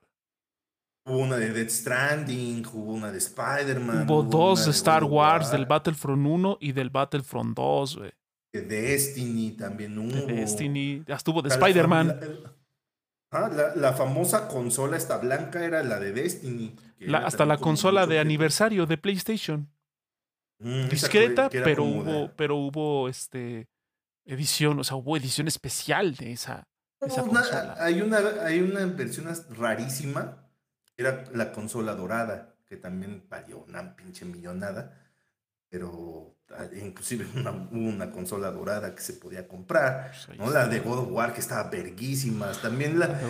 [1.06, 4.10] Hubo una de Dead Stranding, hubo una de Spider-Man.
[4.10, 8.12] Hubo, dos de Star Wars, del Battlefront 1 y del Battlefront 2, güey.
[8.52, 10.26] De Destiny también hubo.
[10.26, 12.20] De Destiny, ya estuvo de Spider-Man.
[13.30, 16.74] Ah, la, famosa consola esta blanca era la de Destiny.
[17.12, 19.70] hasta la consola de aniversario de PlayStation.
[20.60, 23.68] Mm, discreta, pero hubo, pero hubo este
[24.24, 26.66] edición, o sea, hubo edición especial de esa.
[27.78, 30.48] Hay una, hay una versión rarísima,
[30.96, 34.98] era la consola dorada, que también valió una pinche millonada,
[35.68, 36.37] pero
[36.80, 40.50] inclusive una, hubo una consola dorada que se podía comprar, ¿no?
[40.50, 43.20] La de God of War que estaba verguísima, también la,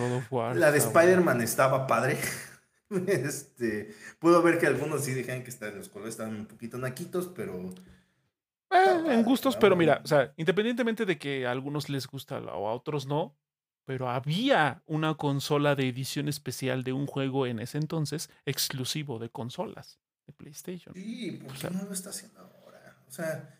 [0.53, 2.17] la de Spider-Man estaba padre.
[3.07, 7.53] Este, puedo ver que algunos sí dijeron que los colores estaban un poquito naquitos, pero...
[8.71, 12.67] Eh, en gustos, pero mira, o sea, independientemente de que a algunos les gusta o
[12.67, 13.37] a otros no,
[13.85, 19.29] pero había una consola de edición especial de un juego en ese entonces exclusivo de
[19.29, 20.93] consolas de PlayStation.
[20.93, 22.48] Sí, ¿por qué no lo está haciendo?
[23.09, 23.59] O sea,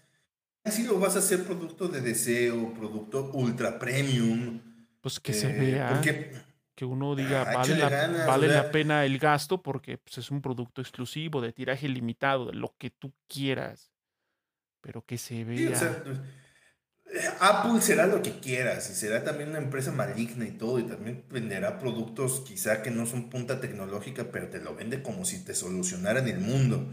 [0.63, 4.61] así lo vas a hacer producto de deseo, producto ultra premium.
[5.01, 6.01] Pues que se eh, vea.
[6.76, 10.41] que uno diga, ah, vale, la, vale la pena el gasto porque pues, es un
[10.41, 13.91] producto exclusivo, de tiraje limitado, de lo que tú quieras.
[14.81, 15.77] Pero que se vea.
[17.39, 21.26] Apple será lo que quieras y será también una empresa maligna y todo y también
[21.31, 25.55] venderá productos quizá que no son punta tecnológica, pero te lo vende como si te
[25.55, 26.88] solucionaran el mundo.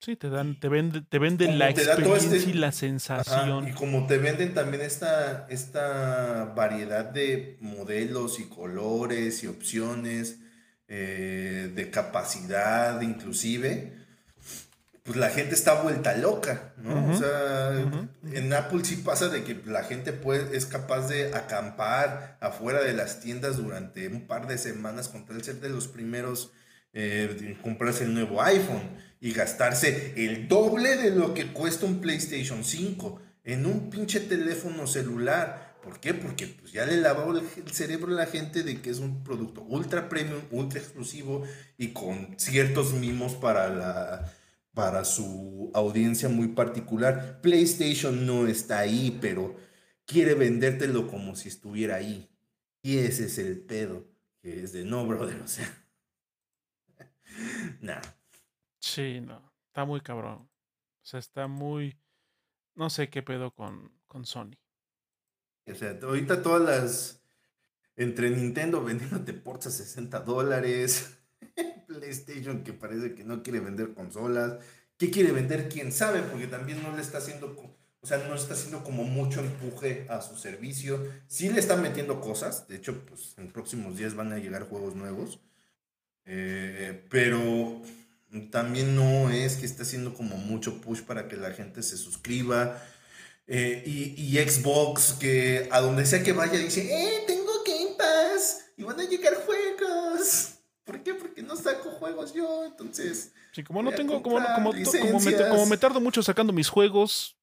[0.00, 3.68] Sí, te dan, te vende, te venden la este experiencia y la sensación.
[3.68, 10.38] y como te venden también esta, esta variedad de modelos y colores y opciones,
[10.88, 13.92] eh, de capacidad inclusive,
[15.02, 17.12] pues la gente está vuelta loca, ¿no?
[17.12, 17.72] o sea,
[18.32, 22.94] en Apple sí pasa de que la gente puede, es capaz de acampar afuera de
[22.94, 26.52] las tiendas durante un par de semanas con tal ser de los primeros
[26.92, 32.64] eh, comprarse el nuevo iPhone y gastarse el doble de lo que cuesta un PlayStation
[32.64, 35.78] 5 en un pinche teléfono celular.
[35.82, 36.14] ¿Por qué?
[36.14, 39.62] Porque pues, ya le lavó el cerebro a la gente de que es un producto
[39.62, 41.44] ultra premium, ultra exclusivo
[41.76, 44.32] y con ciertos mimos para la
[44.72, 47.40] para su audiencia muy particular.
[47.42, 49.56] PlayStation no está ahí, pero
[50.06, 52.30] quiere vendértelo como si estuviera ahí.
[52.82, 54.06] Y ese es el pedo,
[54.40, 55.68] que es de no, brother, o sea.
[57.80, 58.00] nah.
[58.80, 60.48] Sí, no, está muy cabrón.
[61.02, 61.96] O sea, está muy...
[62.74, 64.56] No sé qué pedo con, con Sony.
[65.66, 67.22] O sea, ahorita todas las...
[67.96, 71.18] Entre Nintendo vendiéndote ports a 60 dólares,
[71.86, 74.64] PlayStation que parece que no quiere vender consolas.
[74.96, 75.68] ¿Qué quiere vender?
[75.68, 76.22] ¿Quién sabe?
[76.22, 77.54] Porque también no le está haciendo,
[78.00, 81.06] o sea, no está haciendo como mucho empuje a su servicio.
[81.26, 82.66] Sí le están metiendo cosas.
[82.68, 85.40] De hecho, pues en próximos días van a llegar juegos nuevos.
[86.24, 87.82] Eh, pero
[88.50, 92.80] también no es que esté haciendo como mucho push para que la gente se suscriba.
[93.46, 98.66] Eh, y, y, Xbox, que a donde sea que vaya, dice, ¡eh, tengo Game Pass!
[98.76, 100.50] Y van a llegar juegos.
[100.84, 101.14] ¿Por qué?
[101.14, 103.32] Porque no saco juegos yo, entonces.
[103.52, 107.36] Sí, como no tengo, como, como, como, me, tardo mucho sacando mis juegos,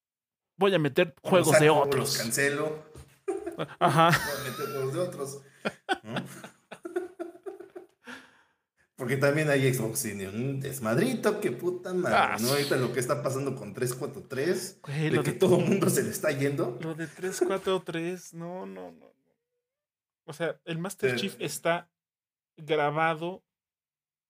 [0.56, 2.14] voy a meter juegos de otros.
[2.14, 2.82] Los cancelo.
[3.78, 4.10] Ajá.
[4.10, 5.38] Voy a meter juegos de otros.
[8.98, 12.48] Porque también hay Xbox tiene un desmadrito, que puta madre, ah, ¿no?
[12.48, 16.10] Ahorita lo que está pasando con 343, de lo que todo el mundo se le
[16.10, 16.76] está yendo.
[16.82, 19.14] Lo de 343, no, no, no.
[20.24, 21.88] O sea, el Master Chief está
[22.56, 23.44] grabado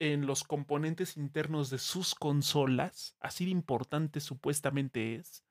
[0.00, 5.44] en los componentes internos de sus consolas, así de importante supuestamente es.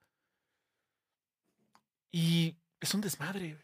[2.11, 3.57] Y es un desmadre.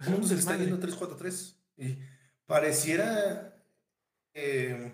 [0.00, 0.38] Es un desmadre.
[0.38, 1.56] está yendo 343.
[1.76, 1.98] Y
[2.46, 3.55] pareciera
[4.36, 4.92] eh,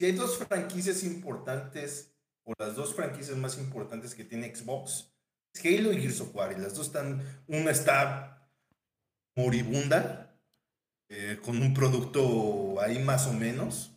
[0.00, 2.12] hay dos franquicias importantes,
[2.44, 5.12] o las dos franquicias más importantes que tiene Xbox.
[5.54, 6.52] Es Halo y Gears of War.
[6.52, 8.48] Y las dos están, una está
[9.36, 10.34] moribunda
[11.08, 13.92] eh, con un producto ahí más o menos.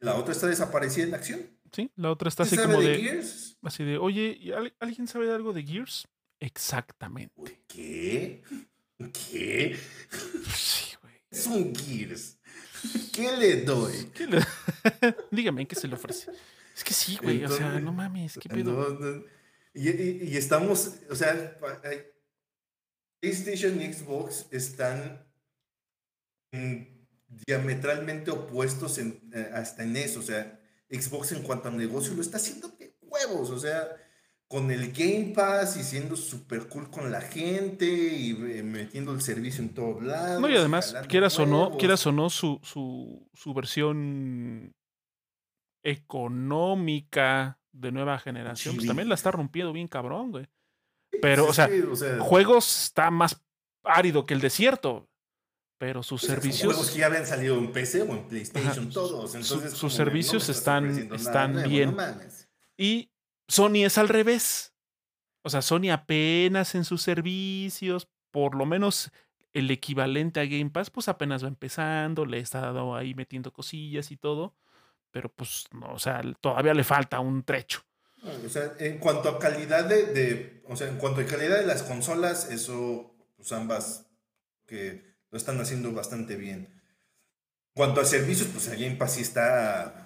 [0.00, 1.40] La otra está desaparecida en acción.
[1.72, 3.58] Sí, la otra está así como de, Gears?
[3.62, 4.40] Así de, oye,
[4.78, 6.08] ¿alguien sabe algo de Gears?
[6.40, 7.60] Exactamente.
[7.66, 8.42] ¿Qué?
[9.12, 9.76] ¿Qué?
[10.54, 11.14] Sí, güey.
[11.30, 12.37] Es un Gears.
[13.12, 14.10] ¿Qué le doy?
[15.30, 16.30] Dígame, ¿qué se le ofrece?
[16.76, 17.44] Es que sí, güey.
[17.44, 19.24] o sea, no mames, ¿qué pedo?
[19.74, 21.58] Y, y, estamos, o sea,
[23.20, 25.26] PlayStation y Xbox están
[27.46, 30.20] diametralmente opuestos en, eh, hasta en eso.
[30.20, 30.60] O sea,
[30.90, 33.50] Xbox en cuanto a negocio lo está haciendo de huevos.
[33.50, 33.96] O sea,
[34.48, 39.20] con el Game Pass y siendo súper cool con la gente y eh, metiendo el
[39.20, 40.40] servicio en todos lados.
[40.40, 44.74] No, y además, quieras o no, quieras o no, su, su, su versión
[45.82, 50.48] económica de nueva generación, pues también la está rompiendo bien cabrón, güey.
[51.20, 53.40] Pero, o, sea, o, sea, juegos está más
[53.84, 55.08] árido que el desierto
[55.78, 56.74] pero sus pues servicios.
[56.74, 59.34] juegos que ya habían salido en PC o en PlayStation, todos.
[59.36, 61.96] Entonces, sus servicios están, están bien.
[62.76, 63.10] y
[63.48, 64.74] Sony es al revés.
[65.42, 69.10] O sea, Sony apenas en sus servicios, por lo menos
[69.52, 74.10] el equivalente a Game Pass, pues apenas va empezando, le está dado ahí metiendo cosillas
[74.10, 74.54] y todo,
[75.10, 77.82] pero pues no, o sea, todavía le falta un trecho.
[78.44, 81.82] O sea, en cuanto a calidad de, o sea, en cuanto a calidad de las
[81.82, 84.06] consolas, eso, pues ambas
[84.66, 86.68] que lo están haciendo bastante bien.
[87.74, 89.97] Cuanto a servicios, pues el Game Pass sí está,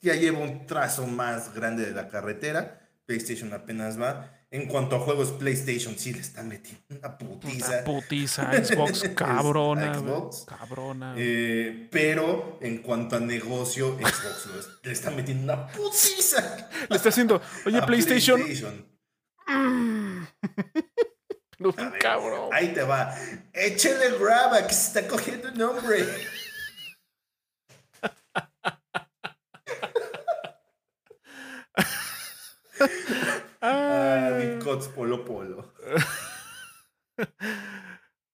[0.00, 4.38] ya lleva un trazo más grande de la carretera, PlayStation apenas va.
[4.50, 7.68] En cuanto a juegos, PlayStation sí le está metiendo una putiza.
[7.70, 9.94] Una putiza, Xbox cabrona.
[9.94, 10.44] Xbox.
[10.44, 11.14] Cabrona.
[11.16, 16.68] Eh, pero en cuanto a negocio, Xbox le está metiendo una putiza.
[16.90, 18.42] Le está haciendo, oye, PlayStation.
[19.46, 20.24] Mm.
[22.00, 22.50] cabrón.
[22.52, 23.14] Ahí te va.
[23.52, 26.06] Échale graba que se está cogiendo un nombre.
[33.60, 34.58] ah,
[34.94, 35.72] Polo Polo.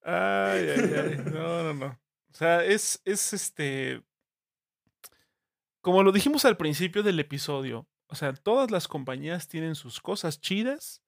[0.02, 1.22] ay, ay, ay.
[1.32, 1.86] No, no, no.
[1.86, 4.02] O sea, es, es este.
[5.80, 10.40] Como lo dijimos al principio del episodio, o sea, todas las compañías tienen sus cosas
[10.40, 11.02] chidas,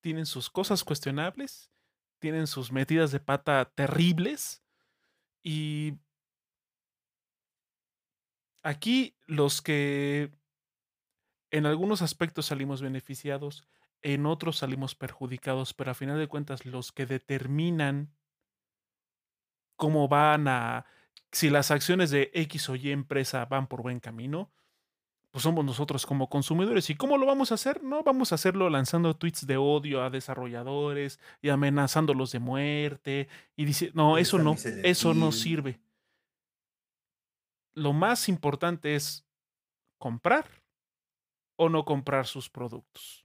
[0.00, 1.70] tienen sus cosas cuestionables,
[2.18, 4.62] tienen sus metidas de pata terribles
[5.42, 5.94] y
[8.62, 10.30] aquí los que
[11.50, 13.66] en algunos aspectos salimos beneficiados,
[14.02, 18.14] en otros salimos perjudicados, pero a final de cuentas los que determinan
[19.76, 20.86] cómo van a,
[21.32, 24.52] si las acciones de X o Y empresa van por buen camino,
[25.30, 26.90] pues somos nosotros como consumidores.
[26.90, 27.82] ¿Y cómo lo vamos a hacer?
[27.82, 33.64] No vamos a hacerlo lanzando tweets de odio a desarrolladores y amenazándolos de muerte y
[33.64, 35.80] dice, no, eso no, eso no sirve.
[37.74, 39.24] Lo más importante es
[39.98, 40.59] comprar
[41.60, 43.22] o no comprar sus productos.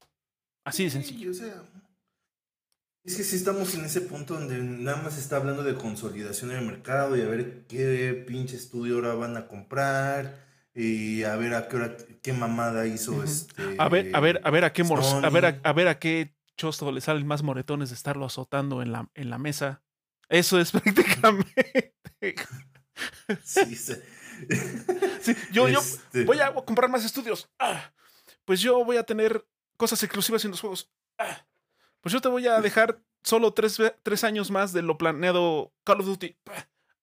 [0.66, 1.32] Así de sencillo.
[1.32, 6.52] es que si estamos en ese punto donde nada más se está hablando de consolidación
[6.52, 10.44] en el mercado y a ver qué pinche estudio ahora van a comprar
[10.74, 13.78] y a ver a qué hora, qué mamada hizo este.
[13.78, 16.92] A ver, a ver, a ver a qué a ver a, ver a qué chosto
[16.92, 19.82] le salen más moretones de estarlo azotando en la, en la mesa.
[20.28, 21.96] Eso es prácticamente.
[23.46, 23.94] sí, sí.
[25.54, 27.50] yo, yo este voy a comprar más estudios.
[27.60, 27.94] Ah,
[28.46, 29.46] pues yo voy a tener
[29.78, 30.90] cosas exclusivas en los juegos.
[31.18, 31.46] Ah,
[32.02, 36.02] pues yo te voy a dejar solo tres, tres, años más de lo planeado Call
[36.02, 36.36] of Duty.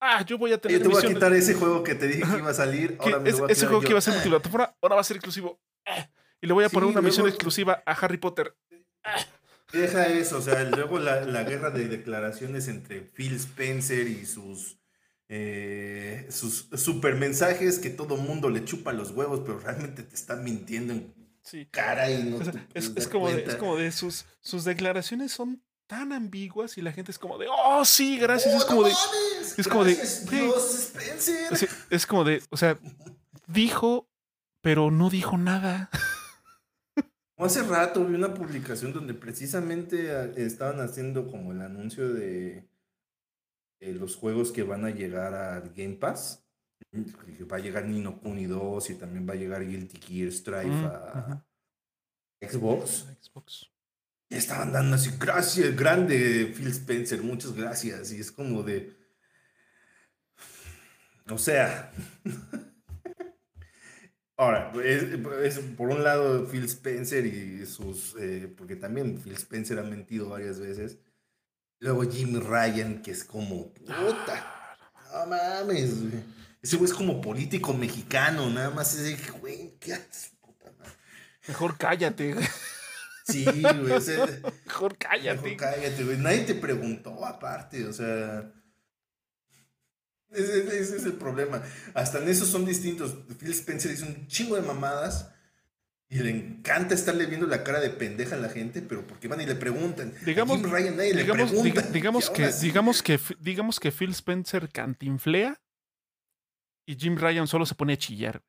[0.01, 0.79] Ah, yo voy a tener.
[0.79, 2.97] Yo te voy a quitar ese juego que te dije que iba a salir.
[3.01, 5.17] Ahora me voy a ese juego que iba a ser multiplataforma, ahora va a ser
[5.17, 5.61] exclusivo.
[5.87, 6.09] Ah,
[6.41, 8.57] y le voy a poner una misión exclusiva a Harry Potter.
[9.05, 9.17] Ah.
[9.73, 14.79] Deja eso, o sea, luego la, la, guerra de declaraciones entre Phil Spencer y sus,
[15.29, 20.45] eh, sus super mensajes que todo mundo le chupa los huevos, pero realmente te están
[20.45, 21.67] mintiendo en Sí.
[21.71, 22.39] Cara y no
[22.75, 27.11] es, como de, es, como de, sus, sus declaraciones son tan ambiguas y la gente
[27.11, 28.55] es como de, oh, sí, gracias.
[28.55, 28.93] es como de.
[29.59, 29.93] Es como de.
[31.91, 32.79] Es, como de, o sea,
[33.47, 34.09] dijo,
[34.61, 35.91] pero no dijo nada.
[37.37, 42.69] Hace rato vi una publicación donde precisamente ah, estaban haciendo como el anuncio de
[43.81, 46.42] los juegos que van a llegar al Game Pass
[47.51, 51.45] va a llegar Nino Kuni 2 y también va a llegar Guilty Gear Strife a
[52.41, 53.07] Xbox.
[53.21, 53.73] Xbox.
[54.29, 58.13] Y estaban dando así, gracias, grande Phil Spencer, muchas gracias.
[58.13, 58.97] Y es como de.
[61.29, 61.93] O sea.
[64.39, 68.17] Ahora, es, por un lado Phil Spencer y sus.
[68.19, 70.99] Eh, porque también Phil Spencer ha mentido varias veces.
[71.79, 73.73] Luego Jimmy Ryan, que es como.
[73.75, 74.79] Puta.
[75.13, 75.95] No mames,
[76.63, 80.93] ese güey es como político mexicano, nada más es de, güey, ¿qué haces, puta madre?
[81.49, 82.37] Mejor cállate.
[83.25, 83.65] Sí, güey.
[84.67, 85.43] mejor cállate.
[85.43, 86.17] Mejor cállate, güey.
[86.19, 88.53] Nadie te preguntó aparte, o sea.
[90.31, 91.63] Ese, ese, es el problema.
[91.95, 93.15] Hasta en eso son distintos.
[93.39, 95.31] Phil Spencer dice un chingo de mamadas
[96.09, 99.41] y le encanta estarle viendo la cara de pendeja a la gente, pero porque van
[99.41, 100.13] y le preguntan.
[100.25, 105.62] Digamos, Ryan, digamos, le pregunta, digamos, que, digamos, que, digamos que Phil Spencer cantinflea
[106.87, 108.43] y Jim Ryan solo se pone a chillar.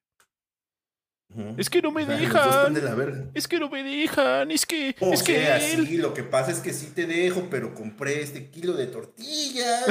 [1.58, 3.32] Es que no me dejan.
[3.34, 4.52] es que no me dejan.
[4.52, 4.96] Es que.
[5.00, 8.22] O es sea, que sí, lo que pasa es que sí te dejo, pero compré
[8.22, 9.86] este kilo de tortillas.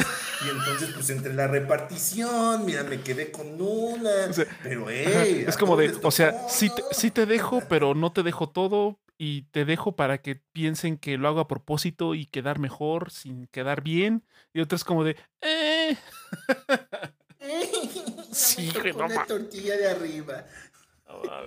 [0.47, 4.31] y entonces, pues entre la repartición, mira, me quedé con una.
[4.63, 5.45] pero, hey.
[5.47, 5.93] Es como de.
[6.03, 9.01] O sea, sí te, sí te dejo, pero no te dejo todo.
[9.19, 13.47] Y te dejo para que piensen que lo hago a propósito y quedar mejor sin
[13.49, 14.25] quedar bien.
[14.53, 15.17] Y otro es como de.
[15.41, 15.97] Eh.
[18.33, 20.47] sí, Una tortilla de arriba.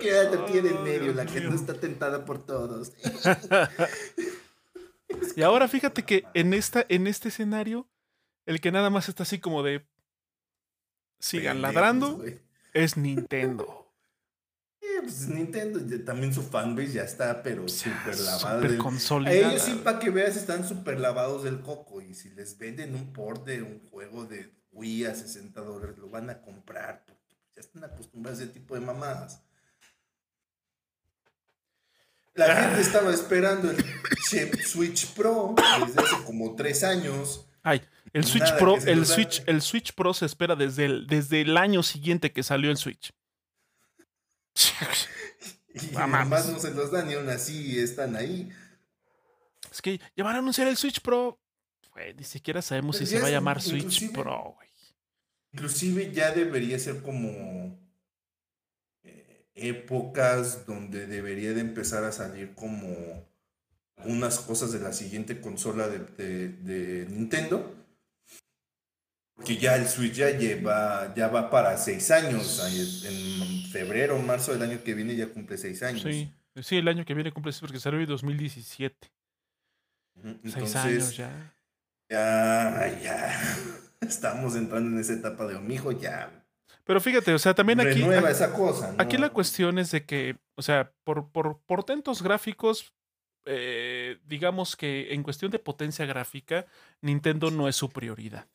[0.00, 2.92] Queda tortilla en medio, la que no está tentada por todos.
[5.36, 7.88] y ahora fíjate que en, esta, en este escenario,
[8.44, 9.84] el que nada más está así como de
[11.18, 12.22] sigan ladrando
[12.72, 13.92] es Nintendo.
[15.02, 18.60] pues Nintendo también su fanbase ya está, pero súper lavada.
[18.60, 19.52] Super consolidada.
[19.52, 22.02] Ellos sí, para que veas, están súper lavados del coco.
[22.02, 26.08] Y si les venden un port de un juego de Wii a 60 dólares, lo
[26.08, 29.42] van a comprar porque ya están acostumbrados a ese tipo de mamadas.
[32.34, 33.82] La gente estaba esperando el
[34.66, 35.54] Switch Pro
[35.86, 37.48] desde hace como tres años.
[37.62, 37.82] Ay,
[38.12, 41.82] el Switch Pro, el Switch, el Switch Pro se espera desde el, desde el año
[41.82, 43.12] siguiente que salió el Switch.
[45.74, 48.52] y además no se los dan y aún así están ahí.
[49.70, 51.40] Es que ya van a anunciar el Switch Pro.
[52.16, 54.68] Ni siquiera sabemos si se va a llamar Switch Pro, güey.
[55.52, 57.78] Inclusive ya debería ser como
[59.56, 63.26] épocas donde debería de empezar a salir como
[64.04, 67.74] unas cosas de la siguiente consola de, Nintendo.
[69.44, 72.62] Que ya el Switch ya lleva, ya va para seis años.
[73.04, 76.02] En febrero, marzo del año que viene ya cumple seis años.
[76.02, 76.32] Sí,
[76.62, 79.08] sí el año que viene cumple porque salió en 2017.
[80.44, 81.55] seis años ya.
[82.08, 83.40] Ya, ya.
[84.00, 86.30] Estamos entrando en esa etapa de, hijo ya,
[86.86, 88.00] pero fíjate, o sea, también aquí.
[88.00, 88.94] Renueva esa cosa.
[88.96, 92.94] Aquí la cuestión es de que, o sea, por, por portentos gráficos,
[93.44, 96.64] eh, digamos que en cuestión de potencia gráfica,
[97.00, 98.46] Nintendo no es su prioridad.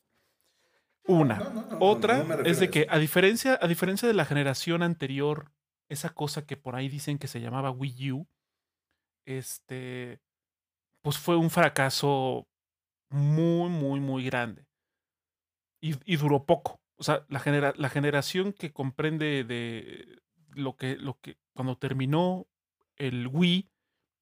[1.03, 1.41] Una.
[1.82, 5.52] Otra es de que, a diferencia, a diferencia de la generación anterior,
[5.90, 8.28] esa cosa que por ahí dicen que se llamaba Wii U,
[9.26, 10.22] este,
[11.02, 12.48] pues fue un fracaso
[13.12, 14.66] muy, muy, muy grande.
[15.82, 20.22] y duró poco o sea, la, genera, la generación que comprende de
[20.54, 22.48] lo que, lo que, cuando terminó
[22.96, 23.72] el Wii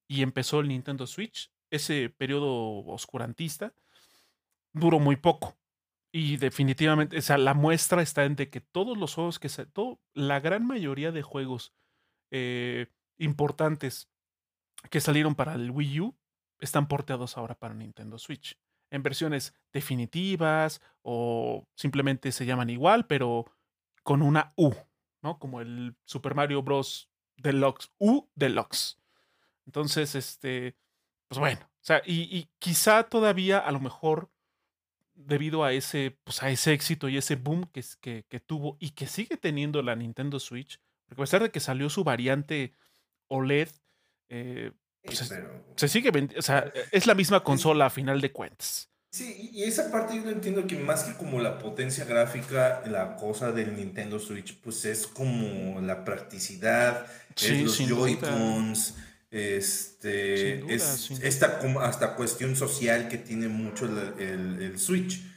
[0.08, 3.74] y empezó el Nintendo Switch, ese periodo oscurantista,
[4.72, 5.58] duró muy poco.
[6.14, 9.66] Y definitivamente, o sea, la muestra está en de que todos los juegos que se,
[9.66, 11.74] todo, la gran mayoría de juegos
[12.32, 12.88] eh,
[13.18, 14.10] importantes
[14.90, 16.18] que salieron para el Wii U
[16.60, 18.58] están porteados ahora para Nintendo Switch
[18.92, 23.46] en versiones definitivas o simplemente se llaman igual, pero
[24.04, 24.74] con una U,
[25.22, 25.40] ¿no?
[25.40, 27.10] Como el Super Mario Bros.
[27.38, 29.00] Deluxe, U Deluxe.
[29.66, 30.76] Entonces, este,
[31.28, 34.30] pues bueno, o sea, y, quizá todavía a lo mejor
[35.14, 37.84] debido a ese, pues a ese éxito y ese boom que,
[38.28, 41.90] que, tuvo y que sigue teniendo la Nintendo Switch, porque a pesar de que salió
[41.90, 42.74] su variante
[43.28, 43.70] OLED,
[44.30, 44.72] eh,
[45.76, 48.90] se sigue vendiendo, o sea, es la misma consola a final de cuentas.
[49.12, 53.16] Sí, y esa parte yo no entiendo que más que como la potencia gráfica, la
[53.16, 58.96] cosa del Nintendo Switch, pues es como la practicidad, es los Joy-Cons,
[59.32, 65.29] este, es esta hasta cuestión social que tiene mucho el, el Switch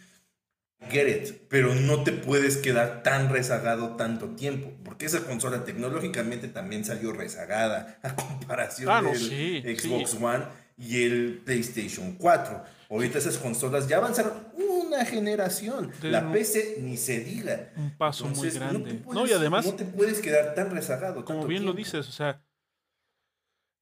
[0.90, 6.48] get it, pero no te puedes quedar tan rezagado tanto tiempo, porque esa consola tecnológicamente
[6.48, 10.44] también salió rezagada a comparación ah, del Xbox One
[10.76, 12.62] y el PlayStation 4.
[12.90, 15.92] Ahorita esas consolas ya avanzaron una generación.
[16.02, 17.72] la PC ni se diga.
[17.76, 19.02] Un paso muy grande.
[19.12, 21.24] No, y además no te puedes quedar tan rezagado.
[21.24, 22.42] Como bien lo dices, o sea,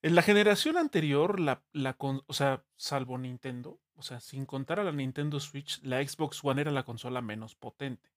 [0.03, 4.85] en la generación anterior, la, la, o sea, salvo Nintendo, o sea, sin contar a
[4.85, 8.11] la Nintendo Switch, la Xbox One era la consola menos potente.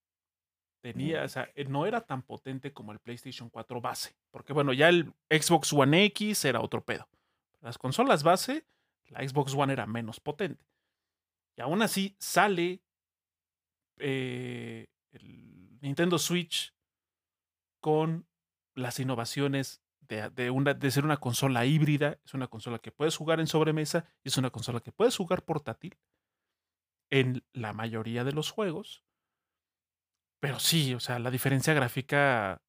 [0.80, 4.16] Tenía, o sea, eh, no era tan potente como el PlayStation 4 base.
[4.32, 7.10] Porque bueno, ya el Xbox One X era otro pedo.
[7.60, 8.66] Las consolas base,
[9.10, 10.66] la Xbox One era menos potente.
[11.58, 12.82] Y aún así sale
[14.00, 16.74] eh, el Nintendo Switch
[17.82, 18.26] con
[18.74, 23.40] las innovaciones de, una, de ser una consola híbrida, es una consola que puedes jugar
[23.40, 25.98] en sobremesa y es una consola que puedes jugar portátil
[27.10, 29.04] en la mayoría de los juegos.
[30.40, 32.62] Pero sí, o sea, la diferencia gráfica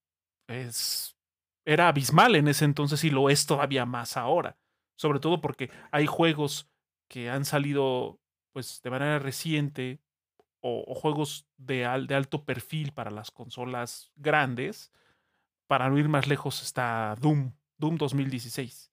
[0.48, 1.16] es,
[1.64, 4.58] era abismal en ese entonces y lo es todavía más ahora.
[4.96, 6.70] Sobre todo porque hay juegos
[7.08, 8.20] que han salido
[8.52, 10.00] pues de manera reciente
[10.60, 14.92] o, juegos de, de alto perfil para las consolas grandes
[15.66, 18.92] para no ir más lejos está Doom, Doom 2016.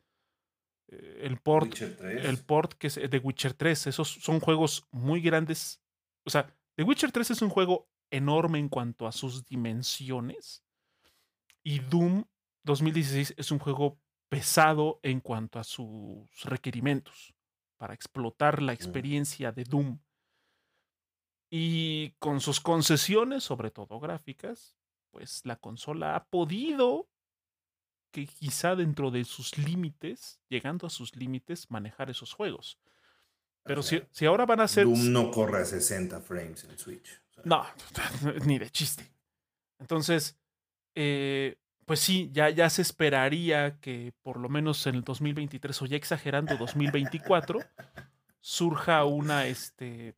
[0.88, 5.82] Eh, el port, el port que es de Witcher 3, esos son juegos muy grandes.
[6.26, 10.64] O sea, The Witcher 3 es un juego enorme en cuanto a sus dimensiones.
[11.64, 12.26] Y Doom
[12.64, 14.00] 2016 es un juego
[14.30, 17.34] pesado en cuanto a sus requerimientos
[17.78, 20.00] para explotar la experiencia de Doom.
[21.50, 24.78] Y con sus concesiones, sobre todo gráficas,
[25.12, 27.10] pues la consola ha podido,
[28.12, 32.80] que quizá dentro de sus límites, llegando a sus límites, manejar esos juegos.
[33.64, 34.86] Pero si, si, ahora van a ser...
[34.86, 37.22] Doom no corre a 60 frames en Switch.
[37.44, 37.66] No,
[38.46, 39.12] ni de chiste.
[39.80, 40.40] Entonces,
[40.96, 45.86] eh, pues sí, ya, ya se esperaría que por lo menos en el 2023 o
[45.86, 47.60] ya exagerando 2024
[48.40, 50.16] surja una, este,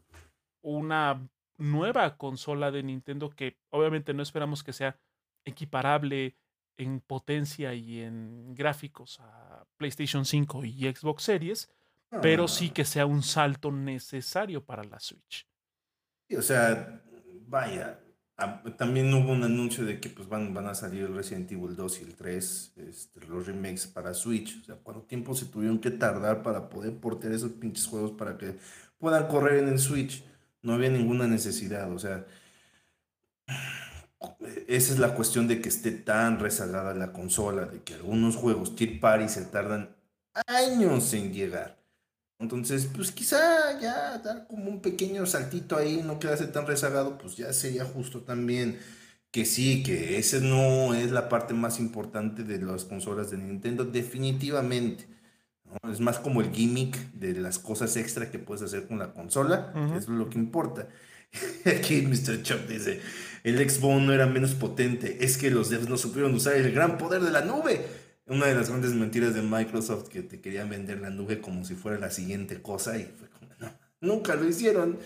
[0.62, 5.00] una nueva consola de Nintendo que obviamente no esperamos que sea
[5.46, 6.36] equiparable
[6.78, 11.70] en potencia y en gráficos a PlayStation 5 y Xbox Series,
[12.22, 12.74] pero sí ah.
[12.74, 15.48] que sea un salto necesario para la Switch.
[16.36, 17.04] o sea,
[17.48, 18.00] vaya,
[18.78, 22.02] también hubo un anuncio de que pues van, van a salir el Resident Evil 2
[22.02, 24.62] y el 3, este, los remakes para Switch.
[24.62, 28.38] O sea, ¿cuánto tiempo se tuvieron que tardar para poder portear esos pinches juegos para
[28.38, 28.58] que
[28.98, 30.24] puedan correr en el Switch?
[30.64, 32.26] No había ninguna necesidad, o sea,
[34.68, 38.76] esa es la cuestión de que esté tan rezagada la consola, de que algunos juegos
[38.76, 39.96] tier party se tardan
[40.48, 41.78] años en llegar.
[42.40, 47.38] Entonces, pues quizá ya dar como un pequeño saltito ahí, no quedarse tan rezagado, pues
[47.38, 48.80] ya sería justo también
[49.32, 53.86] que sí, que esa no es la parte más importante de las consolas de Nintendo,
[53.86, 55.08] definitivamente.
[55.92, 59.74] Es más como el gimmick de las cosas extra que puedes hacer con la consola,
[59.88, 60.88] eso es lo que importa.
[61.66, 62.44] Aquí Mr.
[62.44, 63.02] Chuck dice,
[63.44, 66.98] el Xbox no era menos potente, es que los devs no supieron usar el gran
[66.98, 67.86] poder de la nube
[68.26, 71.76] una de las grandes mentiras de Microsoft que te querían vender la nube como si
[71.76, 75.00] fuera la siguiente cosa y fue como, no, nunca lo hicieron.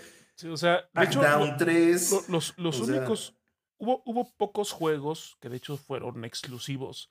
[0.49, 1.22] o sea, de hecho,
[1.57, 2.30] 3.
[2.30, 3.35] los, los únicos,
[3.77, 7.10] hubo, hubo pocos juegos que de hecho fueron exclusivos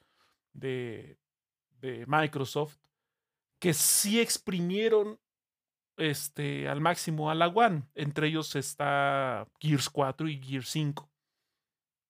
[0.53, 1.19] de,
[1.81, 2.77] de Microsoft
[3.59, 5.19] que sí exprimieron
[5.97, 7.85] este, al máximo a la One.
[7.95, 11.11] Entre ellos está Gears 4 y Gears 5.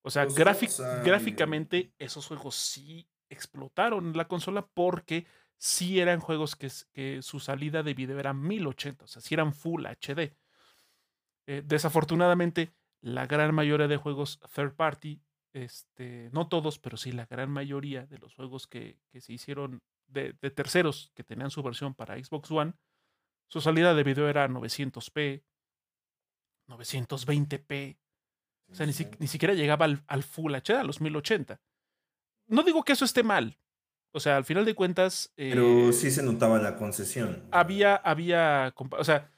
[0.02, 5.27] O sea, gráficamente esos juegos sí explotaron la consola porque
[5.59, 9.52] sí eran juegos que, que, su salida de video era 1080, o sea, sí eran
[9.52, 10.36] Full HD.
[11.48, 15.20] Eh, desafortunadamente, la gran mayoría de juegos third party,
[15.52, 19.82] este, no todos, pero sí la gran mayoría de los juegos que, que se hicieron
[20.06, 22.74] de, de, terceros que tenían su versión para Xbox One,
[23.48, 25.42] su salida de video era 900p,
[26.68, 27.98] 920p.
[28.68, 31.60] O sea, ni, ni siquiera llegaba al, al Full HD, a los 1080
[32.48, 33.58] no digo que eso esté mal.
[34.12, 35.32] O sea, al final de cuentas.
[35.36, 37.44] Pero eh, sí se notaba la concesión.
[37.50, 38.72] Había, había.
[38.76, 39.30] O sea,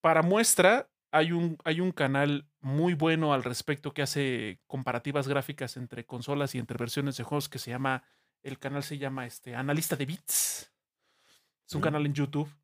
[0.00, 5.76] para muestra, hay un, hay un canal muy bueno al respecto que hace comparativas gráficas
[5.76, 8.04] entre consolas y entre versiones de juegos que se llama.
[8.44, 10.70] El canal se llama este, Analista de Bits.
[11.66, 12.54] Es un canal en YouTube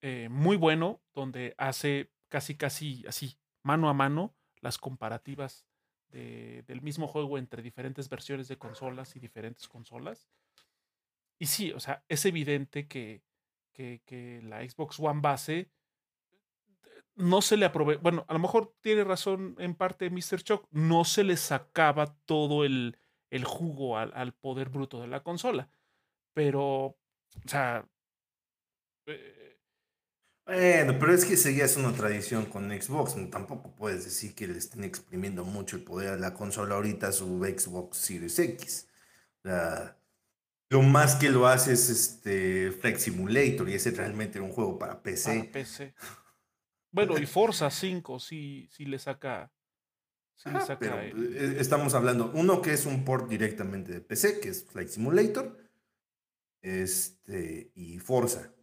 [0.00, 5.64] eh, muy bueno donde hace casi, casi así, mano a mano, las comparativas
[6.10, 10.28] del mismo juego entre diferentes versiones de consolas y diferentes consolas.
[11.38, 13.22] Y sí, o sea, es evidente que,
[13.72, 15.70] que, la Xbox One base
[17.14, 20.42] no se le aprovecha, bueno, a lo mejor tiene razón en parte Mr.
[20.42, 22.96] Chuck, no se le sacaba todo el,
[23.30, 25.70] el jugo al, al, poder bruto de la consola.
[26.34, 26.96] Pero, o
[27.46, 27.86] sea,
[30.50, 33.16] eh, bueno, pero es que seguía es una tradición con Xbox.
[33.30, 37.44] Tampoco puedes decir que le estén exprimiendo mucho el poder a la consola ahorita su
[37.44, 38.88] Xbox Series X.
[40.70, 44.78] lo más que lo hace es este Flex Simulator y ese realmente era un juego
[44.78, 45.50] para PC.
[45.52, 45.94] PC.
[46.90, 49.52] Bueno, y Forza 5 sí, sí le saca.
[50.38, 54.50] Sí le saca eh, estamos hablando, uno que es un port directamente de PC, que
[54.50, 55.58] es Flight Simulator,
[56.62, 58.54] este, y Forza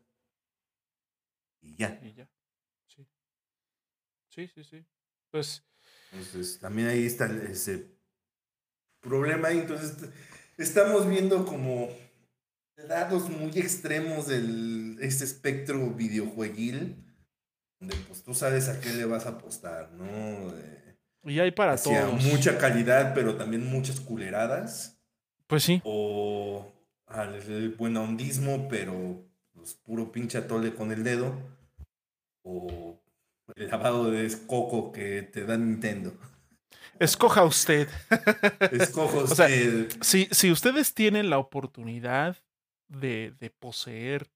[1.65, 1.99] y ya.
[2.01, 2.29] Y ya.
[2.87, 3.07] Sí.
[4.29, 4.85] Sí, sí, sí.
[5.31, 5.63] Pues.
[6.11, 7.91] Entonces, también ahí está ese
[9.01, 9.51] problema.
[9.51, 10.09] Entonces,
[10.57, 11.89] estamos viendo como
[12.77, 17.03] lados muy extremos de este espectro videojueguil,
[17.79, 20.53] donde pues tú sabes a qué le vas a apostar, ¿no?
[21.25, 22.23] Y hay para todos.
[22.23, 24.99] Mucha calidad, pero también muchas culeradas.
[25.47, 25.81] Pues sí.
[25.83, 26.71] O
[27.07, 29.23] al buen hondismo, pero
[29.53, 31.35] pues, puro pinche atole con el dedo
[32.43, 32.99] o
[33.55, 36.13] el lavado de coco que te da Nintendo.
[36.99, 37.89] Escoja usted.
[38.71, 39.89] Escoja usted.
[40.01, 42.37] si, si, ustedes tienen la oportunidad
[42.87, 44.31] de, de, poseer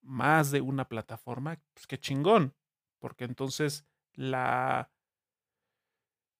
[0.00, 2.54] más de una plataforma, pues qué chingón.
[2.98, 3.84] Porque entonces
[4.14, 4.90] la,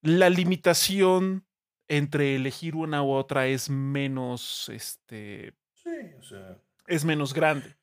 [0.03, 1.47] la limitación
[1.89, 6.59] entre elegir una u otra es menos, este, sí, o sea.
[6.87, 7.79] es menos grande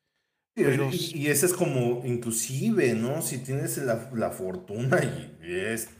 [0.56, 3.20] y, ese es como, inclusive, ¿no?
[3.20, 4.98] Si tienes la, la, fortuna
[5.42, 5.90] y es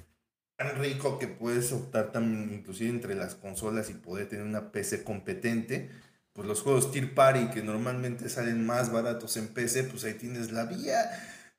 [0.56, 5.05] tan rico que puedes optar también, inclusive entre las consolas y poder tener una PC
[5.05, 5.90] competente,
[6.32, 10.51] pues los juegos Tier Party que normalmente salen más baratos en PC, pues ahí tienes
[10.52, 11.10] la vía.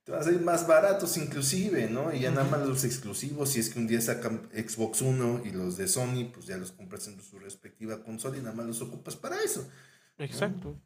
[0.08, 2.14] Te van a salir más baratos inclusive, ¿no?
[2.14, 5.52] Y ya nada más los exclusivos, si es que un día sacan Xbox One y
[5.52, 8.82] los de Sony, pues ya los compras en su respectiva consola y nada más los
[8.82, 9.70] ocupas para eso.
[10.18, 10.80] Exacto.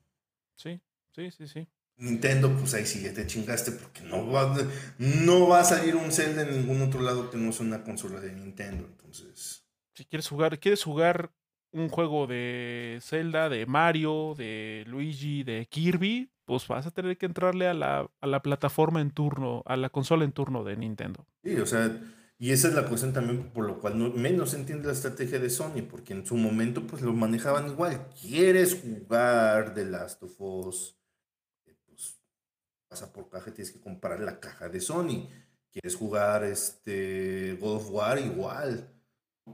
[0.55, 0.81] Sí,
[1.11, 1.67] sí, sí, sí.
[1.97, 4.57] Nintendo, pues ahí sí ya te chingaste porque no va,
[4.97, 8.19] no va a salir un Zelda en ningún otro lado que no sea una consola
[8.19, 8.87] de Nintendo.
[8.87, 9.63] Entonces.
[9.93, 11.31] Si quieres jugar, quieres jugar
[11.71, 17.25] un juego de Zelda, de Mario, de Luigi, de Kirby, pues vas a tener que
[17.25, 21.25] entrarle a la, a la plataforma en turno, a la consola en turno de Nintendo.
[21.43, 21.97] Sí, o sea,
[22.41, 25.51] y esa es la cuestión también por lo cual no, menos entiende la estrategia de
[25.51, 28.07] Sony, porque en su momento pues lo manejaban igual.
[28.19, 30.97] ¿Quieres jugar The Last of Us?
[31.67, 32.19] Eh, pues
[32.87, 35.29] pasa por caja, tienes que comprar la caja de Sony.
[35.71, 38.17] ¿Quieres jugar este God of War?
[38.17, 38.91] Igual.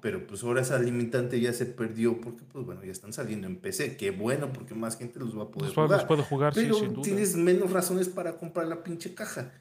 [0.01, 3.55] Pero pues ahora esa limitante ya se perdió porque pues bueno, ya están saliendo en
[3.55, 3.95] PC.
[3.97, 5.89] Qué bueno porque más gente los va a poder jugar.
[5.89, 7.03] Los puede jugar, Pero sí, sin duda.
[7.03, 9.51] tienes menos razones para comprar la pinche caja.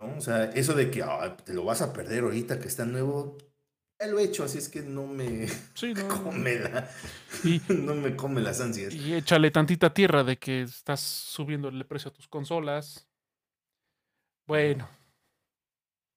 [0.00, 1.04] O sea, eso de que
[1.44, 3.36] te lo vas a perder ahorita que está nuevo,
[4.00, 6.88] ya lo he hecho, así es que no me sí, no, come la,
[7.68, 8.94] no me come las ansias.
[8.94, 13.08] Y échale tantita tierra de que estás subiendo el precio a tus consolas.
[14.46, 14.88] Bueno.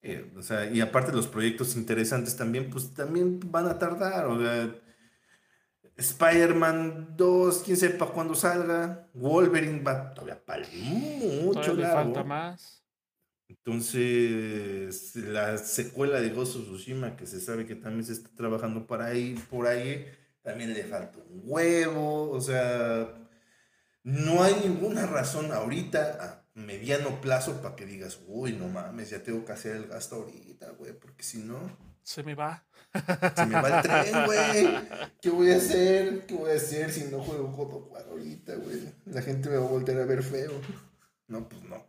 [0.04, 4.26] Eh, o sea, y aparte los proyectos interesantes también, pues también van a tardar.
[4.26, 4.74] O sea,
[5.96, 9.08] Spider-Man 2, quién sepa cuándo salga.
[9.14, 12.84] Wolverine va todavía para mucho todavía le falta más.
[13.48, 18.88] Entonces, la secuela de Ghost of Tsushima, que se sabe que también se está trabajando
[18.88, 20.06] para ahí, por ahí,
[20.42, 22.32] también le falta un huevo.
[22.32, 23.14] O sea,
[24.04, 29.46] no hay ninguna razón ahorita mediano plazo para que digas, uy, no mames, ya tengo
[29.46, 31.78] que hacer el gasto ahorita, güey, porque si no.
[32.04, 32.66] Se me va.
[33.36, 34.80] Se me va el tren, güey.
[35.22, 36.26] ¿Qué voy a hacer?
[36.26, 38.94] ¿Qué voy a hacer si no juego God of War ahorita, güey?
[39.06, 40.52] La gente me va a volver a ver feo.
[41.28, 41.86] No, pues no.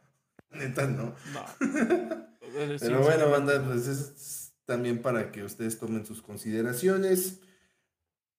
[0.50, 1.14] Neta, no.
[2.80, 7.40] Pero bueno, banda, pues es también para que ustedes tomen sus consideraciones.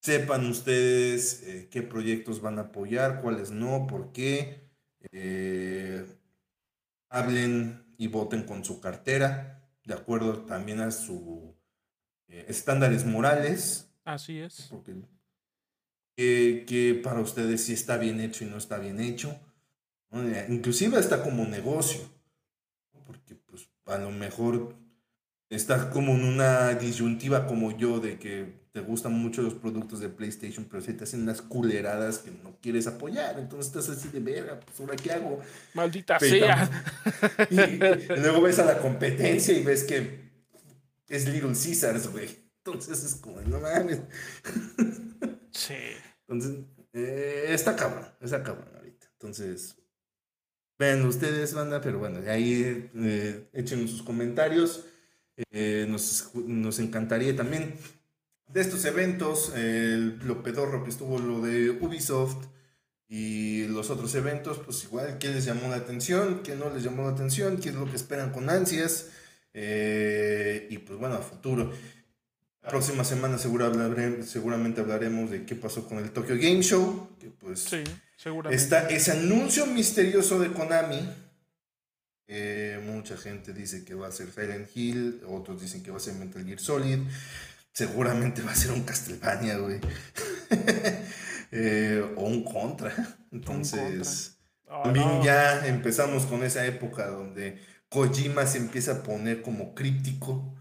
[0.01, 4.62] Sepan ustedes eh, qué proyectos van a apoyar, cuáles no, por qué.
[5.13, 6.05] Eh,
[7.09, 11.55] hablen y voten con su cartera, de acuerdo también a sus
[12.27, 13.89] eh, estándares morales.
[14.03, 14.67] Así es.
[14.69, 14.95] Porque,
[16.15, 19.39] que para ustedes sí está bien hecho y no está bien hecho
[20.49, 22.01] Inclusive está como negocio,
[23.07, 24.75] porque pues a lo mejor
[25.49, 30.09] estás como en una disyuntiva como yo de que te gustan mucho los productos de
[30.09, 33.39] PlayStation, pero se te hacen unas culeradas que no quieres apoyar.
[33.39, 35.39] Entonces estás así de verga, pues ahora qué hago.
[35.73, 36.69] Maldita sea.
[37.49, 37.55] Y,
[38.19, 40.31] luego ves a la competencia y ves que
[41.07, 42.29] es Little Caesars, güey.
[42.65, 44.01] Entonces es como, no mames.
[45.51, 45.75] Sí.
[46.27, 49.07] Entonces, eh, está cabrón, está cabrón ahorita.
[49.13, 49.75] Entonces,
[50.79, 54.85] Vean ustedes, banda, pero bueno, ahí eh, echen sus comentarios.
[55.51, 57.75] Eh, nos, nos, encantaría también
[58.53, 62.45] de estos eventos, lo pedorro que estuvo lo de Ubisoft
[63.09, 66.41] y los otros eventos, pues igual, ¿qué les llamó la atención?
[66.43, 67.57] ¿Qué no les llamó la atención?
[67.57, 69.09] ¿Qué es lo que esperan con ansias?
[69.53, 71.71] Eh, y pues bueno, a futuro.
[72.61, 73.71] La próxima semana seguro
[74.23, 77.59] seguramente hablaremos de qué pasó con el Tokyo Game Show, que pues...
[77.59, 77.83] Sí
[78.23, 78.63] Seguramente.
[78.63, 81.09] Está ese anuncio misterioso de Konami.
[82.85, 86.13] mucha gente dice que va a ser Silent Hill, otros dicen que va a ser
[86.13, 86.99] Metal Gear Solid.
[87.73, 89.79] Seguramente va a ser un Castlevania, güey.
[91.55, 92.91] Eh, o un Contra.
[93.31, 99.75] Entonces, ah, también ya empezamos con esa época donde Kojima se empieza a poner como
[99.75, 100.51] críptico,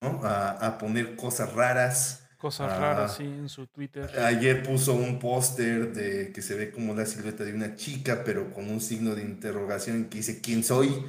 [0.00, 0.24] ¿no?
[0.24, 2.26] a, a poner cosas raras.
[2.36, 4.10] Cosas ah, raras, sí, en su Twitter.
[4.18, 8.52] Ayer puso un póster de que se ve como la silueta de una chica, pero
[8.52, 11.06] con un signo de interrogación que dice ¿Quién soy?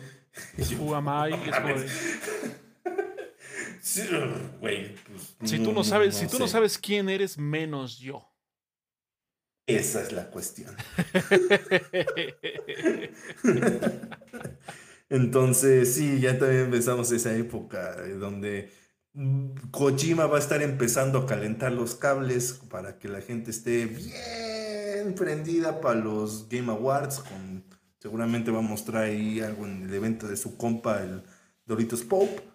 [0.78, 1.34] Who am I?
[4.60, 4.92] pues,
[5.44, 8.28] si tú no sabes, si tú no sabes quién eres, menos yo.
[9.68, 10.76] Esa es la cuestión.
[15.10, 18.72] Entonces, sí, ya también empezamos esa época donde
[19.72, 25.14] Kojima va a estar empezando a calentar los cables para que la gente esté bien
[25.16, 27.20] prendida para los Game Awards.
[27.20, 27.64] Con,
[28.00, 31.24] seguramente va a mostrar ahí algo en el evento de su compa, el
[31.66, 32.55] Doritos Pope.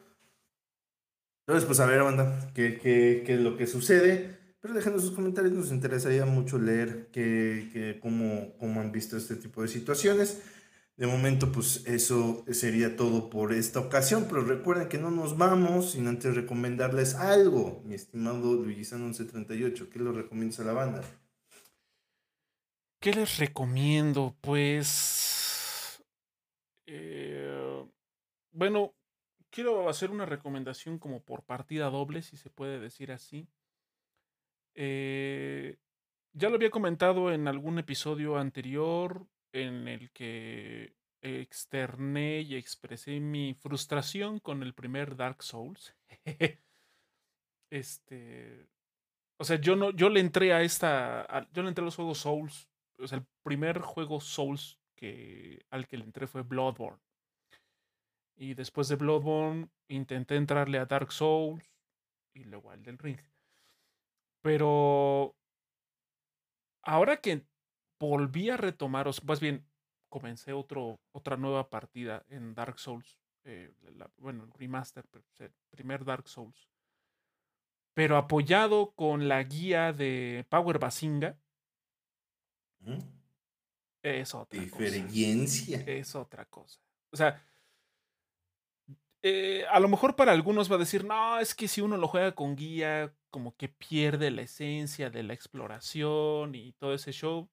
[1.51, 4.39] Entonces, pues a ver, banda, qué, qué, qué es lo que sucede.
[4.61, 9.61] Pero déjenos sus comentarios, nos interesaría mucho leer que, cómo, cómo han visto este tipo
[9.61, 10.43] de situaciones.
[10.97, 15.91] De momento, pues eso sería todo por esta ocasión, pero recuerden que no nos vamos
[15.91, 19.91] sin antes recomendarles algo, mi estimado Luisano 1138.
[19.91, 21.03] ¿Qué le recomiendas a la banda?
[23.01, 24.37] ¿Qué les recomiendo?
[24.41, 26.01] Pues.
[26.87, 27.85] Eh,
[28.53, 28.95] bueno,
[29.51, 33.49] quiero hacer una recomendación como por partida doble, si se puede decir así.
[34.75, 35.77] Eh,
[36.33, 43.55] ya lo había comentado en algún episodio anterior en el que externé y expresé mi
[43.55, 45.95] frustración con el primer Dark Souls.
[47.71, 48.67] este,
[49.39, 51.49] O sea, yo no, yo le entré a esta.
[51.53, 52.69] yo le entré a los juegos Souls.
[52.99, 57.01] O sea, el primer juego Souls que, al que le entré fue Bloodborne.
[58.37, 61.71] Y después de Bloodborne intenté entrarle a Dark Souls
[62.35, 63.21] y luego al del Ring.
[64.43, 65.37] Pero
[66.83, 67.45] ahora que
[67.99, 69.67] volví a retomar, o más bien
[70.09, 73.73] comencé otro, otra nueva partida en Dark Souls, eh,
[74.19, 75.05] bueno, el remaster,
[75.39, 76.69] el primer Dark Souls,
[77.95, 81.39] pero apoyado con la guía de Power Basinga.
[84.03, 85.83] Es otra Diferencia.
[85.87, 86.81] Es otra cosa.
[87.11, 87.43] O sea,
[89.23, 92.09] eh, a lo mejor para algunos va a decir, no, es que si uno lo
[92.09, 97.49] juega con guía, como que pierde la esencia de la exploración y todo ese show.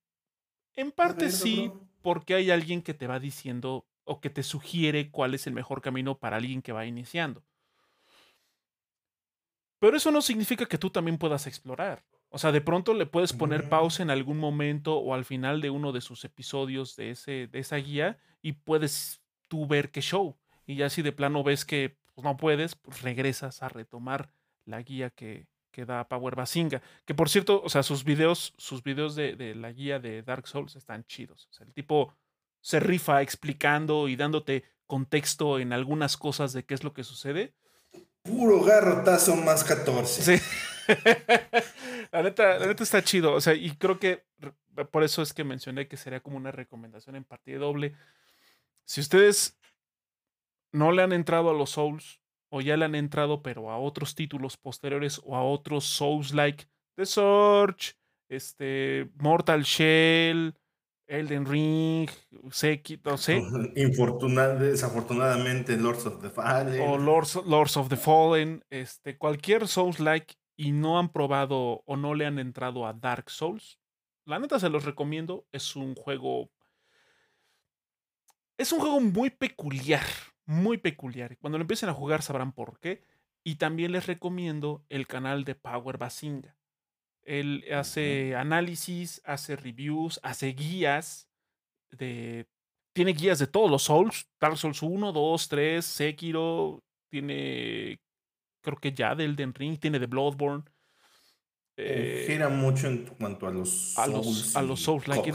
[0.73, 1.71] En parte sí,
[2.01, 5.81] porque hay alguien que te va diciendo o que te sugiere cuál es el mejor
[5.81, 7.43] camino para alguien que va iniciando.
[9.79, 12.03] Pero eso no significa que tú también puedas explorar.
[12.29, 15.69] O sea, de pronto le puedes poner pausa en algún momento o al final de
[15.69, 20.37] uno de sus episodios de, ese, de esa guía y puedes tú ver qué show.
[20.67, 24.29] Y ya si de plano ves que pues, no puedes, pues regresas a retomar
[24.65, 26.81] la guía que, que da Power Basinga.
[27.05, 30.75] Que por cierto, o sea, sus videos, sus videos de, la guía de Dark Souls
[30.75, 31.47] están chidos.
[31.51, 32.13] O sea, el tipo
[32.61, 37.53] se rifa explicando y dándote contexto en algunas cosas de qué es lo que sucede.
[38.23, 40.37] Puro garrotazo más 14.
[40.37, 40.43] Sí.
[42.11, 43.33] la, neta, la neta está chido.
[43.33, 44.25] O sea, y creo que
[44.91, 47.95] por eso es que mencioné que sería como una recomendación en partida doble.
[48.83, 49.56] Si ustedes
[50.71, 54.15] no le han entrado a los Souls o ya le han entrado pero a otros
[54.15, 56.65] títulos posteriores o a otros Souls-like,
[56.95, 57.95] The Surge,
[58.29, 60.55] este, Mortal Shell,
[61.07, 62.09] Elden Ring,
[62.51, 63.41] Sekiro, sé.
[63.75, 66.81] desafortunadamente Lords of the Fallen.
[66.81, 72.15] O Lords, Lords of the Fallen, este, cualquier Souls-like y no han probado o no
[72.15, 73.79] le han entrado a Dark Souls,
[74.25, 75.45] la neta se los recomiendo.
[75.51, 76.49] Es un juego.
[78.57, 80.03] Es un juego muy peculiar
[80.47, 81.37] muy peculiar.
[81.37, 83.03] Cuando lo empiecen a jugar sabrán por qué.
[83.43, 86.57] Y también les recomiendo el canal de Power Basinga.
[87.23, 91.29] Él hace análisis, hace reviews, hace guías
[91.91, 92.47] de...
[92.93, 94.27] Tiene guías de todos los Souls.
[94.39, 96.83] Dark Souls 1, 2, 3, Sekiro.
[97.09, 97.99] Tiene...
[98.61, 99.77] Creo que ya de Elden Ring.
[99.77, 100.63] Tiene de Bloodborne.
[101.77, 104.55] Eh, gira mucho en cuanto a los Souls.
[104.55, 105.07] A los, Souls.
[105.07, 105.29] Like,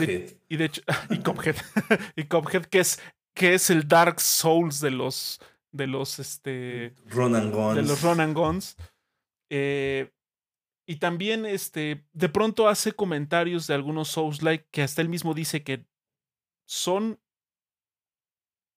[0.49, 0.83] y, de, hecho...
[1.11, 1.57] y Cophead.
[2.17, 3.01] y Cophead, que es
[3.35, 5.41] que es el Dark Souls de los
[5.71, 7.77] de los este Ronan Guns.
[7.77, 8.77] de los Ronan Guns.
[9.51, 10.11] Eh,
[10.87, 15.35] y también este de pronto hace comentarios de algunos Souls like que hasta él mismo
[15.35, 15.87] dice que
[16.67, 17.21] son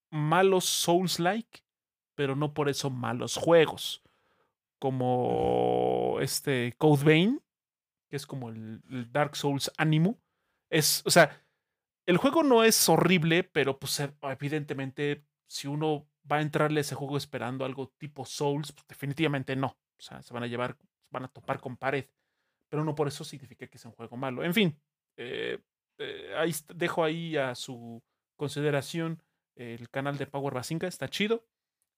[0.10, 1.61] malos Souls like,
[2.15, 4.02] pero no por eso malos juegos.
[4.80, 7.41] Como este Code Vein,
[8.10, 10.19] que es como el, el Dark Souls Animo.
[10.69, 11.44] Es, o sea,
[12.06, 16.82] el juego no es horrible, pero pues e, evidentemente si uno va a entrarle a
[16.82, 19.68] ese juego esperando algo tipo Souls, pues definitivamente no.
[19.68, 20.77] O sea, se van a llevar,
[21.11, 22.06] van a topar con pared.
[22.69, 24.44] Pero no por eso significa que es un juego malo.
[24.44, 24.80] En fin,
[25.18, 25.60] eh,
[25.98, 28.03] eh, ahí dejo ahí a su
[28.36, 29.22] consideración
[29.56, 31.48] el canal de Power Basinga, está chido.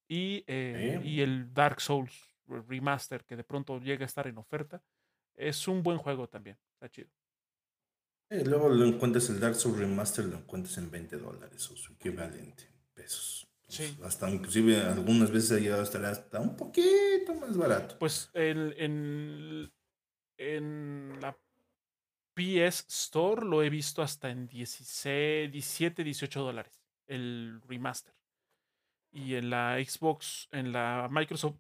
[0.10, 4.82] Y, eh, y el Dark Souls Remaster, que de pronto llega a estar en oferta,
[5.36, 7.10] es un buen juego también, está chido.
[8.30, 11.94] Eh, luego lo encuentras el Dark Souls Remaster, lo encuentras en 20 dólares o su
[11.94, 13.48] equivalente pesos.
[13.68, 13.98] Sí.
[14.04, 17.98] Hasta inclusive algunas veces ha llegado a estar hasta un poquito más barato.
[18.00, 19.72] Pues el, en,
[20.38, 21.38] en la
[22.34, 28.14] PS Store lo he visto hasta en 16, 17, 18 dólares el remaster.
[29.12, 31.56] Y en la Xbox, en la Microsoft,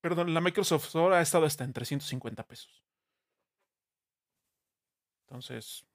[0.00, 2.84] perdón, en la Microsoft Store ha estado hasta en 350 pesos.
[5.26, 5.86] Entonces,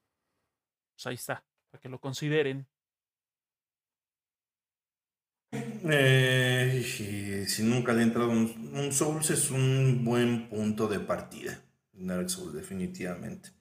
[0.98, 2.66] pues ahí está, para que lo consideren.
[5.52, 11.62] Eh, si, nunca le ha entrado un, Souls, es un buen punto de partida.
[11.94, 13.52] Dark Souls, definitivamente.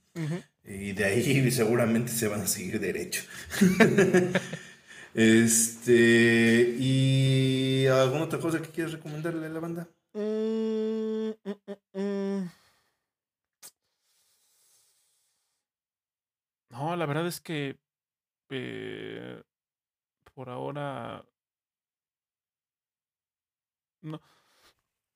[0.64, 3.22] Y de ahí seguramente se van a seguir derecho.
[5.14, 6.74] este.
[6.78, 9.88] ¿Y alguna otra cosa que quieras recomendarle a la banda?
[10.14, 12.50] Mm, mm, mm,
[16.76, 17.78] No, la verdad es que
[18.50, 19.42] eh,
[20.34, 21.24] por ahora
[24.02, 24.20] no,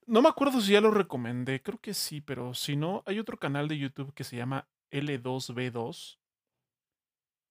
[0.07, 3.39] no me acuerdo si ya lo recomendé, creo que sí, pero si no, hay otro
[3.39, 6.19] canal de YouTube que se llama L2B2.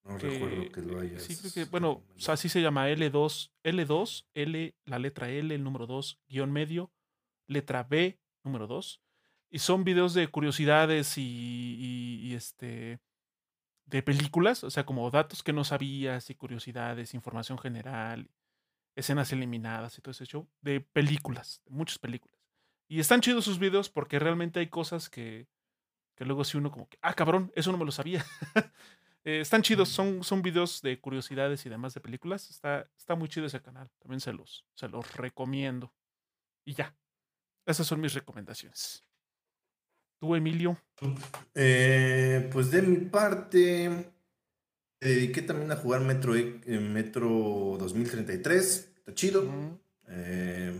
[0.04, 1.22] No recuerdo que lo hayas.
[1.22, 5.86] Sí, creo que, bueno, así se llama L2, L2, L, la letra L, el número
[5.86, 6.92] 2, guion medio,
[7.46, 9.00] letra B, número 2.
[9.50, 13.00] y son videos de curiosidades y, este
[13.90, 18.30] de películas, o sea, como datos que no sabías y curiosidades, información general,
[18.94, 22.38] escenas eliminadas y todo ese show, de películas, de muchas películas.
[22.88, 25.48] Y están chidos sus videos porque realmente hay cosas que,
[26.14, 28.24] que luego si uno como que, ah, cabrón, eso no me lo sabía.
[29.22, 32.48] Eh, están chidos, son, son videos de curiosidades y demás de películas.
[32.48, 35.92] Está, está muy chido ese canal, también se los, se los recomiendo.
[36.64, 36.96] Y ya,
[37.66, 39.04] esas son mis recomendaciones.
[40.20, 40.76] ¿Tú, Emilio?
[41.54, 43.88] Eh, pues de mi parte,
[45.00, 48.92] me dediqué también a jugar Metro, eh, Metro 2033.
[48.98, 49.48] Está chido.
[50.08, 50.78] Eh,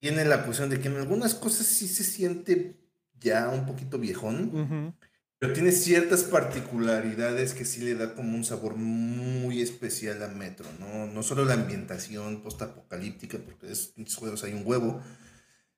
[0.00, 2.74] tiene la cuestión de que en algunas cosas sí se siente
[3.20, 4.96] ya un poquito viejón.
[5.38, 10.66] Pero tiene ciertas particularidades que sí le da como un sabor muy especial a Metro,
[10.80, 11.06] ¿no?
[11.06, 15.00] No solo la ambientación post-apocalíptica, porque en estos juegos hay un huevo,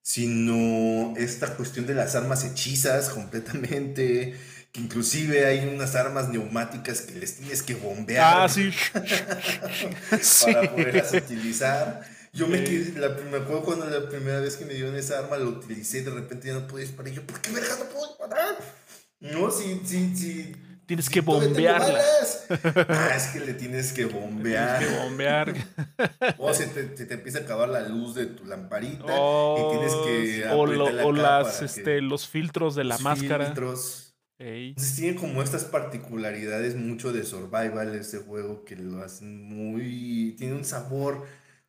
[0.05, 4.39] sino esta cuestión de las armas hechizas completamente,
[4.71, 8.43] que inclusive hay unas armas neumáticas que les tienes que bombear.
[8.43, 8.71] Ah, sí.
[10.45, 12.03] para poderlas utilizar.
[12.35, 15.39] Yo me, quedé, la, me acuerdo cuando la primera vez que me dieron esa arma,
[15.39, 17.11] la utilicé y de repente ya no pude disparar.
[17.11, 18.57] Y yo, ¿por qué verga no puedo disparar?
[19.21, 20.57] No, sí, sí, sí.
[20.87, 22.01] Tienes que bombearla.
[22.89, 24.79] Ah, es que le tienes que bombear.
[24.79, 25.55] Tienes que bombear.
[26.39, 30.47] o se te, te, empieza a acabar la luz de tu lamparita y tienes que
[30.53, 33.47] o, o las, este, los filtros de la máscara.
[33.47, 34.15] Filtros.
[34.39, 40.35] Entonces tiene como estas particularidades mucho de survival ese juego que lo hacen muy...
[40.37, 41.25] Tiene un sabor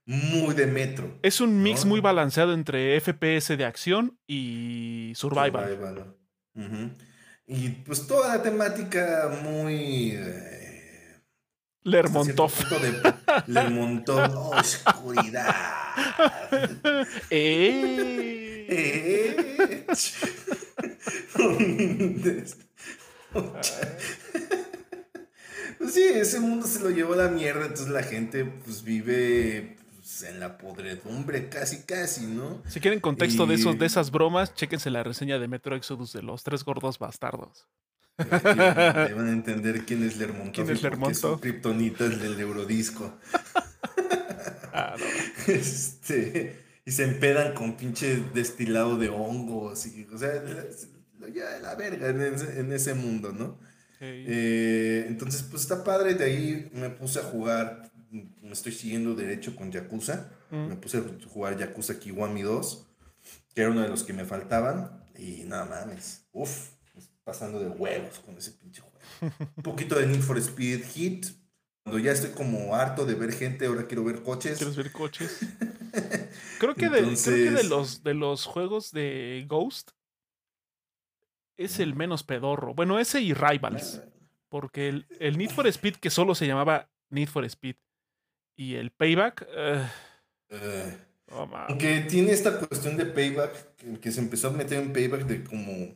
[0.06, 1.20] muy de metro.
[1.22, 5.70] Es un mix muy balanceado entre FPS de acción y survival.
[5.70, 6.16] survival.
[7.48, 10.14] Y pues toda la temática muy...
[10.16, 11.22] Eh,
[11.84, 12.52] Lermontov.
[12.82, 13.14] De
[13.46, 15.56] Lermontov, oscuridad.
[17.30, 18.66] eh.
[18.70, 19.86] eh.
[25.78, 29.78] pues sí, ese mundo se lo llevó a la mierda, entonces la gente pues vive
[30.24, 32.62] en la podredumbre, casi, casi, ¿no?
[32.68, 36.22] Si quieren contexto de, esos, de esas bromas, chéquense la reseña de Metro Exodus de
[36.22, 37.68] los tres gordos bastardos.
[38.18, 40.54] van a entender quién es Lermontov.
[40.54, 41.42] ¿Quién es Lermontov?
[41.42, 43.18] Kriptonitas del Eurodisco.
[44.74, 44.96] ah,
[45.48, 49.86] Este, y se empedan con pinche destilado de hongos.
[49.88, 50.44] Y, o sea,
[51.34, 53.60] ya la verga en ese, mundo, ¿no?
[54.00, 56.14] Eh, entonces, pues está padre.
[56.14, 57.92] De ahí me puse a jugar
[58.42, 60.32] me estoy siguiendo derecho con Yakuza.
[60.50, 60.68] Mm.
[60.68, 62.88] Me puse a jugar Yakuza Kiwami 2,
[63.54, 65.04] que era uno de los que me faltaban.
[65.18, 66.72] Y nada mames, uff,
[67.24, 68.98] pasando de huevos con ese pinche juego.
[69.58, 71.28] Un poquito de Need for Speed Hit.
[71.84, 74.58] Cuando ya estoy como harto de ver gente, ahora quiero ver coches.
[74.58, 75.40] ¿Quieres ver coches?
[76.60, 79.92] creo, que de, creo que de los, de los juegos de Ghost
[81.58, 82.74] es el menos pedorro.
[82.74, 84.02] Bueno, ese y Rivals.
[84.50, 87.76] Porque el, el Need for Speed, que solo se llamaba Need for Speed,
[88.56, 89.48] y el payback.
[90.52, 90.56] Uh,
[91.68, 95.94] aunque tiene esta cuestión de payback, que, se empezó a meter en payback de como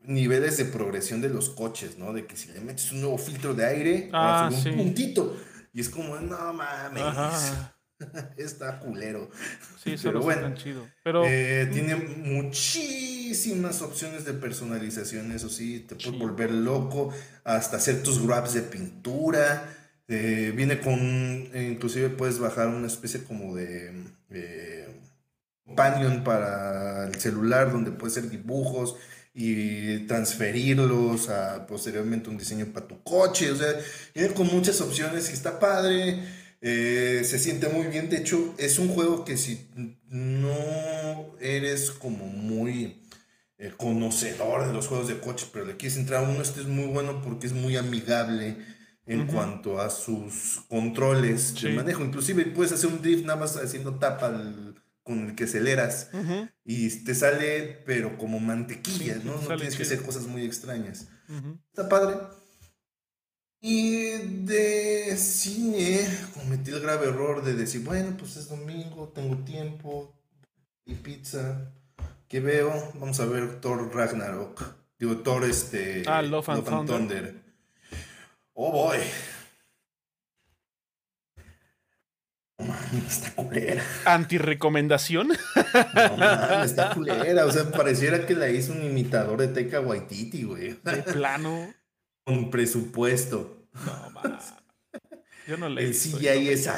[0.00, 2.12] niveles de progresión de los coches, ¿no?
[2.12, 5.36] De que si le metes un nuevo filtro de aire, ah, un puntito.
[5.72, 7.52] Y es como, no mames.
[8.36, 9.30] Está culero.
[9.82, 10.86] Sí, pero bueno, tan chido.
[11.02, 17.12] Pero eh, tiene muchísimas opciones de personalización, eso sí, te puedes volver loco,
[17.44, 19.73] hasta hacer tus grabs de pintura.
[20.06, 23.90] Eh, viene con, inclusive puedes bajar una especie como de
[24.30, 24.86] eh,
[26.24, 28.96] para el celular donde puedes hacer dibujos
[29.32, 33.50] y transferirlos a posteriormente un diseño para tu coche.
[33.50, 33.68] O sea,
[34.14, 36.20] viene con muchas opciones y está padre.
[36.60, 38.10] Eh, se siente muy bien.
[38.10, 39.68] De hecho, es un juego que si
[40.08, 40.54] no
[41.40, 43.00] eres como muy
[43.78, 46.86] conocedor de los juegos de coches, pero le quieres entrar a uno, este es muy
[46.86, 48.56] bueno porque es muy amigable
[49.06, 52.04] en cuanto a sus controles de manejo.
[52.04, 54.32] Inclusive puedes hacer un drift nada más haciendo tapa
[55.02, 56.10] con el que aceleras
[56.64, 59.40] y te sale, pero como mantequilla, ¿no?
[59.40, 61.08] No tienes que hacer cosas muy extrañas.
[61.70, 62.16] Está padre.
[63.60, 64.10] Y
[64.44, 70.14] de cine cometí el grave error de decir, bueno, pues es domingo, tengo tiempo
[70.84, 71.72] y pizza.
[72.28, 72.92] ¿Qué veo?
[73.00, 74.62] Vamos a ver Thor Ragnarok.
[74.98, 76.02] Digo, Thor este...
[76.06, 77.43] Ah, Love and, Thunder.
[78.54, 78.98] Oh boy.
[83.08, 83.82] está culera.
[84.04, 85.28] ¿Antirecomendación?
[85.28, 87.46] No está culera.
[87.46, 90.78] O sea, pareciera que la hizo un imitador de Teca Waititi, güey.
[90.82, 91.74] De plano.
[92.24, 93.68] Con presupuesto.
[93.84, 94.54] No, más.
[95.46, 96.68] Yo no le El CGI es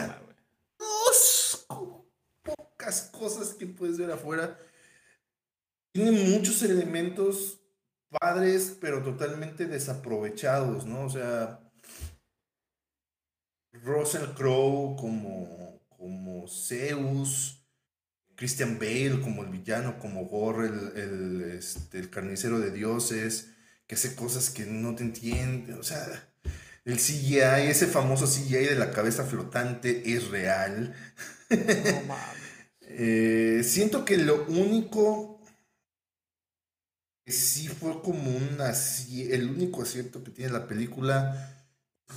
[1.66, 2.08] como
[2.42, 4.58] poca pocas cosas que puedes ver afuera.
[5.92, 7.58] Tiene muchos elementos
[8.08, 11.04] padres, pero totalmente desaprovechados, ¿no?
[11.04, 11.60] O sea,
[13.86, 17.64] Russell Crowe como, como Zeus,
[18.34, 23.52] Christian Bale como el villano, como Gore, el, este, el carnicero de dioses,
[23.86, 26.04] que hace cosas que no te entiende, o sea,
[26.84, 30.94] el CGI, ese famoso CGI de la cabeza flotante es real.
[31.50, 31.56] No,
[32.82, 35.40] eh, siento que lo único
[37.24, 41.55] que sí fue como un el único acierto que tiene la película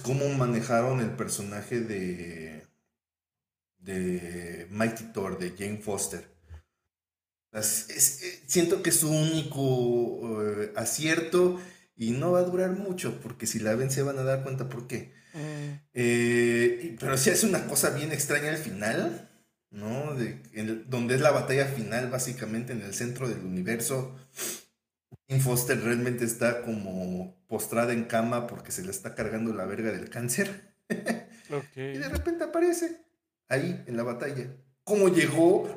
[0.03, 2.59] cómo manejaron el personaje de
[3.79, 6.27] de Mighty Thor de Jane Foster.
[7.51, 11.59] Eh, siento que es su único eh, acierto
[11.95, 14.69] y no va a durar mucho porque si la ven se van a dar cuenta
[14.69, 15.13] por qué.
[15.33, 15.89] Mm.
[15.93, 19.29] Eh, pero sí hace una cosa bien extraña al final,
[19.71, 20.13] ¿no?
[20.15, 20.41] De,
[20.87, 24.15] donde es la batalla final básicamente en el centro del universo.
[25.29, 29.91] Jane Foster realmente está como postrada en cama porque se le está cargando la verga
[29.91, 30.73] del cáncer.
[30.89, 33.05] y de repente aparece
[33.47, 34.47] ahí en la batalla.
[34.83, 35.69] ¿Cómo llegó?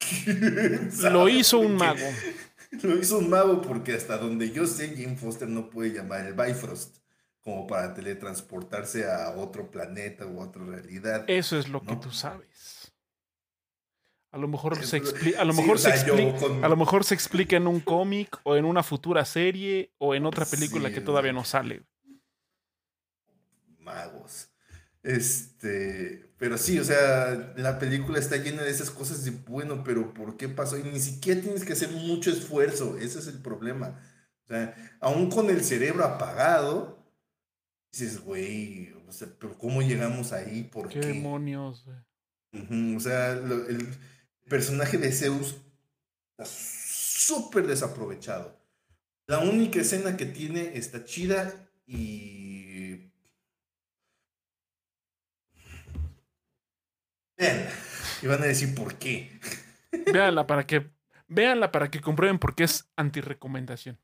[1.10, 2.06] Lo hizo un mago.
[2.82, 6.34] Lo hizo un mago porque hasta donde yo sé, Jim Foster no puede llamar el
[6.34, 6.98] Bifrost
[7.40, 11.24] como para teletransportarse a otro planeta u otra realidad.
[11.28, 12.75] Eso es lo que tú sabes.
[14.36, 17.66] A lo mejor se, explica, a lo mejor se a lo mejor se explica en
[17.66, 21.84] un cómic o en una futura serie o en otra película que todavía no sale.
[23.78, 24.50] Magos.
[25.02, 30.12] Este, pero sí, o sea, la película está llena de esas cosas de, bueno, pero
[30.12, 30.76] ¿por qué pasó?
[30.76, 33.98] Y ni siquiera tienes que hacer mucho esfuerzo, ese es el problema.
[34.44, 37.10] O sea, aún con el cerebro apagado,
[37.90, 40.64] dices, güey, o sea, pero ¿cómo llegamos ahí?
[40.64, 41.00] ¿Por qué?
[41.00, 41.88] ¿Qué demonios?
[42.52, 43.96] o sea, el
[44.48, 45.56] personaje de Zeus
[46.30, 48.56] está súper desaprovechado.
[49.26, 51.52] La única escena que tiene está chida
[51.86, 53.10] y
[57.36, 57.68] Vean,
[58.22, 59.38] y van a decir por qué.
[60.12, 60.90] Véanla para que,
[61.72, 63.98] para que comprueben por qué es anti-recomendación.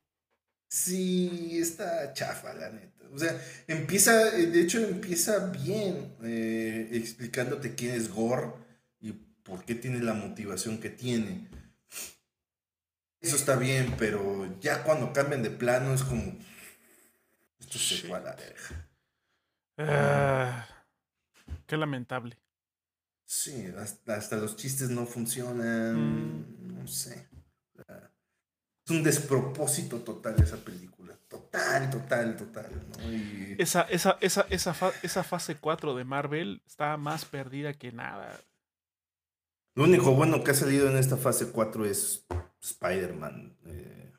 [0.68, 3.04] Sí, está chafa, la neta.
[3.12, 8.52] O sea, empieza, de hecho, empieza bien eh, explicándote quién es Gore
[9.52, 11.46] por qué tiene la motivación que tiene.
[13.20, 16.38] Eso está bien, pero ya cuando cambian de plano es como.
[17.60, 18.88] Esto se fue a la verga.
[19.76, 20.66] Ah,
[21.66, 22.38] qué lamentable.
[23.26, 26.38] Sí, hasta, los chistes no funcionan.
[26.38, 26.78] Mm.
[26.78, 27.28] No sé.
[28.86, 31.14] Es un despropósito total esa película.
[31.28, 32.70] Total, total, total.
[33.58, 38.40] Esa, esa, esa, esa, fase 4 de Marvel está más perdida que nada.
[39.74, 42.26] Lo único bueno que ha salido en esta fase 4 es
[42.60, 43.56] Spider-Man.
[43.66, 44.12] Eh,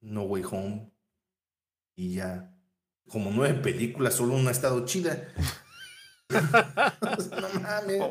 [0.00, 0.92] no Way Home.
[1.94, 2.52] Y ya.
[3.08, 5.28] Como nueve películas, solo una ha estado chida.
[6.30, 8.02] no mames.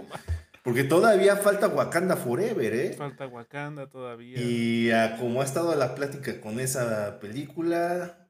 [0.63, 2.93] Porque todavía falta Wakanda Forever, ¿eh?
[2.93, 4.37] Falta Wakanda todavía.
[4.39, 4.89] Y
[5.19, 8.27] como ha estado la plática con esa película,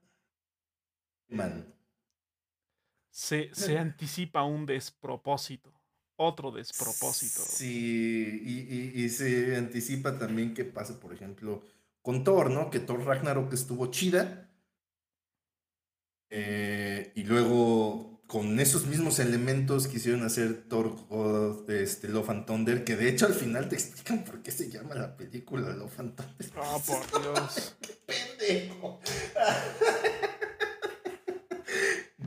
[1.30, 1.74] man.
[3.10, 5.74] Se, se anticipa un despropósito.
[6.17, 7.41] Otro despropósito.
[7.41, 11.61] Sí, y, y, se anticipa también que pase, por ejemplo,
[12.01, 12.69] con Thor, ¿no?
[12.69, 14.49] Que Thor Ragnarok estuvo chida.
[16.29, 20.95] Eh, y luego con esos mismos elementos quisieron hacer Thor
[21.67, 24.95] este, Love and Thunder, que de hecho al final te explican por qué se llama
[24.95, 26.51] la película Love and Thunder.
[26.57, 27.75] Ah, por Dios.
[27.81, 28.99] ¡Qué pendejo!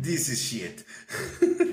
[0.02, 0.86] This is shit.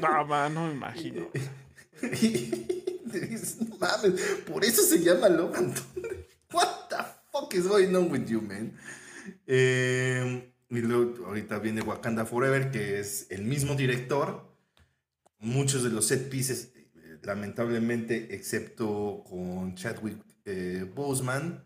[0.02, 1.30] No, man, no me imagino.
[3.60, 6.26] no mames, por eso se llama Love and Thunder.
[6.52, 6.98] What the
[7.32, 8.78] fuck is going on with you, man?
[9.48, 14.54] Eh, y luego ahorita viene Wakanda Forever, que es el mismo director.
[15.40, 21.64] Muchos de los set pieces, eh, lamentablemente, excepto con Chadwick eh, Boseman.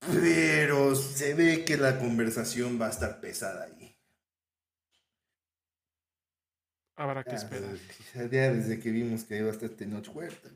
[0.00, 3.85] Pero se ve que la conversación va a estar pesada ahí.
[6.96, 7.76] Habrá que esperar.
[8.30, 10.48] Ya desde que vimos que iba a estar Tenoch Huerta.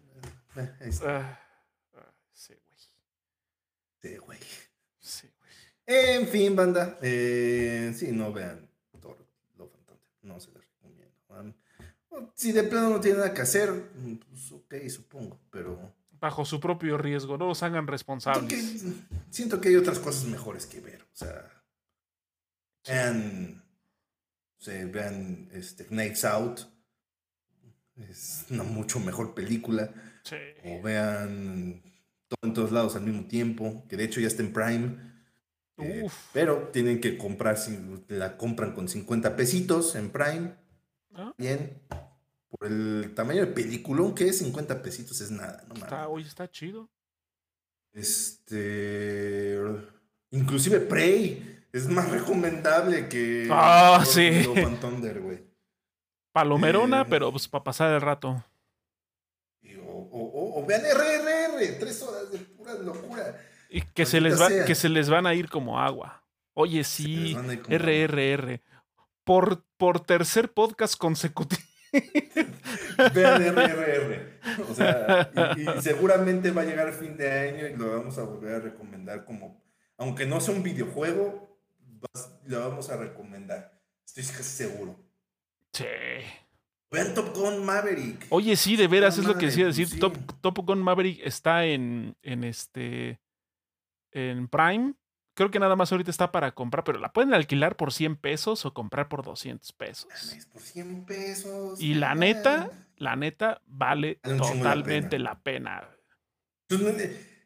[0.57, 1.39] Ah,
[1.97, 2.79] ah, sí, güey.
[4.01, 4.39] Sí, güey.
[4.99, 5.29] Sí.
[5.87, 6.99] En fin, banda.
[7.03, 8.69] Eh, sí, no vean
[9.01, 9.19] Thor,
[9.59, 9.71] Love
[10.23, 11.55] No se les recomiendo.
[12.35, 15.95] si de plano no tienen nada que hacer, mm, pues ok, supongo, pero.
[16.21, 18.85] Bajo su propio riesgo, no los hagan responsables.
[19.31, 21.03] Siento que, hay otras cosas mejores que ver.
[21.03, 21.51] O sea.
[22.87, 23.62] Vean.
[24.66, 26.61] Vean este, Knives Out.
[28.09, 29.93] Es una mucho mejor película.
[30.65, 31.82] o vean
[32.28, 35.11] todo en todos lados al mismo tiempo, que de hecho ya está en Prime.
[35.78, 37.78] Eh, pero tienen que comprar, si
[38.09, 40.55] la compran con 50 pesitos en Prime.
[41.15, 41.35] Ah.
[41.37, 41.81] Bien.
[42.49, 45.65] Por el tamaño de película, que es 50 pesitos, es nada.
[45.69, 46.91] No está, hoy está chido.
[47.93, 49.59] Este.
[50.31, 53.49] Inclusive Prey es más recomendable que.
[53.51, 54.47] Ah, sí.
[56.33, 58.45] Palomerona, eh, pero pues para pasar el rato.
[60.13, 63.41] O, vean RRR, tres horas de pura locura.
[63.69, 66.25] Y que se, les va, que se les van a ir como agua.
[66.55, 67.37] Oye, sí,
[67.69, 68.61] RRR.
[69.25, 71.63] Por, por tercer podcast consecutivo.
[73.15, 74.41] Vean RRR.
[74.69, 78.55] O sea, y, seguramente va a llegar fin de año y lo vamos a volver
[78.55, 79.63] a recomendar como,
[79.97, 81.50] aunque no sea un videojuego,
[82.47, 83.81] lo vamos a recomendar.
[84.05, 84.99] Estoy casi seguro.
[85.73, 85.85] Sí.
[86.91, 88.27] Vean Top Gun Maverick.
[88.31, 90.01] Oye, sí, de veras, es lo que decía decir.
[90.01, 93.21] Top, Top Gun Maverick está en, en este.
[94.11, 94.95] En Prime.
[95.35, 98.67] Creo que nada más ahorita está para comprar, pero la pueden alquilar por 100 pesos
[98.67, 100.09] o comprar por 200 pesos.
[100.53, 101.81] Por 100 pesos.
[101.81, 105.89] Y la neta, la neta, vale totalmente la pena.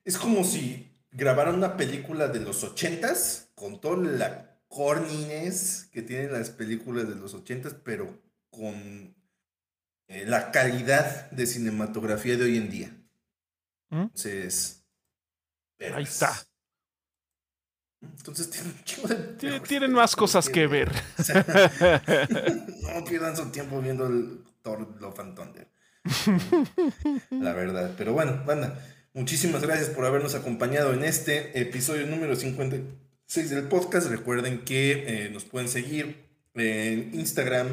[0.04, 6.32] Es como si grabaran una película de los 80s con toda la corniness que tienen
[6.32, 8.20] las películas de los 80s, pero
[8.50, 9.14] con
[10.08, 12.88] eh, la calidad de cinematografía de hoy en día.
[13.90, 14.02] ¿Mm?
[14.02, 14.84] Entonces.
[15.80, 16.34] Ahí está.
[18.02, 18.50] Entonces
[18.84, 20.90] tienen Tienen más cosas que ver.
[22.82, 25.68] no pierdan su tiempo viendo el Thor Love and Thunder.
[27.30, 27.94] La verdad.
[27.96, 28.78] Pero bueno, banda,
[29.14, 32.36] muchísimas gracias por habernos acompañado en este episodio número
[33.34, 34.08] 56 del podcast.
[34.10, 36.24] Recuerden que eh, nos pueden seguir
[36.54, 37.66] en Instagram,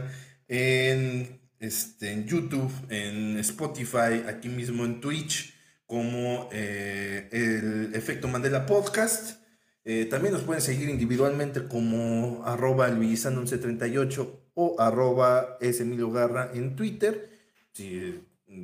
[0.48, 5.54] en este, en YouTube, en Spotify, aquí mismo en Twitch,
[5.86, 9.40] como eh, el Efecto Mandela Podcast.
[9.86, 15.60] Eh, también nos pueden seguir individualmente como arroba 1138 o arroba
[16.12, 17.30] Garra en Twitter.
[17.74, 18.64] Si mm,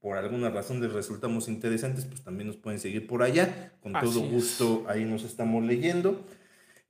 [0.00, 3.74] por alguna razón les resultamos interesantes, pues también nos pueden seguir por allá.
[3.82, 6.24] Con todo gusto ahí nos estamos leyendo.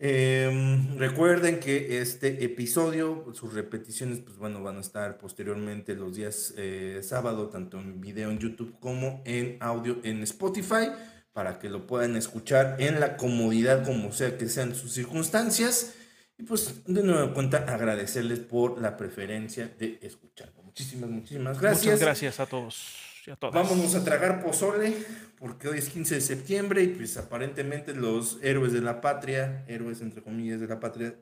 [0.01, 6.55] Em, recuerden que este episodio, sus repeticiones, pues bueno, van a estar posteriormente los días
[6.57, 10.91] eh, sábado, tanto en video en YouTube como en audio en Spotify,
[11.33, 15.95] para que lo puedan escuchar en la comodidad, como sea que sean sus circunstancias.
[16.39, 20.53] Y pues de nuevo cuenta agradecerles por la preferencia de escuchar.
[20.63, 21.85] Muchísimas, muchísimas gracias.
[21.85, 23.08] Muchas gracias a todos.
[23.41, 24.95] Vámonos a tragar pozole,
[25.39, 30.01] porque hoy es 15 de septiembre y pues aparentemente los héroes de la patria, héroes
[30.01, 31.15] entre comillas de la patria,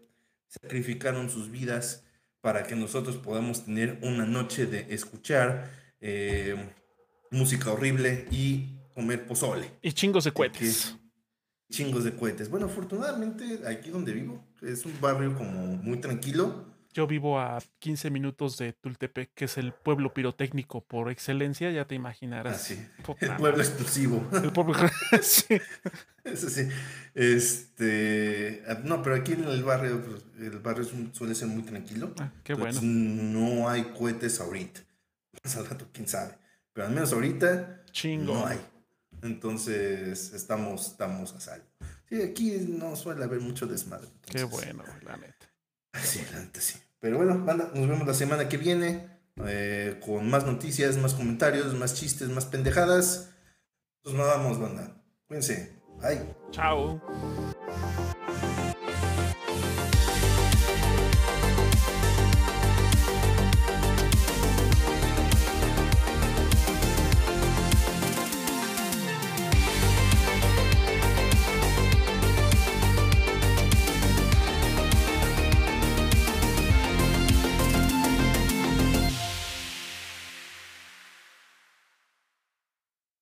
[0.48, 2.04] sacrificaron sus vidas
[2.40, 5.70] para que nosotros podamos tener una noche de escuchar
[6.00, 6.54] eh,
[7.30, 9.70] música horrible y comer pozole.
[9.82, 10.96] Y chingos de cohetes.
[11.70, 12.48] Chingos de cohetes.
[12.48, 18.08] Bueno, afortunadamente aquí donde vivo es un barrio como muy tranquilo yo vivo a 15
[18.08, 22.54] minutos de Tultepec, que es el pueblo pirotécnico por excelencia, ya te imaginarás.
[22.54, 22.86] Ah, sí.
[23.20, 24.26] El pueblo exclusivo.
[24.32, 24.74] El pueblo.
[25.22, 25.60] sí.
[26.24, 26.66] Eso sí.
[27.14, 28.62] Este.
[28.66, 32.14] Ah, no, pero aquí en el barrio, pues, el barrio suele ser muy tranquilo.
[32.18, 32.80] Ah, qué bueno.
[32.82, 34.80] No hay cohetes ahorita.
[35.54, 36.38] al rato, quién sabe.
[36.72, 37.84] Pero al menos ahorita.
[37.92, 38.32] Chingo.
[38.32, 38.58] No hay.
[39.20, 41.66] Entonces, estamos, estamos a salvo.
[42.08, 44.08] Sí, aquí no suele haber mucho desmadre.
[44.24, 45.34] Qué bueno, la neta.
[46.02, 46.78] Sí, la neta sí.
[47.06, 49.06] Pero bueno, banda, nos vemos la semana que viene
[49.46, 53.30] eh, con más noticias, más comentarios, más chistes, más pendejadas.
[54.04, 55.00] Nos vamos, banda.
[55.28, 55.80] Cuídense.
[56.02, 56.34] Bye.
[56.50, 57.00] Chao.